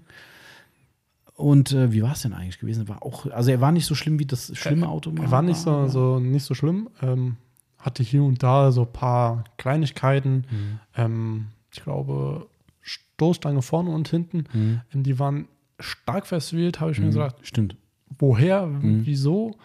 [1.34, 2.88] Und äh, wie war es denn eigentlich gewesen?
[2.88, 5.12] War auch, also er war nicht so schlimm wie das schlimme Auto.
[5.16, 6.90] Er war nicht so, aber- so, nicht so schlimm.
[7.00, 7.36] Ähm,
[7.78, 10.44] hatte hier und da so ein paar Kleinigkeiten.
[10.50, 10.80] Mhm.
[10.96, 12.46] Ähm, ich glaube,
[12.80, 14.44] Stoßstange vorne und hinten.
[14.52, 14.80] Mhm.
[14.94, 15.48] Ähm, die waren
[15.78, 17.10] stark verswählt, habe ich mir Mhm.
[17.10, 17.46] gesagt.
[17.46, 17.76] Stimmt.
[18.18, 18.66] Woher?
[18.66, 19.06] Mhm.
[19.06, 19.56] Wieso?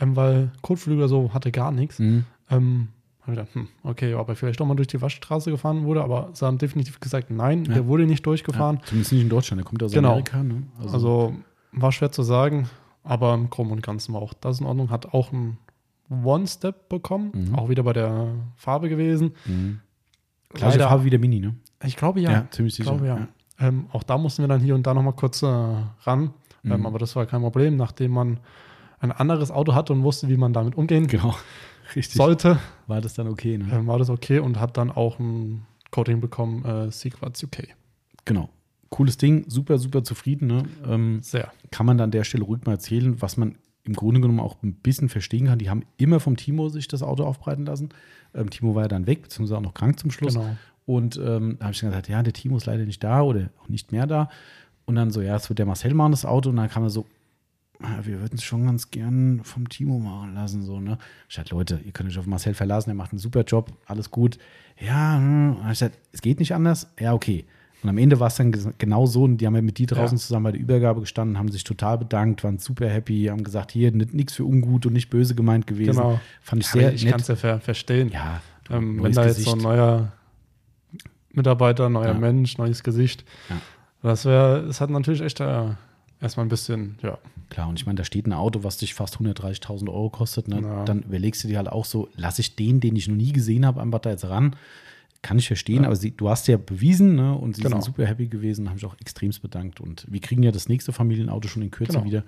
[0.00, 1.98] Ähm, weil Kotflügel so hatte gar nichts.
[1.98, 2.24] Mhm.
[2.50, 2.88] Ähm,
[3.20, 6.02] hab ich gedacht, hm, okay, ob er vielleicht doch mal durch die Waschstraße gefahren wurde,
[6.02, 7.74] aber sie haben definitiv gesagt, nein, Ja.
[7.74, 8.76] der wurde nicht durchgefahren.
[8.78, 10.10] Ja, zumindest nicht in Deutschland, der kommt aus Genau.
[10.10, 10.42] Amerika.
[10.42, 10.64] Ne?
[10.92, 11.34] Also,
[11.70, 12.68] war schwer zu sagen,
[13.04, 14.90] aber im Groben und Ganzen war auch das in Ordnung.
[14.90, 15.56] Hat auch ein
[16.10, 17.54] One-Step bekommen, Mhm.
[17.54, 18.26] auch wieder bei der
[18.56, 19.32] Farbe gewesen.
[19.46, 19.80] mhm.
[20.54, 21.54] Gleiche Leider- Farbe wie der Mini, ne?
[21.84, 22.46] Ich glaube ja.
[22.50, 22.90] ziemlich ich sicher.
[22.96, 23.28] glaube ja.
[23.58, 26.32] Ähm, auch da mussten wir dann hier und da noch mal kurz äh, ran.
[26.62, 26.72] Mhm.
[26.72, 28.38] Ähm, aber das war kein Problem, nachdem man
[29.00, 31.34] ein anderes Auto hatte und wusste, wie man damit umgehen Genau.
[31.96, 32.14] Richtig.
[32.16, 33.66] sollte, War das dann okay, ne?
[33.72, 37.68] ähm, war das okay und hat dann auch ein Coating bekommen, äh, Sequats UK.
[38.24, 38.48] Genau.
[38.88, 40.46] Cooles Ding, super, super zufrieden.
[40.48, 40.62] Ne?
[40.86, 41.50] Ähm, Sehr.
[41.70, 44.62] kann man da an der Stelle ruhig mal erzählen, was man im Grunde genommen auch
[44.62, 45.58] ein bisschen verstehen kann.
[45.58, 47.90] Die haben immer vom Timo sich das Auto aufbreiten lassen.
[48.34, 50.34] Ähm, Timo war ja dann weg, beziehungsweise auch noch krank zum Schluss.
[50.34, 50.56] Genau.
[50.86, 53.50] Und ähm, da habe ich dann gesagt, ja, der Timo ist leider nicht da oder
[53.62, 54.28] auch nicht mehr da.
[54.84, 56.50] Und dann so, ja, es wird der Marcel machen, das Auto.
[56.50, 57.06] Und dann kam er so,
[57.80, 60.62] ah, wir würden es schon ganz gern vom Timo machen lassen.
[60.62, 60.98] So, ne?
[61.28, 64.10] Ich sagte, Leute, ihr könnt euch auf Marcel verlassen, er macht einen super Job, alles
[64.10, 64.38] gut.
[64.80, 65.56] Ja, hm.
[65.70, 66.88] Ich sagte, es geht nicht anders.
[66.98, 67.44] Ja, okay.
[67.82, 69.24] Und am Ende war es dann genau so.
[69.24, 70.22] Und die haben ja mit die draußen Ja.
[70.22, 73.90] zusammen bei der Übergabe gestanden, haben sich total bedankt, waren super happy, haben gesagt, hier
[73.92, 75.96] nichts für ungut und nicht böse gemeint gewesen.
[75.96, 76.20] Genau.
[76.42, 77.36] Fand ich sehr ich kann es nett.
[77.38, 78.10] ja ver verstehen.
[78.12, 79.62] Ja, du, ähm, wenn da jetzt so ein Gesicht.
[79.64, 80.12] neuer
[81.32, 82.14] Mitarbeiter, neuer Ja.
[82.14, 83.24] Mensch, neues Gesicht,
[84.02, 85.70] das wäre, es hat natürlich echt äh,
[86.20, 87.18] erstmal ein bisschen, ja,
[87.50, 90.48] Klar, und ich meine, da steht ein Auto, was dich fast 130.000 Euro kostet.
[90.48, 90.82] Ne?
[90.86, 93.66] Dann überlegst du dir halt auch so, lasse ich den, den ich noch nie gesehen
[93.66, 94.56] habe, einfach da jetzt ran.
[95.22, 95.86] Kann ich verstehen, Ja.
[95.86, 97.34] aber sie, du hast ja bewiesen ne?
[97.34, 97.76] und sie Genau.
[97.76, 99.80] sind super happy gewesen, haben sich auch extremst bedankt.
[99.80, 102.04] Und wir kriegen ja das nächste Familienauto schon in Kürze Genau.
[102.04, 102.24] wieder.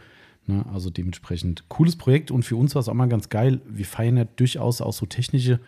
[0.47, 0.65] Ne?
[0.73, 3.61] Also dementsprechend cooles Projekt und für uns war es auch mal ganz geil.
[3.69, 5.59] Wir feiern ja durchaus auch so technische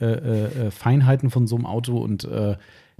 [0.00, 2.56] äh, äh, äh, Feinheiten von so einem Auto und äh,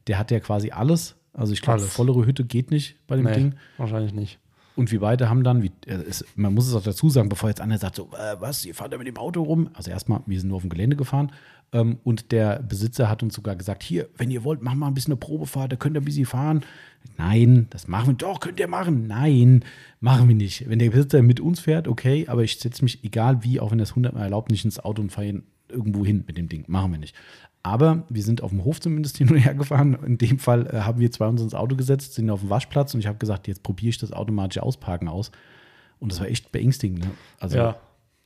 [0.09, 1.15] der hat ja quasi alles.
[1.33, 3.55] Also ich glaube, vollere Hütte geht nicht bei dem nee, Ding.
[3.77, 4.41] wahrscheinlich nicht.
[4.75, 7.79] Und wir beide haben dann, es, man muss es auch dazu sagen, bevor jetzt einer
[7.79, 9.71] sagt, so, äh, was, ihr fahrt da mit dem Auto rum?
[9.75, 11.33] Also erstmal, wir sind nur auf dem Gelände gefahren
[11.73, 14.95] ähm, und der Besitzer hat uns sogar gesagt, hier, wenn ihr wollt, machen wir ein
[14.95, 16.65] bisschen eine Probefahrt, da könnt ihr ein bisschen fahren.
[17.17, 19.07] Nein, das machen wir, doch, könnt ihr machen.
[19.07, 19.65] Nein,
[20.01, 20.69] machen wir nicht.
[20.69, 23.79] Wenn der Besitzer mit uns fährt, okay, aber ich setze mich, egal wie, auch wenn
[23.79, 26.65] das 100 Mal erlaubt, nicht ins Auto und fahre irgendwo hin mit dem Ding.
[26.67, 27.15] Machen wir nicht.
[27.63, 29.99] Aber wir sind auf dem Hof zumindest hin und her gefahren.
[30.05, 32.95] In dem Fall äh, haben wir zwei uns ins Auto gesetzt, sind auf dem Waschplatz
[32.95, 35.31] und ich habe gesagt, jetzt probiere ich das automatische Ausparken aus.
[36.01, 37.01] Und das war echt beängstigend.
[37.01, 37.11] Ne?
[37.41, 37.77] Also, ja,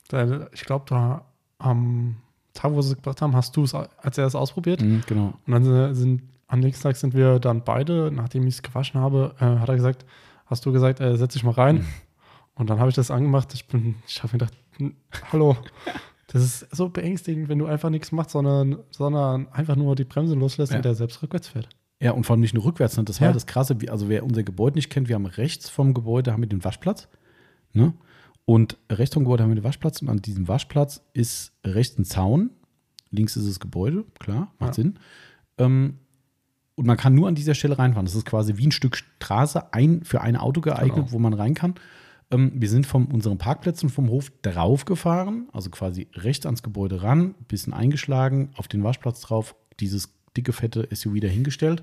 [0.08, 1.24] da, ich glaube, da
[1.58, 2.16] am
[2.54, 4.82] Tag, wo sie es gebracht haben, hast du es als erstes ausprobiert.
[4.82, 5.32] mh, genau.
[5.46, 9.34] Und dann sind, am nächsten Tag sind wir dann beide, nachdem ich es gewaschen habe,
[9.38, 10.04] äh, hat er gesagt,
[10.46, 11.86] hast du gesagt, äh, setz dich mal rein.
[12.54, 13.54] Und dann habe ich das angemacht.
[13.54, 14.94] Ich bin, ich habe mir gedacht, hm,
[15.32, 15.56] hallo.
[16.28, 20.34] Das ist so beängstigend, wenn du einfach nichts machst, sondern, sondern einfach nur die Bremse
[20.34, 20.78] loslässt Ja.
[20.78, 21.68] und der selbst rückwärts fährt.
[22.00, 22.96] Ja, und vor allem nicht nur rückwärts.
[22.96, 23.04] Ne?
[23.04, 23.32] Das war Ja.
[23.32, 23.76] das Krasse.
[23.88, 27.08] Also, wer unser Gebäude nicht kennt, wir haben rechts vom Gebäude haben wir den Waschplatz.
[27.72, 27.92] Ne?
[28.44, 30.02] Und rechts vom Gebäude haben wir den Waschplatz.
[30.02, 32.50] Und an diesem Waschplatz ist rechts ein Zaun.
[33.10, 34.04] Links ist das Gebäude.
[34.18, 34.74] Klar, macht Ja.
[34.74, 34.98] Sinn.
[35.58, 35.98] Ähm,
[36.74, 38.06] und man kann nur an dieser Stelle reinfahren.
[38.06, 41.12] Das ist quasi wie ein Stück Straße ein, für ein Auto geeignet, Genau.
[41.12, 41.74] wo man rein kann.
[42.30, 47.02] Ähm, wir sind von unseren Parkplätzen vom Hof drauf gefahren, also quasi rechts ans Gebäude
[47.02, 51.82] ran, bisschen eingeschlagen, auf den Waschplatz drauf, dieses dicke, fette SUV dahingestellt,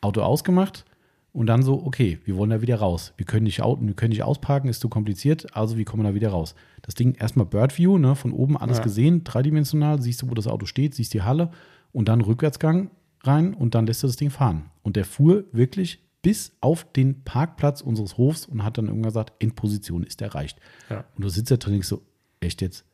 [0.00, 0.84] Auto ausgemacht
[1.32, 3.12] und dann so, okay, wir wollen da wieder raus.
[3.16, 6.10] Wir können nicht, au- wir können nicht ausparken, ist zu kompliziert, also wie kommen wir
[6.10, 6.54] da wieder raus?
[6.82, 8.84] Das Ding erstmal Birdview, ne, von oben alles Ja.
[8.84, 11.50] gesehen, dreidimensional, siehst du, wo das Auto steht, siehst die Halle
[11.92, 12.90] und dann Rückwärtsgang
[13.24, 14.70] rein und dann lässt er das Ding fahren.
[14.82, 19.32] Und der fuhr wirklich bis auf den Parkplatz unseres Hofs und hat dann irgendwann gesagt,
[19.42, 20.58] Endposition ist erreicht.
[20.90, 21.04] Ja.
[21.16, 22.02] Und du sitzt da drin und denkst so,
[22.40, 22.84] echt jetzt?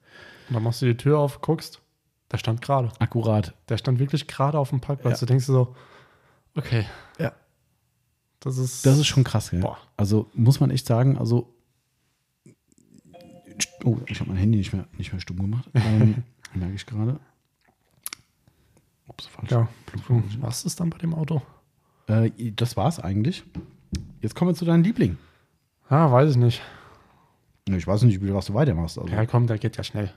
[0.49, 1.83] Und dann machst du die Tür auf, guckst,
[2.33, 2.91] der stand gerade.
[3.01, 3.55] Akkurat.
[3.69, 5.21] Der stand wirklich gerade auf dem Parkplatz.
[5.21, 5.27] Ja.
[5.27, 5.75] Du denkst so,
[6.55, 6.85] okay,
[7.19, 7.33] Ja.
[8.41, 8.87] Das ist.
[8.87, 9.61] Das ist schon krass, gell?
[9.61, 9.79] Boah.
[9.97, 11.55] Also muss man echt sagen, also
[13.85, 15.69] Oh, ich habe mein Handy nicht mehr, nicht mehr stumm gemacht.
[15.75, 16.23] ähm,
[16.55, 17.19] merke ich gerade.
[19.07, 19.51] Ups, falsch.
[19.51, 19.69] Ja,
[20.07, 21.43] du, was ist dann bei dem Auto?
[22.07, 23.45] Äh, das war's eigentlich.
[24.21, 25.17] Jetzt kommen wir zu deinem Liebling.
[25.89, 26.63] Ah, weiß ich nicht.
[27.67, 28.99] Ich weiß nicht, was du weitermachst.
[28.99, 29.13] Also.
[29.13, 30.13] Ja, komm, der geht ja schnell.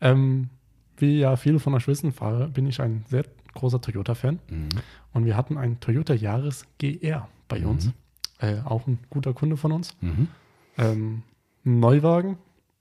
[0.00, 0.48] Ähm,
[0.96, 2.12] wie ja viele von euch wissen,
[2.52, 3.24] bin ich ein sehr
[3.54, 4.38] großer Toyota-Fan.
[4.48, 4.68] Mhm.
[5.12, 7.92] Und wir hatten einen Toyota Yaris GR bei uns.
[8.38, 9.96] Äh, auch ein guter Kunde von uns.
[10.00, 10.28] Mhm.
[10.78, 11.22] Ähm,
[11.64, 12.38] ein Neuwagen.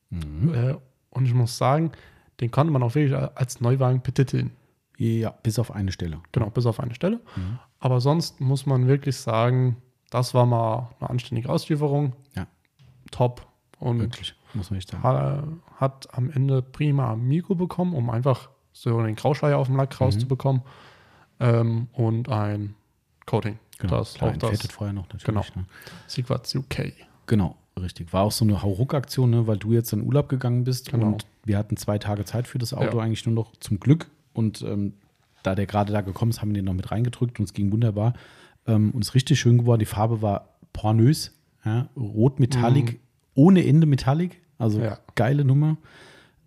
[0.10, 0.54] Mhm.
[0.54, 0.76] Äh,
[1.12, 1.92] und ich muss sagen,
[2.40, 4.52] den konnte man auch wirklich als Neuwagen betiteln.
[4.98, 6.20] Ja, bis auf eine Stelle.
[6.32, 7.20] Genau, bis auf eine Stelle.
[7.36, 7.60] Mhm.
[7.80, 9.78] Aber sonst muss man wirklich sagen,
[10.10, 12.14] das war mal eine anständige Auslieferung.
[12.36, 12.48] Ja.
[13.12, 13.48] Top.
[13.80, 15.04] Und Wirklich, muss man echt sagen.
[15.04, 15.44] hat,
[15.80, 20.06] hat am Ende prima Mikro bekommen, um einfach so den Grauschleier auf dem Lack Mhm.
[20.06, 20.62] rauszubekommen.
[21.40, 22.76] Ähm, und ein
[23.26, 23.58] Coating.
[23.80, 25.24] Genau, Das klar, auch das vorher noch natürlich.
[25.24, 25.42] Genau.
[25.56, 25.66] Ne?
[26.08, 26.94] Sequats UK.
[27.26, 28.14] Genau, richtig.
[28.14, 31.08] War auch so eine Hauruck-Aktion, ne, weil du jetzt in Urlaub gegangen bist Genau.
[31.08, 33.04] und wir hatten zwei Tage Zeit für das Auto Ja.
[33.04, 34.08] eigentlich nur noch zum Glück.
[34.34, 34.94] Und ähm,
[35.42, 37.72] da der gerade da gekommen ist, haben wir den noch mit reingedrückt und es ging
[37.72, 38.14] wunderbar.
[38.68, 39.80] Ähm, und es ist richtig schön geworden.
[39.80, 41.32] Die Farbe war pornös,
[41.66, 43.00] ja, rot Metallic,
[43.34, 44.40] ohne Ende Metallic.
[44.60, 44.84] Also Mhm.
[44.84, 45.00] Ja.
[45.16, 45.78] geile Nummer.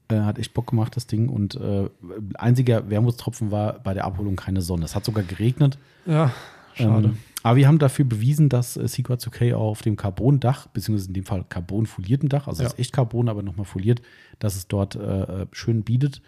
[0.08, 1.28] Äh, hat echt Bock gemacht, das Ding.
[1.28, 1.88] Und äh,
[2.34, 4.84] einziger Wermutstropfen war bei der Abholung keine Sonne.
[4.84, 5.78] Es hat sogar geregnet.
[6.06, 6.30] Ja,
[6.74, 7.08] schade.
[7.08, 11.08] Ähm, Aber wir haben dafür bewiesen, dass äh, Secrets OK auch auf dem Carbon-Dach, beziehungsweise
[11.08, 12.66] in dem Fall Carbon-folierten Dach, also Ja.
[12.68, 14.02] es ist echt Carbon, aber nochmal foliert,
[14.40, 15.00] dass es dort äh,
[15.42, 16.20] äh, schön bietet.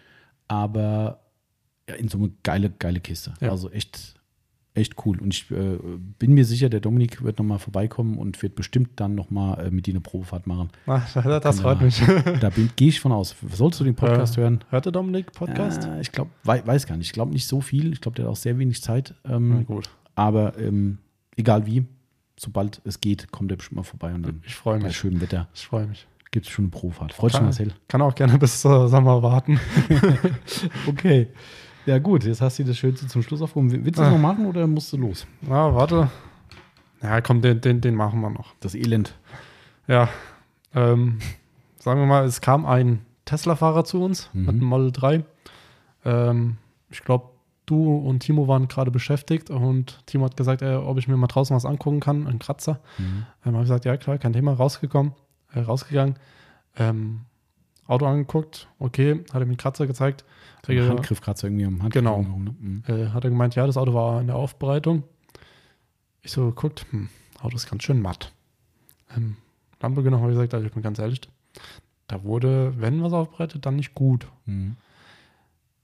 [0.47, 1.19] Aber
[1.89, 3.33] ja, in Summe geile, geile Kiste.
[3.41, 3.51] Ja.
[3.51, 4.15] Also echt,
[4.77, 5.19] echt cool.
[5.19, 5.77] Und ich äh,
[6.19, 9.85] bin mir sicher, der Dominik wird nochmal vorbeikommen und wird bestimmt dann nochmal äh, mit
[9.87, 10.69] dir eine Probefahrt machen.
[10.85, 11.85] Na, das das freut Ja.
[11.85, 12.01] mich.
[12.39, 13.35] Da gehe ich von aus.
[13.51, 14.63] Sollst du den Podcast Äh, hören?
[14.69, 15.85] Hörte Dominik Podcast?
[15.85, 17.07] Äh, ich glaube, wei weiß gar nicht.
[17.07, 17.91] Ich glaube nicht so viel.
[17.93, 19.13] Ich glaube, der hat auch sehr wenig Zeit.
[19.23, 20.99] Na Ähm, gut, aber ähm,
[21.35, 21.85] egal wie,
[22.39, 24.97] sobald es geht, kommt er bestimmt mal vorbei und dann ich freue bei mich.
[24.97, 26.07] schönem Wetter Ich freue mich.
[26.31, 27.13] gibt es schon eine Profahrt.
[27.13, 27.73] Freut dich, Marcel?
[27.87, 29.59] Kann auch gerne bis Sommer warten.
[30.87, 31.27] Okay.
[31.87, 33.71] Ja, gut, jetzt hast du das Schönste zum Schluss aufgehoben.
[33.71, 34.11] Willst du das Ah.
[34.11, 35.25] noch machen oder musst du los?
[35.41, 36.09] Na, warte.
[37.01, 38.53] Ja, komm, den, den, den machen wir noch.
[38.59, 39.15] Das Elend.
[39.87, 40.09] Ja,
[40.75, 41.19] ähm,
[41.79, 44.41] sagen wir mal, es kam ein Tesla-Fahrer zu uns Mhm.
[44.41, 45.23] mit einem Model 3.
[46.03, 46.57] Ähm,
[46.89, 47.29] ich glaube,
[47.65, 51.27] du und Timo waren gerade beschäftigt und Timo hat gesagt, äh, ob ich mir mal
[51.27, 52.79] draußen was angucken kann, einen Kratzer.
[52.97, 53.25] Mhm.
[53.45, 55.13] Ähm, habe ich gesagt, ja klar, kein Thema, rausgekommen,
[55.53, 56.15] äh, rausgegangen.
[56.77, 57.21] Ähm,
[57.87, 60.25] Auto angeguckt, okay, hat er mir einen Kratzer gezeigt.
[60.65, 62.03] So ein Äh, Handgriffkratzer irgendwie am Handgriff.
[62.03, 62.21] Genau.
[62.21, 62.55] ne?
[62.59, 62.83] Mhm.
[62.87, 65.03] äh, hat er gemeint, ja, das Auto war in der Aufbereitung.
[66.21, 67.09] Ich so geguckt, hm,
[67.41, 68.33] Auto ist ganz schön matt.
[69.15, 69.37] Ähm,
[69.79, 71.21] Lampe genommen, habe ich gesagt, also ich bin ganz ehrlich,
[72.07, 74.27] da wurde, wenn was aufbereitet, dann nicht gut.
[74.45, 74.75] Mhm.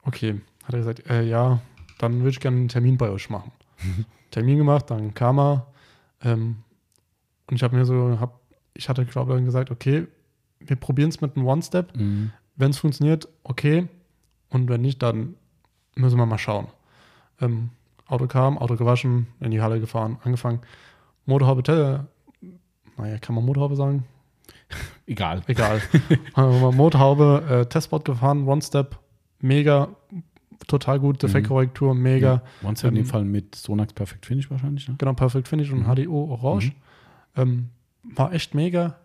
[0.04, 1.62] Okay, hat er gesagt, äh, ja,
[2.00, 3.52] dann würde ich gerne einen Termin bei euch machen.
[4.32, 5.68] Termin gemacht, dann kam er
[6.24, 6.58] ähm,
[7.48, 8.40] und ich habe mir so, hab,
[8.74, 10.08] ich hatte glaube ich gesagt, okay,
[10.68, 11.98] wir probieren es mit einem One-Step.
[11.98, 12.32] Mhm.
[12.56, 13.88] Wenn es funktioniert, okay.
[14.50, 15.36] Und wenn nicht, dann
[15.96, 16.68] müssen wir mal schauen.
[17.42, 17.70] Ähm,
[18.08, 20.60] Auto kam, Auto gewaschen, in die Halle gefahren, angefangen.
[21.26, 21.64] Motorhaube,
[22.98, 24.04] naja, kann man Motorhaube sagen?
[25.08, 25.42] Egal.
[25.48, 25.82] Egal.
[26.36, 29.00] Motorhaube, äh, Testspot gefahren, One-Step,
[29.40, 29.90] mega,
[30.68, 32.42] total gut, Defektkorrektur, mega.
[32.64, 34.96] Once in dem Ähm, Fall mit Sonax Perfect Finish wahrscheinlich, ne?
[34.98, 35.94] Genau, Perfect Finish und Mhm.
[35.96, 36.74] HDO Orange.
[37.36, 37.70] Ähm,
[38.04, 38.98] war echt mega.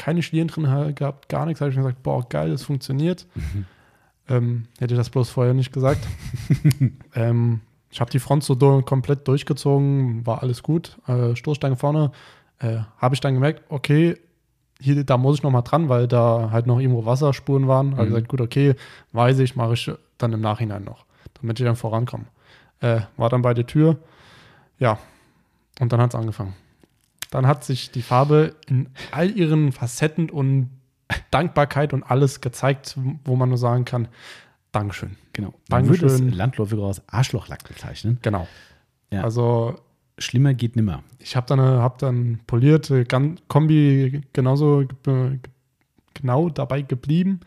[0.00, 1.60] Keine Schlieren drin gehabt, gar nichts.
[1.60, 3.26] Habe ich mir gesagt, boah, geil, das funktioniert.
[3.34, 3.66] Mhm.
[4.30, 6.00] Ähm, hätte ich das bloß vorher nicht gesagt.
[7.14, 7.60] ähm,
[7.90, 10.96] ich habe die Front so do komplett durchgezogen, war alles gut.
[11.06, 12.12] Äh, Stoßstange vorne.
[12.60, 14.16] Äh, habe ich dann gemerkt, okay,
[14.80, 17.92] hier, da muss ich noch mal dran, weil da halt noch irgendwo Wasserspuren waren.
[17.96, 18.08] Habe Mhm.
[18.14, 18.74] gesagt, gut, okay,
[19.12, 21.04] weiß ich, mache ich dann im Nachhinein noch,
[21.40, 22.24] damit ich dann vorankomme.
[22.80, 23.98] Äh, war dann bei der Tür.
[24.78, 24.98] Ja,
[25.78, 26.54] und dann hat es angefangen.
[27.30, 30.70] Dann hat sich die Farbe in all ihren Facetten und
[31.30, 34.08] Dankbarkeit und alles gezeigt, wo man nur sagen kann,
[34.72, 35.16] Dankeschön.
[35.32, 35.52] Genau.
[35.68, 36.28] Man würde Dankeschön.
[36.28, 38.18] es landläufig als Arschlochlack bezeichnen.
[38.22, 38.46] Genau.
[39.10, 39.22] Ja.
[39.22, 39.76] Also
[40.18, 41.02] Schlimmer geht nimmer.
[41.18, 45.38] ich habe dann, hab dann poliert, gan- Kombi genauso ge- ge-
[46.14, 47.40] genau dabei geblieben.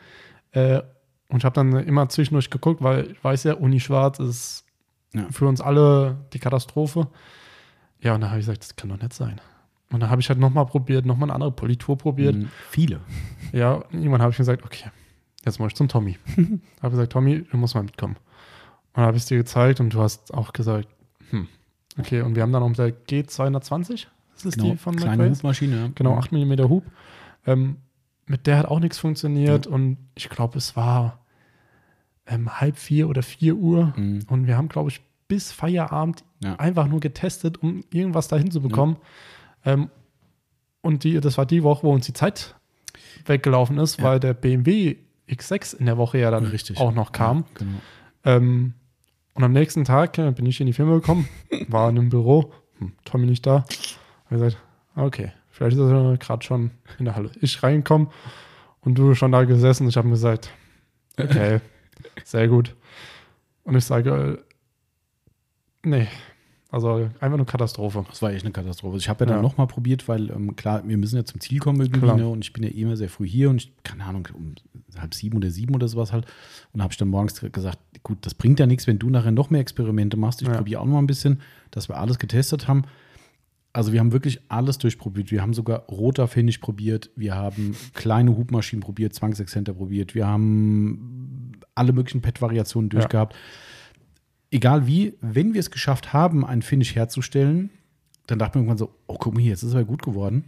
[0.51, 0.81] Äh,
[1.29, 4.65] und ich habe dann immer zwischendurch geguckt, weil ich weiß ja, Uni Schwarz ist
[5.13, 5.27] Ja.
[5.31, 7.07] für uns alle die Katastrophe.
[8.01, 9.39] Ja, und dann habe ich gesagt, das kann doch nicht sein.
[9.93, 12.35] Und dann habe ich halt nochmal probiert, nochmal eine andere Politur probiert.
[12.35, 12.49] Mhm.
[12.69, 12.99] Viele.
[13.53, 14.89] Ja, irgendwann habe ich gesagt, okay,
[15.45, 16.17] jetzt muss ich zum Tommy.
[16.81, 18.15] habe gesagt, Tommy, du musst mal mitkommen.
[18.15, 20.87] Und dann habe ich es dir gezeigt und du hast auch gesagt,
[21.29, 21.47] hm,
[21.97, 24.71] okay, und wir haben dann auch mit der G220, das ist Genau.
[24.71, 25.35] die von Kleine McRae.
[25.35, 25.75] Hubmaschine.
[25.77, 25.89] ja.
[25.95, 26.17] Genau, Mhm.
[26.19, 26.83] 8 mm Hub.
[27.45, 27.77] Ähm,
[28.25, 31.19] mit der hat auch nichts funktioniert und ich glaube, es war
[32.25, 34.21] ähm, halb vier oder vier Uhr Mhm.
[34.29, 36.55] und wir haben, glaube ich, bis Feierabend Ja.
[36.55, 38.95] einfach nur getestet, um irgendwas dahin zu bekommen.
[39.65, 39.89] Ähm,
[40.81, 42.55] und die, das war die Woche, wo uns die Zeit
[43.25, 44.03] weggelaufen ist, Ja.
[44.05, 44.97] weil der BMW
[45.29, 46.77] X6 in der Woche ja dann Richtig.
[46.77, 47.39] auch noch kam.
[47.39, 47.77] Ja, genau.
[48.25, 48.73] Ähm,
[49.33, 51.27] und am nächsten Tag äh, bin ich in die Firma gekommen,
[51.67, 53.65] war in einem Büro, hm, Tommy nicht da.
[54.25, 54.57] Hab gesagt,
[54.95, 57.31] okay, vielleicht ist er gerade schon in der Halle.
[57.41, 58.07] Ich reinkomme
[58.81, 59.87] und du schon da gesessen.
[59.87, 60.51] Ich habe mir gesagt,
[61.17, 61.61] okay,
[62.25, 62.75] sehr gut.
[63.63, 64.43] Und ich sage,
[65.83, 66.07] äh, nee,
[66.73, 68.03] also einfach nur Katastrophe.
[68.09, 68.97] Das war echt eine Katastrophe.
[68.97, 69.41] Ich habe ja dann Ja.
[69.43, 72.27] nochmal probiert, weil ähm, klar, wir müssen ja zum Ziel kommen irgendwie ne?
[72.27, 74.55] und ich bin ja eh immer sehr früh hier und ich, keine Ahnung, um
[74.99, 76.25] halb sieben oder sieben oder sowas halt.
[76.73, 79.49] Und habe ich dann morgens gesagt, gut, das bringt ja nichts, wenn du nachher noch
[79.51, 80.41] mehr Experimente machst.
[80.41, 80.55] Ich Ja.
[80.57, 81.39] probiere auch noch mal ein bisschen,
[81.71, 82.83] dass wir alles getestet haben.
[83.71, 85.31] Also wir haben wirklich alles durchprobiert.
[85.31, 87.09] Wir haben sogar roter Finish probiert.
[87.15, 90.13] Wir haben kleine Hubmaschinen probiert, Zwangsexzenter probiert.
[90.15, 92.99] Wir haben alle möglichen PET-Variationen Ja.
[94.53, 97.69] Egal wie, wenn wir es geschafft haben, einen Finish herzustellen,
[98.27, 100.45] dann dachte man irgendwann so, oh, guck mal hier, jetzt ist er gut geworden.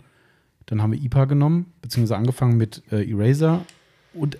[0.67, 3.65] Dann haben wir IPA genommen, beziehungsweise angefangen mit äh, Eraser.
[4.13, 4.37] Und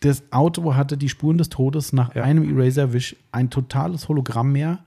[0.00, 2.22] das Auto hatte die Spuren des Todes nach Ja.
[2.22, 4.78] einem Eraser-Wisch ein totales Hologramm mehr,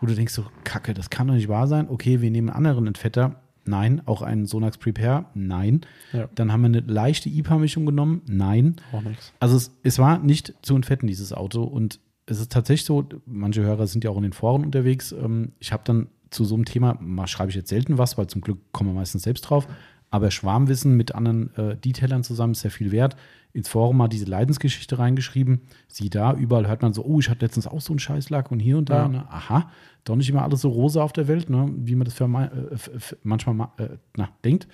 [0.00, 1.88] wo du denkst so, kacke, das kann doch nicht wahr sein.
[1.88, 3.36] Okay, wir nehmen einen anderen Entfetter.
[3.64, 4.02] Nein.
[4.06, 5.26] Auch einen Sonax Prepare?
[5.34, 5.82] Nein.
[6.12, 6.28] Ja.
[6.34, 8.22] Dann haben wir eine leichte IPA-Mischung genommen?
[8.26, 8.76] Nein.
[8.92, 9.32] Auch nichts.
[9.40, 11.62] Also es, es war nicht zu entfetten, dieses Auto.
[11.62, 15.12] Und es ist tatsächlich so, manche Hörer sind ja auch in den Foren unterwegs.
[15.12, 18.26] Ähm, ich habe dann zu so einem Thema mal schreibe ich jetzt selten was, weil
[18.26, 19.66] zum Glück kommen wir meistens selbst drauf.
[20.10, 23.16] Aber Schwarmwissen mit anderen äh, Detailern zusammen ist sehr viel wert.
[23.54, 25.62] Ins Forum mal diese Leidensgeschichte reingeschrieben.
[25.88, 28.60] Sieh da, überall hört man so, oh, ich hatte letztens auch so einen Scheißlack und
[28.60, 29.02] hier und da.
[29.02, 29.08] Ja.
[29.08, 29.26] Ne?
[29.30, 29.70] Aha,
[30.04, 31.70] doch nicht immer alles so rosa auf der Welt, ne?
[31.76, 34.68] wie man das für, äh, f- f- manchmal ma- äh, na, denkt.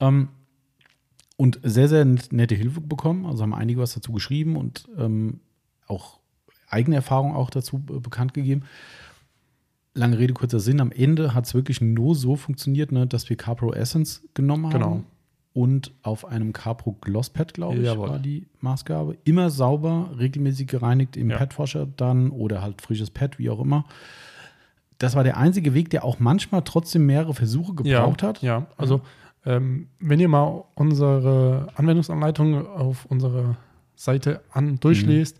[0.00, 0.28] Ähm,
[1.36, 3.24] und sehr, sehr nette Hilfe bekommen.
[3.26, 5.40] Also haben einige was dazu geschrieben und ähm,
[5.86, 6.20] auch
[6.72, 8.62] eigene Erfahrungen auch dazu äh, bekannt gegeben.
[9.94, 10.80] Lange Rede, kurzer Sinn.
[10.80, 14.72] Am Ende hat es wirklich nur so funktioniert, ne, dass wir CarPro Essence genommen haben.
[14.72, 15.02] Genau.
[15.54, 18.08] Und auf einem CarPro Glosspad, glaube ich, Jawohl.
[18.08, 19.18] war die Maßgabe.
[19.24, 21.36] Immer sauber, regelmäßig gereinigt im Ja.
[21.36, 23.84] Padwasher dann oder halt frisches Pad, wie auch immer.
[24.96, 28.42] Das war der einzige Weg, der auch manchmal trotzdem mehrere Versuche gebraucht ja, hat.
[28.42, 29.02] Ja, also
[29.44, 33.56] ähm, wenn ihr mal unsere Anwendungsanleitung auf unserer
[33.94, 35.38] Seite an durchlest,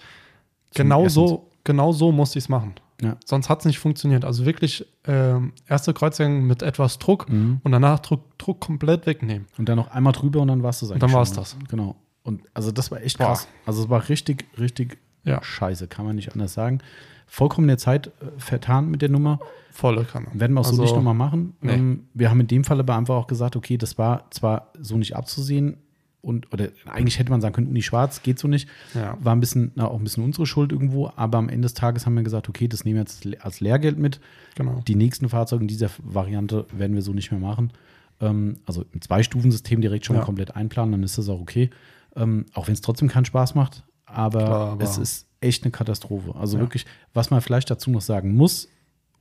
[0.75, 2.75] genau, so, genau so musste ich es machen.
[3.01, 3.17] Ja.
[3.25, 4.25] Sonst hat es nicht funktioniert.
[4.25, 7.61] Also wirklich ähm, erste Kreuzgang mit etwas Druck Mhm.
[7.65, 9.47] und danach Druck, Druck komplett wegnehmen.
[9.59, 11.01] Und dann noch einmal drüber und dann war es das eigentlich.
[11.01, 11.43] dann war's schon, ne?
[11.43, 11.57] das.
[11.69, 11.97] Genau.
[12.23, 13.27] Und also das war echt Boah.
[13.29, 13.49] krass.
[13.67, 15.43] Also es war richtig, richtig Ja.
[15.43, 16.79] scheiße, kann man nicht anders sagen.
[17.27, 19.41] Vollkommen der Zeit äh, vertan mit der Nummer.
[19.73, 20.27] Volle Kanne.
[20.35, 21.55] Werden wir auch so Also, nicht nochmal machen.
[21.63, 21.73] nee.
[21.73, 24.97] Ähm, wir haben in dem Fall aber einfach auch gesagt, okay, das war zwar so
[24.97, 25.79] nicht abzusehen
[26.23, 28.69] und oder eigentlich hätte man sagen können, Uni Schwarz geht so nicht.
[28.95, 29.19] Ja.
[29.21, 32.07] War ein bisschen, na, auch ein bisschen unsere Schuld irgendwo, aber am Ende des Tages
[32.07, 34.21] haben wir gesagt, okay, das nehmen wir jetzt als Lehrgeld mit.
[34.55, 34.81] Genau.
[34.87, 37.73] Die nächsten Fahrzeuge in dieser Variante werden wir so nicht mehr machen.
[38.21, 40.23] Ähm, also im Zwei-Stufen-System direkt schon Ja.
[40.23, 41.71] komplett einplanen, dann ist das auch okay.
[42.15, 43.83] Ähm, auch wenn es trotzdem keinen Spaß macht.
[44.07, 46.35] Aber, Klar, aber- es ist echt eine Katastrophe.
[46.37, 46.63] Also Ja.
[46.63, 48.69] wirklich, was man vielleicht dazu noch sagen muss,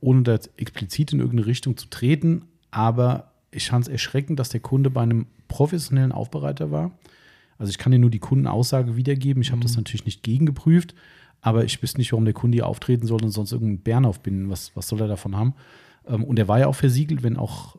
[0.00, 4.48] ohne da jetzt explizit in irgendeine Richtung zu treten, aber ich fand es erschreckend, dass
[4.48, 6.90] der Kunde bei einem professionellen Aufbereiter war.
[7.58, 9.42] Also ich kann dir nur die Kundenaussage wiedergeben.
[9.42, 9.62] Ich habe Mhm.
[9.64, 10.94] das natürlich nicht gegengeprüft,
[11.42, 14.50] aber ich wüsste nicht, warum der Kunde hier auftreten soll und sonst irgendeinen Bären aufbinden.
[14.50, 15.54] Was, was soll er davon haben?
[16.08, 17.76] Ähm, und er war ja auch versiegelt, wenn auch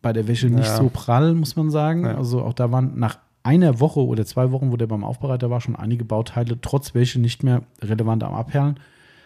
[0.00, 0.76] bei der Wäsche nicht Ja.
[0.76, 2.04] so prall, muss man sagen.
[2.04, 2.16] Ja.
[2.16, 5.60] Also auch da waren nach einer Woche oder zwei Wochen, wo der beim Aufbereiter war,
[5.60, 8.80] schon einige Bauteile trotz Wäsche nicht mehr relevant am Abperlen.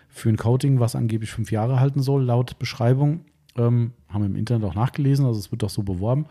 [0.08, 3.20] Für ein Coating, was angeblich fünf Jahre halten soll, laut Beschreibung.
[3.56, 6.26] Ähm, haben wir im Internet auch nachgelesen, also es wird doch so beworben.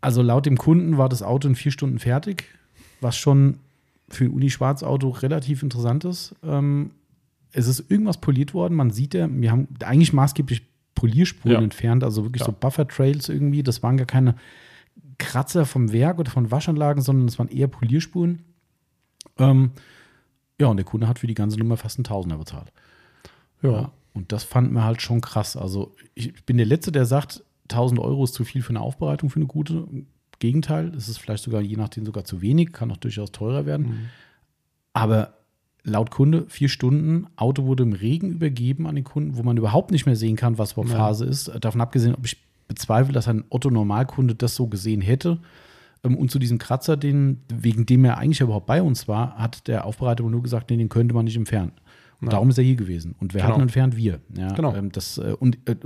[0.00, 2.44] Also laut dem Kunden war das Auto in vier Stunden fertig,
[3.00, 3.58] was schon
[4.08, 6.34] für ein Uni-Schwarz-Auto relativ interessant ist.
[6.42, 6.90] Ähm,
[7.52, 8.74] es ist irgendwas poliert worden.
[8.74, 10.62] Man sieht ja, wir haben eigentlich maßgeblich
[10.94, 11.62] Polierspuren Ja.
[11.62, 12.46] entfernt, also wirklich Ja.
[12.46, 13.62] so Buffer-Trails irgendwie.
[13.62, 14.34] Das waren gar keine
[15.18, 18.40] Kratzer vom Werk oder von Waschanlagen, sondern es waren eher Polierspuren.
[19.38, 19.70] Ähm,
[20.60, 22.72] ja, und der Kunde hat für die ganze Nummer fast einen Tausender bezahlt.
[23.62, 23.70] Ja.
[23.70, 23.92] Ja.
[24.12, 25.56] Und das fand man halt schon krass.
[25.56, 29.30] Also ich bin der Letzte, der sagt, 1000 Euro ist zu viel für eine Aufbereitung,
[29.30, 29.86] für eine gute.
[29.90, 30.06] Im
[30.40, 33.86] Gegenteil, es ist vielleicht sogar je nachdem sogar zu wenig, kann auch durchaus teurer werden.
[33.86, 33.98] Mhm.
[34.92, 35.34] Aber
[35.84, 39.90] laut Kunde vier Stunden, Auto wurde im Regen übergeben an den Kunden, wo man überhaupt
[39.90, 40.96] nicht mehr sehen kann, was überhaupt Ja.
[40.96, 41.52] Phase ist.
[41.60, 42.36] Davon abgesehen, ob ich
[42.68, 45.38] bezweifle, dass ein Otto-Normalkunde das so gesehen hätte.
[46.04, 49.68] Ähm, Und zu diesem Kratzer, den, wegen dem er eigentlich überhaupt bei uns war, hat
[49.68, 51.72] der Aufbereiter nur gesagt, nee, den könnte man nicht entfernen.
[52.22, 52.28] Ja.
[52.28, 53.14] darum ist er hier gewesen.
[53.18, 53.54] Und wer Genau.
[53.54, 53.96] hat ihn entfernt?
[53.96, 54.20] Wir.
[54.36, 54.74] Ja, Genau.
[54.74, 55.76] ähm, das, äh, und äh,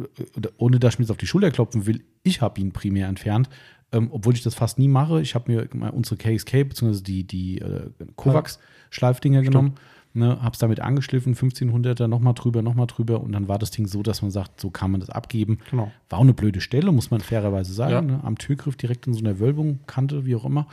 [0.56, 3.48] ohne dass ich mir jetzt auf die Schulter klopfen will, ich habe ihn primär entfernt.
[3.92, 5.20] Ähm, obwohl ich das fast nie mache.
[5.20, 7.00] Ich habe mir unsere KXK bzw.
[7.02, 9.74] die, die äh, Kovacs-Schleifdinger genommen,
[10.14, 13.86] ne, habe es damit angeschliffen, 1500er nochmal drüber, nochmal drüber und dann war das Ding
[13.86, 15.58] so, dass man sagt, so kann man das abgeben.
[15.70, 15.92] Genau.
[16.08, 17.92] War auch eine blöde Stelle, muss man fairerweise sagen.
[17.92, 18.00] Ja.
[18.02, 18.20] Ne?
[18.24, 20.66] Am Türgriff direkt in so einer Wölbung, Kante, wie auch immer.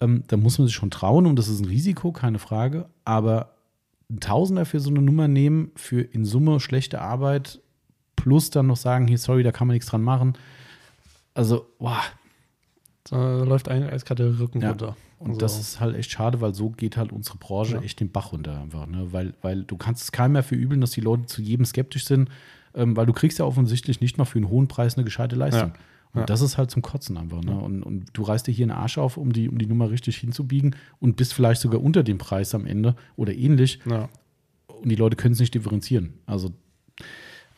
[0.00, 2.86] Ähm, da muss man sich schon trauen und das ist ein Risiko, keine Frage.
[3.04, 3.54] Aber
[4.12, 7.60] ein Tausender für so eine Nummer nehmen, für in Summe schlechte Arbeit,
[8.16, 10.34] plus dann noch sagen, hier, sorry, da kann man nichts dran machen.
[11.34, 11.98] Also, wow.
[13.10, 14.70] Da läuft ein eiskalte Rücken Ja.
[14.70, 14.96] runter.
[15.18, 17.82] Und Also, das ist halt echt schade, weil so geht halt unsere Branche Ja.
[17.82, 18.86] echt den Bach runter einfach.
[18.86, 19.12] Ne?
[19.12, 22.28] Weil, weil du kannst es keinem mehr verübeln, dass die Leute zu jedem skeptisch sind,
[22.74, 25.68] ähm, weil du kriegst ja offensichtlich nicht mal für einen hohen Preis eine gescheite Leistung.
[25.70, 25.74] Ja.
[26.14, 26.26] Und Ja.
[26.26, 27.40] das ist halt zum Kotzen einfach.
[27.42, 27.56] Ne?
[27.58, 30.16] Und, und du reißt dir hier einen Arsch auf, um die, um die Nummer richtig
[30.18, 33.80] hinzubiegen und bist vielleicht sogar unter dem Preis am Ende oder ähnlich.
[33.88, 34.08] ja.
[34.82, 36.14] Und die Leute können es nicht differenzieren.
[36.26, 36.50] Also,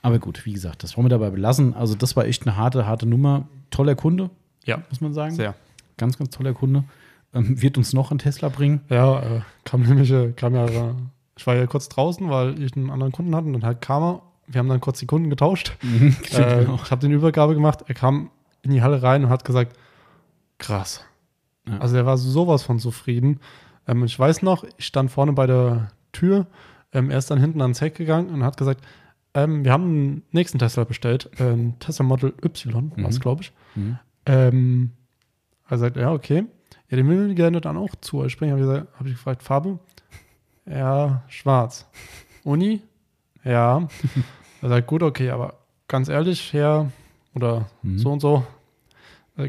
[0.03, 1.73] aber gut, wie gesagt, das wollen wir dabei belassen.
[1.73, 3.49] Also, das war echt eine harte, harte Nummer.
[3.71, 4.29] Toller Kunde,
[4.67, 5.35] ja, muss man sagen.
[5.35, 5.55] sehr.
[5.97, 6.85] Ganz, ganz toller Kunde.
[7.33, 8.83] Ähm, wird uns noch ein Tesla bringen.
[8.91, 10.93] Ja, äh, kam nämlich, äh, kam ja, äh,
[11.37, 14.03] ich war ja kurz draußen, weil ich einen anderen Kunden hatte und dann halt kam
[14.03, 14.23] er.
[14.47, 15.75] Wir haben dann kurz die Kunden getauscht.
[15.81, 16.79] Stimmt, Äh, genau.
[16.85, 17.81] Ich habe den Übergabe gemacht.
[17.87, 18.29] Er kam
[18.65, 19.77] in die Halle rein und hat gesagt,
[20.59, 21.05] krass.
[21.69, 21.79] Ja.
[21.79, 23.41] Also er war sowas von zufrieden.
[23.87, 26.47] Ähm, ich weiß noch, ich stand vorne bei der Tür.
[26.93, 28.85] Ähm, er ist dann hinten ans Heck gegangen und hat gesagt,
[29.35, 31.31] ähm, wir haben einen nächsten Tesla bestellt.
[31.39, 33.05] Ähm, Tesla Model Y, Mhm.
[33.05, 33.53] was glaube ich.
[33.75, 33.99] Mhm.
[34.27, 34.91] Ähm,
[35.69, 36.45] er sagt, ja, okay.
[36.91, 38.53] Ja, den will ich gerne dann auch zu springen.
[38.53, 39.79] Habe ich, gesagt- hab ich gefragt, Farbe?
[40.67, 41.87] Ja, schwarz.
[42.45, 42.83] Uni?
[43.45, 43.89] Ja.
[44.63, 45.55] Er sagt, gut, okay, aber
[45.89, 46.91] ganz ehrlich, Herr
[47.35, 47.99] oder Mhm.
[47.99, 48.47] so und so,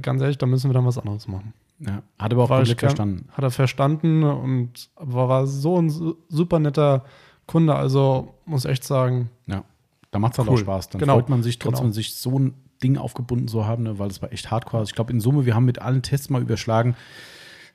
[0.02, 1.53] ganz ehrlich, da müssen wir dann was anderes machen.
[1.80, 3.28] Ja, hat aber auch War ich gern- verstanden.
[3.34, 7.03] Hat er verstanden und war, so ein su- super netter
[7.48, 7.76] Kunde.
[7.76, 9.64] Also muss echt sagen, Ja,
[10.12, 10.56] da macht es halt Cool.
[10.56, 10.90] auch Spaß.
[10.90, 11.16] Dann Genau.
[11.16, 11.94] freut man sich trotzdem, Genau.
[11.94, 14.80] sich so ein Ding aufgebunden zu haben, ne, weil es war echt hardcore.
[14.82, 16.95] Also ich glaube, in Summe, wir haben mit allen Tests mal überschlagen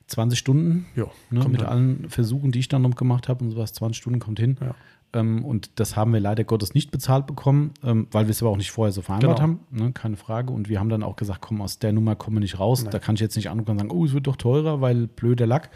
[0.07, 0.87] 20 Stunden.
[0.95, 1.65] ja, Ne, mit hin.
[1.69, 4.57] allen Versuchen, die ich dann noch gemacht habe und sowas, 20 Stunden kommt hin.
[4.59, 4.75] Ja.
[5.13, 8.51] Ähm, und das haben wir leider Gottes nicht bezahlt bekommen, ähm, weil wir es aber
[8.51, 9.41] auch nicht vorher so vereinbart Genau.
[9.41, 10.53] haben, ne, keine Frage.
[10.53, 12.83] Und wir haben dann auch gesagt, komm, aus der Nummer kommen wir nicht raus.
[12.83, 12.91] Nein.
[12.91, 15.47] Da kann ich jetzt nicht anrufen und sagen, oh, es wird doch teurer, weil blöder
[15.47, 15.69] Lack.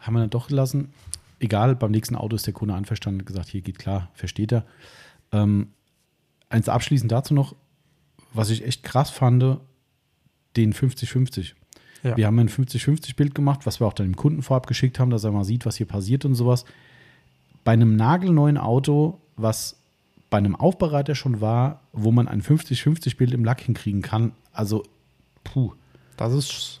[0.00, 0.92] Haben wir dann doch gelassen.
[1.38, 4.64] Egal, beim nächsten Auto ist der Kunde einverstanden und gesagt, hier geht klar, versteht er.
[5.32, 5.68] Ähm,
[6.48, 7.54] eins abschließend dazu noch,
[8.34, 9.58] was ich echt krass fand,
[10.56, 11.52] den 50-50.
[12.02, 12.16] Ja.
[12.16, 15.24] Wir haben ein 50-50-Bild gemacht, was wir auch dann dem Kunden vorab geschickt haben, dass
[15.24, 16.64] er mal sieht, was hier passiert und sowas.
[17.64, 19.76] Bei einem nagelneuen Auto, was
[20.30, 24.82] bei einem Aufbereiter schon war, wo man ein 50-50-Bild im Lack hinkriegen kann, also
[25.44, 25.72] puh,
[26.16, 26.80] Das ist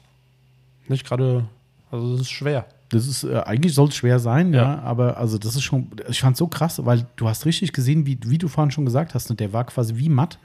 [0.88, 1.44] nicht gerade,
[1.90, 2.66] also das ist schwer.
[2.88, 4.62] das ist, äh, eigentlich soll es schwer sein, ja.
[4.62, 4.78] Ja.
[4.80, 8.18] aber also das ist schon, ich fand so krass, weil du hast richtig gesehen, wie,
[8.24, 10.38] wie du vorhin schon gesagt hast, ne, der war quasi wie matt.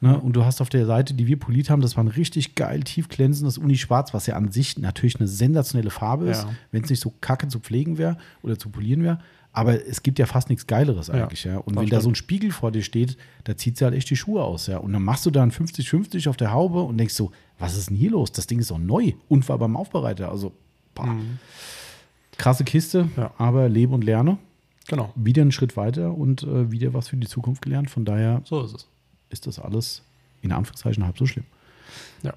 [0.00, 0.16] Ne?
[0.16, 2.84] Und du hast auf der Seite, die wir poliert haben, das war ein richtig geil
[2.84, 6.50] tief glänzendes Uni-Schwarz, was ja an sich natürlich eine sensationelle Farbe ist, Ja.
[6.70, 9.18] wenn es nicht so kacke zu pflegen wäre oder zu polieren wäre.
[9.58, 11.56] Aber es gibt ja fast nichts Geileres Ja, eigentlich, ja.
[11.56, 12.02] Und das wenn da stimmt.
[12.02, 14.78] so ein Spiegel vor dir steht, da zieht sie halt echt die Schuhe aus, ja.
[14.78, 17.90] Und dann machst du da ein 50-50 auf der Haube und denkst so, was ist
[17.90, 18.30] denn hier los?
[18.30, 20.30] Das Ding ist doch neu und war beim Aufbereiter.
[20.30, 20.52] Also,
[20.94, 21.16] boah.
[22.36, 23.32] krasse Kiste, Ja.
[23.38, 24.38] aber lebe und lerne.
[24.86, 27.90] Genau, Wieder einen Schritt weiter und äh, wieder was für die Zukunft gelernt.
[27.90, 28.86] Von daher so ist es.
[29.28, 30.02] ist das alles
[30.40, 31.44] in Anführungszeichen halb so schlimm.
[32.22, 32.32] Ja.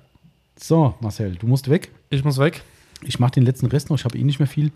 [0.60, 1.92] So, Marcel, du musst weg.
[2.10, 2.64] Ich muss weg.
[3.04, 3.98] Ich mache den letzten Rest noch.
[3.98, 4.72] Ich habe eh nicht mehr viel.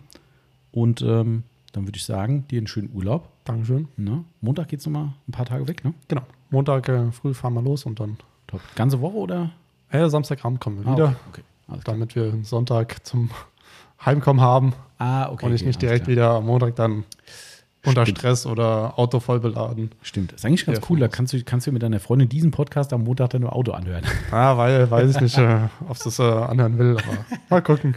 [0.72, 1.42] Und ähm,
[1.76, 3.28] dann würde ich sagen, dir einen schönen Urlaub.
[3.44, 3.86] Dankeschön.
[3.98, 4.24] Ne?
[4.40, 5.92] Montag geht es nochmal ein paar Tage weg, ne?
[6.08, 6.22] Genau.
[6.50, 8.16] Montag äh, früh fahren wir los und dann
[8.46, 8.60] Top.
[8.76, 9.50] Ganze Woche oder?
[9.90, 11.42] äh, Samstagabend kommen wir Ah, wieder, okay.
[11.68, 11.80] okay.
[11.84, 13.30] Damit wir Sonntag zum
[14.04, 15.44] Heimkommen haben Ah, okay.
[15.46, 16.12] und ich okay, nicht direkt klar.
[16.16, 17.04] wieder am Montag dann
[17.86, 18.18] unter Stimmt.
[18.18, 19.90] Stress oder Auto voll beladen.
[20.02, 20.32] Stimmt.
[20.32, 20.98] Ist eigentlich ganz Ja, cool.
[21.00, 23.72] Da kannst du, kannst du mit deiner Freundin diesen Podcast am Montag dann im Auto
[23.72, 24.02] anhören.
[24.30, 27.16] Ah, weil weiß ich nicht, äh, ob es das äh, anhören will, aber
[27.48, 27.96] mal gucken.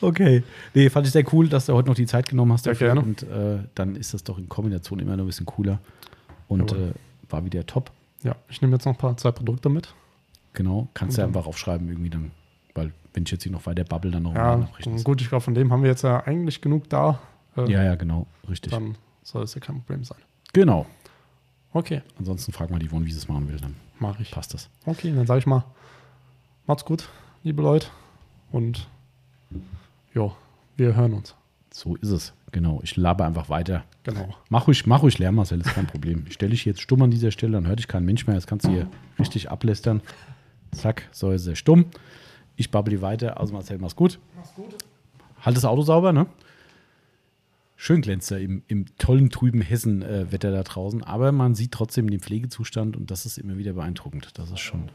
[0.00, 0.42] Okay.
[0.74, 2.88] Nee, fand ich sehr cool, dass du heute noch die Zeit genommen hast Ja, dafür.
[2.88, 3.00] gerne.
[3.02, 5.78] Und äh, dann ist das doch in Kombination immer noch ein bisschen cooler.
[6.48, 6.92] Und äh,
[7.28, 7.90] war wieder top.
[8.22, 9.92] Ja, ich nehme jetzt noch ein paar zwei Produkte mit.
[10.54, 10.88] Genau.
[10.94, 12.30] Kannst du ja einfach aufschreiben irgendwie dann.
[12.74, 14.68] Weil wenn ich jetzt hier noch weiter babbel, dann noch Ja,
[15.04, 17.18] gut, ich glaube, von dem haben wir jetzt ja eigentlich genug da.
[17.56, 18.26] Äh, Ja, ja, genau.
[18.48, 18.70] Richtig.
[18.72, 18.96] Dann
[19.26, 20.18] soll es ja kein Problem sein.
[20.52, 20.86] Genau.
[21.72, 23.58] Okay, Ansonsten frag mal die Yvonne, wie sie es machen will.
[23.58, 24.30] Dann mache ich.
[24.30, 24.70] passt das.
[24.86, 25.64] Okay, dann sage ich mal,
[26.66, 27.08] macht's gut,
[27.42, 27.88] liebe Leute.
[28.50, 28.88] Und
[30.14, 30.34] jo,
[30.76, 31.34] wir hören uns.
[31.72, 32.32] So ist es.
[32.52, 32.80] Genau.
[32.82, 33.84] Ich laber einfach weiter.
[34.04, 34.34] Genau.
[34.48, 36.24] Mach ruhig, mach ruhig Lärm, Marcel, ist kein Problem.
[36.28, 38.36] Ich stelle dich jetzt stumm an dieser Stelle, dann hört dich kein Mensch mehr.
[38.36, 38.88] Jetzt kannst du hier
[39.18, 40.00] richtig ablästern.
[40.70, 41.86] Zack, so ist er stumm.
[42.54, 43.38] Ich babbel die weiter.
[43.38, 44.18] Also Marcel, mach's gut.
[44.36, 44.74] Mach's gut.
[45.42, 46.26] Halt das Auto sauber, ne?
[47.76, 51.04] Schön glänzt er im, im tollen, trüben Hessen-Wetter da draußen.
[51.04, 54.30] Aber man sieht trotzdem den Pflegezustand und das ist immer wieder beeindruckend.
[54.38, 54.90] Das ist schon.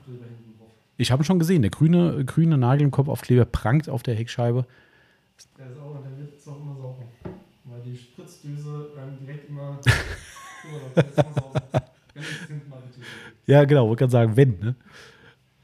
[0.97, 1.61] Ich habe ihn schon gesehen.
[1.61, 4.65] Der grüne, grüne Nagel im Kopfaufkleber prangt auf der Heckscheibe.
[5.57, 7.03] Der ist auch, der wird auch immer sauber.
[7.65, 9.79] Weil die Spritzdüse ähm, direkt immer.
[13.47, 14.75] Ja, genau, wollte gerade sagen, wenn, ne?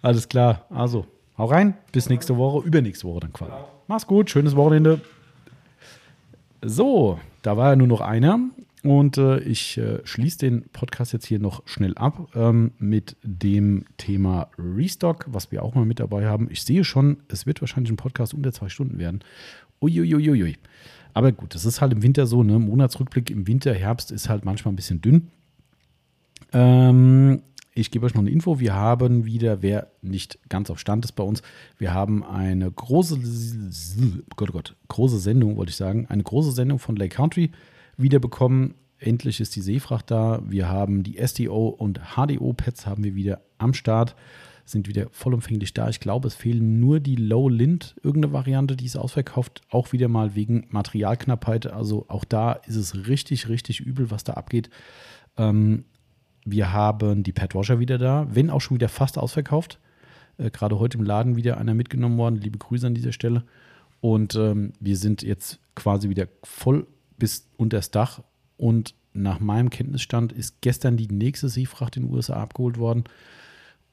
[0.02, 0.66] Alles klar.
[0.70, 1.06] Also,
[1.38, 1.76] hau rein.
[1.92, 3.54] Bis nächste Woche, übernächste Woche dann quasi.
[3.88, 5.00] Mach's gut, schönes Wochenende.
[6.64, 8.40] So, da war ja nur noch einer.
[8.84, 13.86] Und äh, ich äh, schließe den Podcast jetzt hier noch schnell ab ähm, mit dem
[13.98, 16.48] Thema Restock, was wir auch mal mit dabei haben.
[16.52, 19.22] Ich sehe schon, es wird wahrscheinlich ein Podcast unter zwei Stunden werden.
[19.82, 20.58] Uiuiuiui.
[21.14, 22.60] Aber gut, das ist halt im Winter so, ne?
[22.60, 25.32] Monatsrückblick im Winter, Herbst ist halt manchmal ein bisschen dünn.
[26.54, 27.42] Ähm,
[27.78, 28.60] ich gebe euch noch eine Info.
[28.60, 31.44] Wir haben wieder, wer nicht ganz auf Stand ist bei uns,
[31.78, 33.20] wir haben eine große,
[34.36, 37.52] Gott, Gott, große Sendung, wollte ich sagen, eine große Sendung von Lake Country
[37.96, 38.74] wiederbekommen.
[39.00, 40.42] Endlich ist die Seefracht da.
[40.48, 44.16] Wir haben die SDO und HDO-Pads haben wir wieder am Start,
[44.66, 45.88] sind wieder vollumfänglich da.
[45.88, 50.08] Ich glaube, es fehlen nur die Low Lint, irgendeine Variante, die ist ausverkauft, auch wieder
[50.08, 51.68] mal wegen Materialknappheit.
[51.68, 54.72] Also auch da ist es richtig, richtig übel, was da abgeht.
[55.38, 55.86] Ähm,
[56.50, 59.80] wir haben die Pad Washer wieder da, wenn auch schon wieder fast ausverkauft.
[60.38, 62.36] Äh, Gerade heute im Laden wieder einer mitgenommen worden.
[62.36, 63.44] Liebe Grüße an dieser Stelle.
[64.00, 66.88] Und ähm, wir sind jetzt quasi wieder voll
[67.18, 68.22] bis unters Dach.
[68.56, 73.04] Und nach meinem Kenntnisstand ist gestern die nächste Seefracht in den USA abgeholt worden.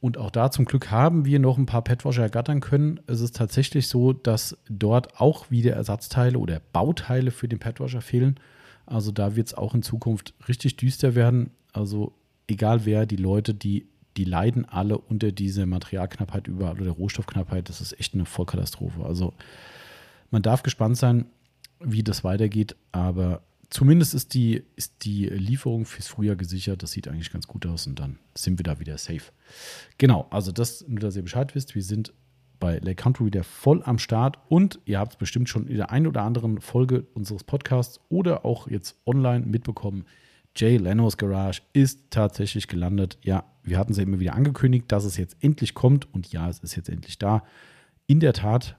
[0.01, 3.01] Und auch da zum Glück haben wir noch ein paar Petwasher ergattern können.
[3.07, 8.39] Es ist tatsächlich so, dass dort auch wieder Ersatzteile oder Bauteile für den Petwasher fehlen.
[8.87, 11.51] Also da wird es auch in Zukunft richtig düster werden.
[11.73, 12.13] Also
[12.47, 17.69] egal wer, die Leute, die die leiden alle unter dieser Materialknappheit überall oder der Rohstoffknappheit.
[17.69, 19.05] Das ist echt eine Vollkatastrophe.
[19.05, 19.35] Also
[20.31, 21.27] man darf gespannt sein,
[21.81, 26.83] wie das weitergeht, aber zumindest ist die, ist die Lieferung fürs Frühjahr gesichert.
[26.83, 29.33] Das sieht eigentlich ganz gut aus und dann sind wir da wieder safe.
[29.99, 32.13] Genau, also das, nur dass ihr Bescheid wisst, wir sind
[32.61, 35.91] bei Lake Country wieder voll am Start und ihr habt es bestimmt schon in der
[35.91, 40.07] einen oder anderen Folge unseres Podcasts oder auch jetzt online mitbekommen.
[40.57, 43.19] Jay Leno's Garage ist tatsächlich gelandet.
[43.23, 46.49] Ja, wir hatten es ja immer wieder angekündigt, dass es jetzt endlich kommt und ja,
[46.49, 47.43] es ist jetzt endlich da.
[48.07, 48.77] In der Tat,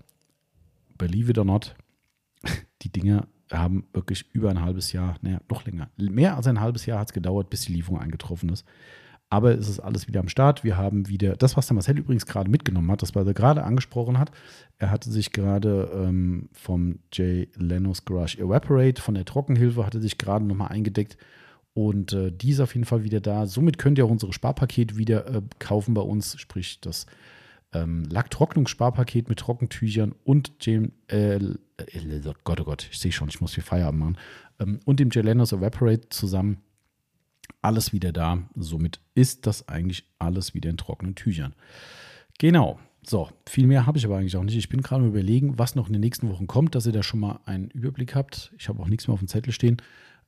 [0.98, 1.76] believe it or not,
[2.84, 6.86] die Dinge haben wirklich über ein halbes Jahr, naja, noch länger, mehr als ein halbes
[6.86, 8.66] Jahr hat es gedauert, bis die Lieferung eingetroffen ist.
[9.30, 10.64] Aber es ist alles wieder am Start.
[10.64, 13.64] Wir haben wieder das, was der Marcel übrigens gerade mitgenommen hat, das was er gerade
[13.64, 14.32] angesprochen hat.
[14.78, 20.18] Er hatte sich gerade ähm, vom Jay Leno's Garage Evaporate, von der Trockenhilfe, hatte sich
[20.20, 21.18] gerade nochmal eingedeckt.
[21.76, 23.46] Und äh, die ist auf jeden Fall wieder da.
[23.46, 27.06] Somit könnt ihr auch unsere Sparpaket wieder äh, kaufen bei uns, sprich das
[27.74, 33.42] ähm, Lacktrocknungssparpaket mit Trockentüchern und dem, äh, äh, Gott, oh Gott, ich sehe schon, ich
[33.42, 34.18] muss hier Feierabend machen,
[34.60, 36.62] ähm, und dem Gelenos Evaporate zusammen.
[37.62, 38.40] Alles wieder da.
[38.56, 41.56] Somit ist das eigentlich alles wieder in trockenen Tüchern.
[42.40, 42.80] Genau.
[43.06, 44.56] So, viel mehr habe ich aber eigentlich auch nicht.
[44.56, 47.20] Ich bin gerade überlegen, was noch in den nächsten Wochen kommt, dass ihr da schon
[47.20, 48.54] mal einen Überblick habt.
[48.58, 49.78] Ich habe auch nichts mehr auf dem Zettel stehen.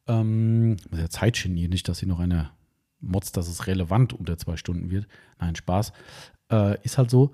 [0.07, 2.51] Ähm, ja Zeit geniert nicht, dass ihr noch eine
[2.99, 5.07] Mods, dass es relevant unter zwei Stunden wird.
[5.39, 5.93] Nein, Spaß.
[6.51, 7.31] Äh, ist halt so.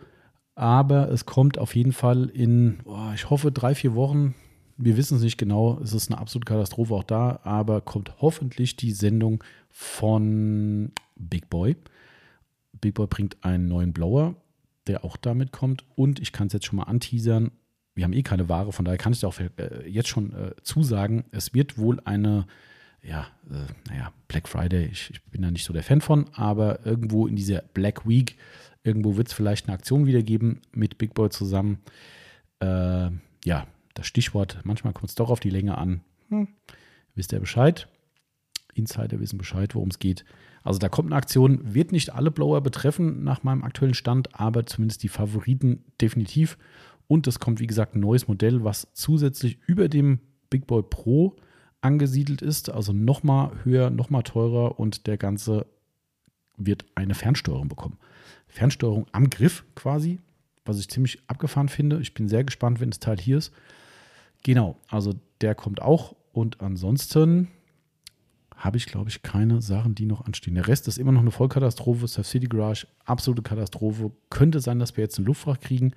[0.56, 4.36] Aber es kommt auf jeden Fall in, oh, ich hoffe, drei, vier Wochen.
[4.78, 5.80] Wir wissen es nicht genau.
[5.82, 7.40] Es ist eine absolute Katastrophe auch da.
[7.44, 11.76] Aber kommt hoffentlich die Sendung von Big Boy.
[12.82, 14.36] Big Boy bringt einen neuen Blower,
[14.88, 15.86] der auch damit kommt.
[15.96, 17.52] Und ich kann es jetzt schon mal anteasern.
[17.96, 20.52] Wir haben eh keine Ware, von daher kann ich es auch äh, jetzt schon äh,
[20.64, 21.26] zusagen.
[21.32, 22.48] Es wird wohl eine
[23.02, 26.86] ja, äh, naja, Black Friday, ich, ich, bin da nicht so der Fan von, aber
[26.86, 28.38] irgendwo in dieser Black Week
[28.84, 31.80] Irgendwo wird es vielleicht eine Aktion wieder geben mit Big Boy zusammen.
[32.60, 33.10] Äh,
[33.46, 36.02] ja, das Stichwort, manchmal kommt es doch auf die Länge an.
[36.30, 36.50] Hm.
[37.16, 37.88] Wisst ihr Bescheid?
[38.74, 40.26] Insider wissen Bescheid, worum es geht.
[40.64, 44.66] Also da kommt eine Aktion, wird nicht alle Blower betreffen nach meinem aktuellen Stand, aber
[44.66, 46.58] zumindest die Favoriten definitiv.
[47.08, 50.20] Und es kommt, wie gesagt, ein neues Modell, was zusätzlich über dem
[50.50, 51.36] Big Boy Pro
[51.82, 55.66] angesiedelt ist, also nochmal höher, nochmal teurer und der ganze
[56.58, 57.98] wird eine Fernsteuerung bekommen.
[58.48, 60.20] Fernsteuerung am Griff quasi,
[60.66, 62.00] was ich ziemlich abgefahren finde.
[62.00, 63.52] Ich bin sehr gespannt, wenn das Teil hier ist.
[64.44, 66.16] Genau, also der kommt auch.
[66.32, 67.50] Und ansonsten
[68.56, 70.56] habe ich, glaube ich, keine Sachen, die noch anstehen.
[70.56, 72.08] Der Rest ist immer noch eine Vollkatastrophe.
[72.08, 74.12] Surf City Garage, absolute Katastrophe.
[74.30, 75.94] Könnte sein, dass wir jetzt eine Luftfracht kriegen.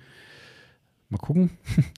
[1.09, 1.51] Mal gucken.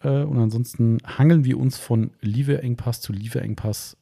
[0.00, 3.96] Äh, und ansonsten hangeln wir uns von Lieferengpass zu Lieferengpass.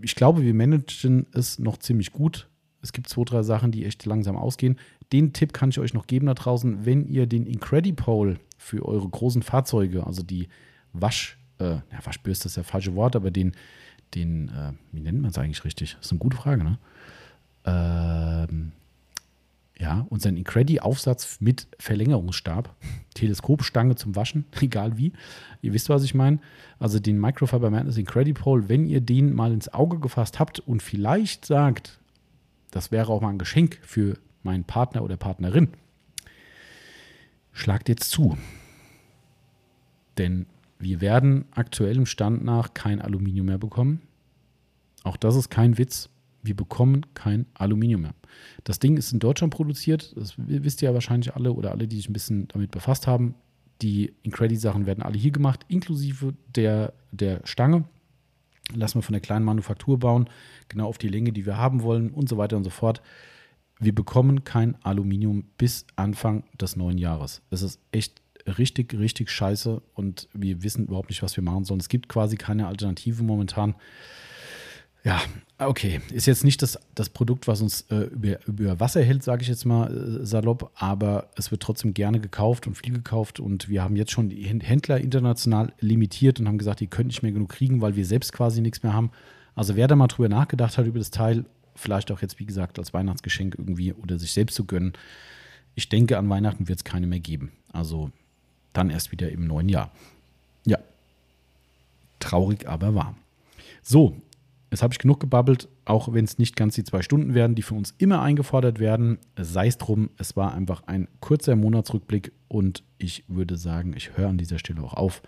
[0.00, 2.48] Ich glaube, wir managen es noch ziemlich gut.
[2.82, 4.78] Es gibt zwei, drei Sachen, die echt langsam ausgehen.
[5.12, 9.08] Den Tipp kann ich euch noch geben da draußen, wenn ihr den Incredipole für eure
[9.08, 10.48] großen Fahrzeuge, also die
[10.92, 13.56] Wasch, äh, ja, Waschbürste ist das falsche Wort, aber den,
[14.14, 15.94] den, äh, wie nennt man es eigentlich richtig?
[15.96, 16.78] Das ist eine gute Frage, ne?
[17.64, 18.72] Ähm,
[19.78, 22.74] ja, unseren Incredi-Aufsatz mit Verlängerungsstab,
[23.14, 25.12] Teleskopstange zum Waschen, egal wie.
[25.62, 26.40] Ihr wisst, was ich meine.
[26.78, 31.44] Also den Microfiber Madness Incredipole, wenn ihr den mal ins Auge gefasst habt und vielleicht
[31.44, 32.00] sagt,
[32.70, 35.68] das wäre auch mal ein Geschenk für meinen Partner oder Partnerin.
[37.52, 38.36] Schlagt jetzt zu.
[40.16, 40.46] Denn
[40.78, 44.02] wir werden aktuellem Stand nach kein Aluminium mehr bekommen.
[45.04, 46.08] Auch das ist kein Witz.
[46.48, 48.14] Wir bekommen kein Aluminium mehr.
[48.64, 50.14] Das Ding ist in Deutschland produziert.
[50.16, 53.34] Das wisst ihr ja wahrscheinlich alle oder alle, die sich ein bisschen damit befasst haben.
[53.82, 57.84] Die Incredi-Sachen werden alle hier gemacht, inklusive der, der Stange
[58.74, 60.28] lassen wir von der kleinen Manufaktur bauen,
[60.68, 63.02] genau auf die Länge, die wir haben wollen und so weiter und so fort.
[63.80, 67.42] Wir bekommen kein Aluminium bis Anfang des neuen Jahres.
[67.50, 71.80] Es ist echt richtig, richtig scheiße und wir wissen überhaupt nicht, was wir machen sollen.
[71.80, 73.74] Es gibt quasi keine Alternative momentan.
[75.08, 75.22] Ja,
[75.56, 76.02] okay.
[76.12, 79.48] Ist jetzt nicht das, das Produkt, was uns äh, über, über Wasser hält, sage ich
[79.48, 83.40] jetzt mal äh, salopp, aber es wird trotzdem gerne gekauft und viel gekauft.
[83.40, 87.22] Und wir haben jetzt schon die Händler international limitiert und haben gesagt, die können nicht
[87.22, 89.10] mehr genug kriegen, weil wir selbst quasi nichts mehr haben.
[89.54, 92.78] Also wer da mal drüber nachgedacht hat über das Teil, vielleicht auch jetzt, wie gesagt,
[92.78, 94.92] als Weihnachtsgeschenk irgendwie oder sich selbst zu gönnen,
[95.74, 97.52] ich denke, an Weihnachten wird es keine mehr geben.
[97.72, 98.10] Also
[98.74, 99.90] dann erst wieder im neuen Jahr.
[100.66, 100.78] Ja.
[102.20, 103.16] Traurig, aber wahr.
[103.82, 104.20] So,
[104.70, 107.62] Jetzt habe ich genug gebabbelt, auch wenn es nicht ganz die zwei Stunden werden, die
[107.62, 109.18] für uns immer eingefordert werden.
[109.36, 114.28] Sei es drum, es war einfach ein kurzer Monatsrückblick und ich würde sagen, ich höre
[114.28, 115.22] an dieser Stelle auch auf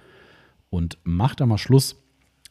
[0.69, 1.97] und mache da mal Schluss.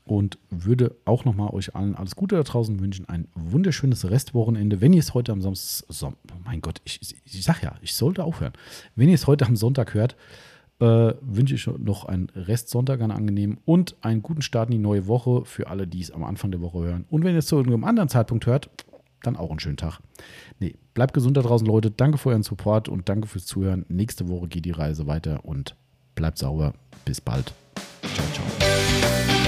[0.09, 3.07] und würde auch nochmal euch allen alles Gute da draußen wünschen.
[3.07, 4.81] Ein wunderschönes Restwochenende.
[4.81, 6.13] Wenn ihr es heute am Samstag, oh
[6.43, 8.53] mein Gott, ich, ich sag ja, ich sollte aufhören.
[8.95, 10.15] Wenn ihr es heute am Sonntag hört,
[10.79, 15.07] äh, wünsche ich noch einen Restsonntag, einen angenehmen und einen guten Start in die neue
[15.07, 17.05] Woche für alle, die es am Anfang der Woche hören.
[17.09, 18.69] Und wenn ihr es zu irgendeinem anderen Zeitpunkt hört,
[19.23, 19.99] dann auch einen schönen Tag.
[20.59, 21.91] Nee, bleibt gesund da draußen, Leute.
[21.91, 23.85] Danke für euren Support und danke fürs Zuhören.
[23.89, 25.75] Nächste Woche geht die Reise weiter und
[26.15, 26.73] bleibt sauber.
[27.03, 27.53] Bis bald.
[28.13, 29.38] Ciao, ciao.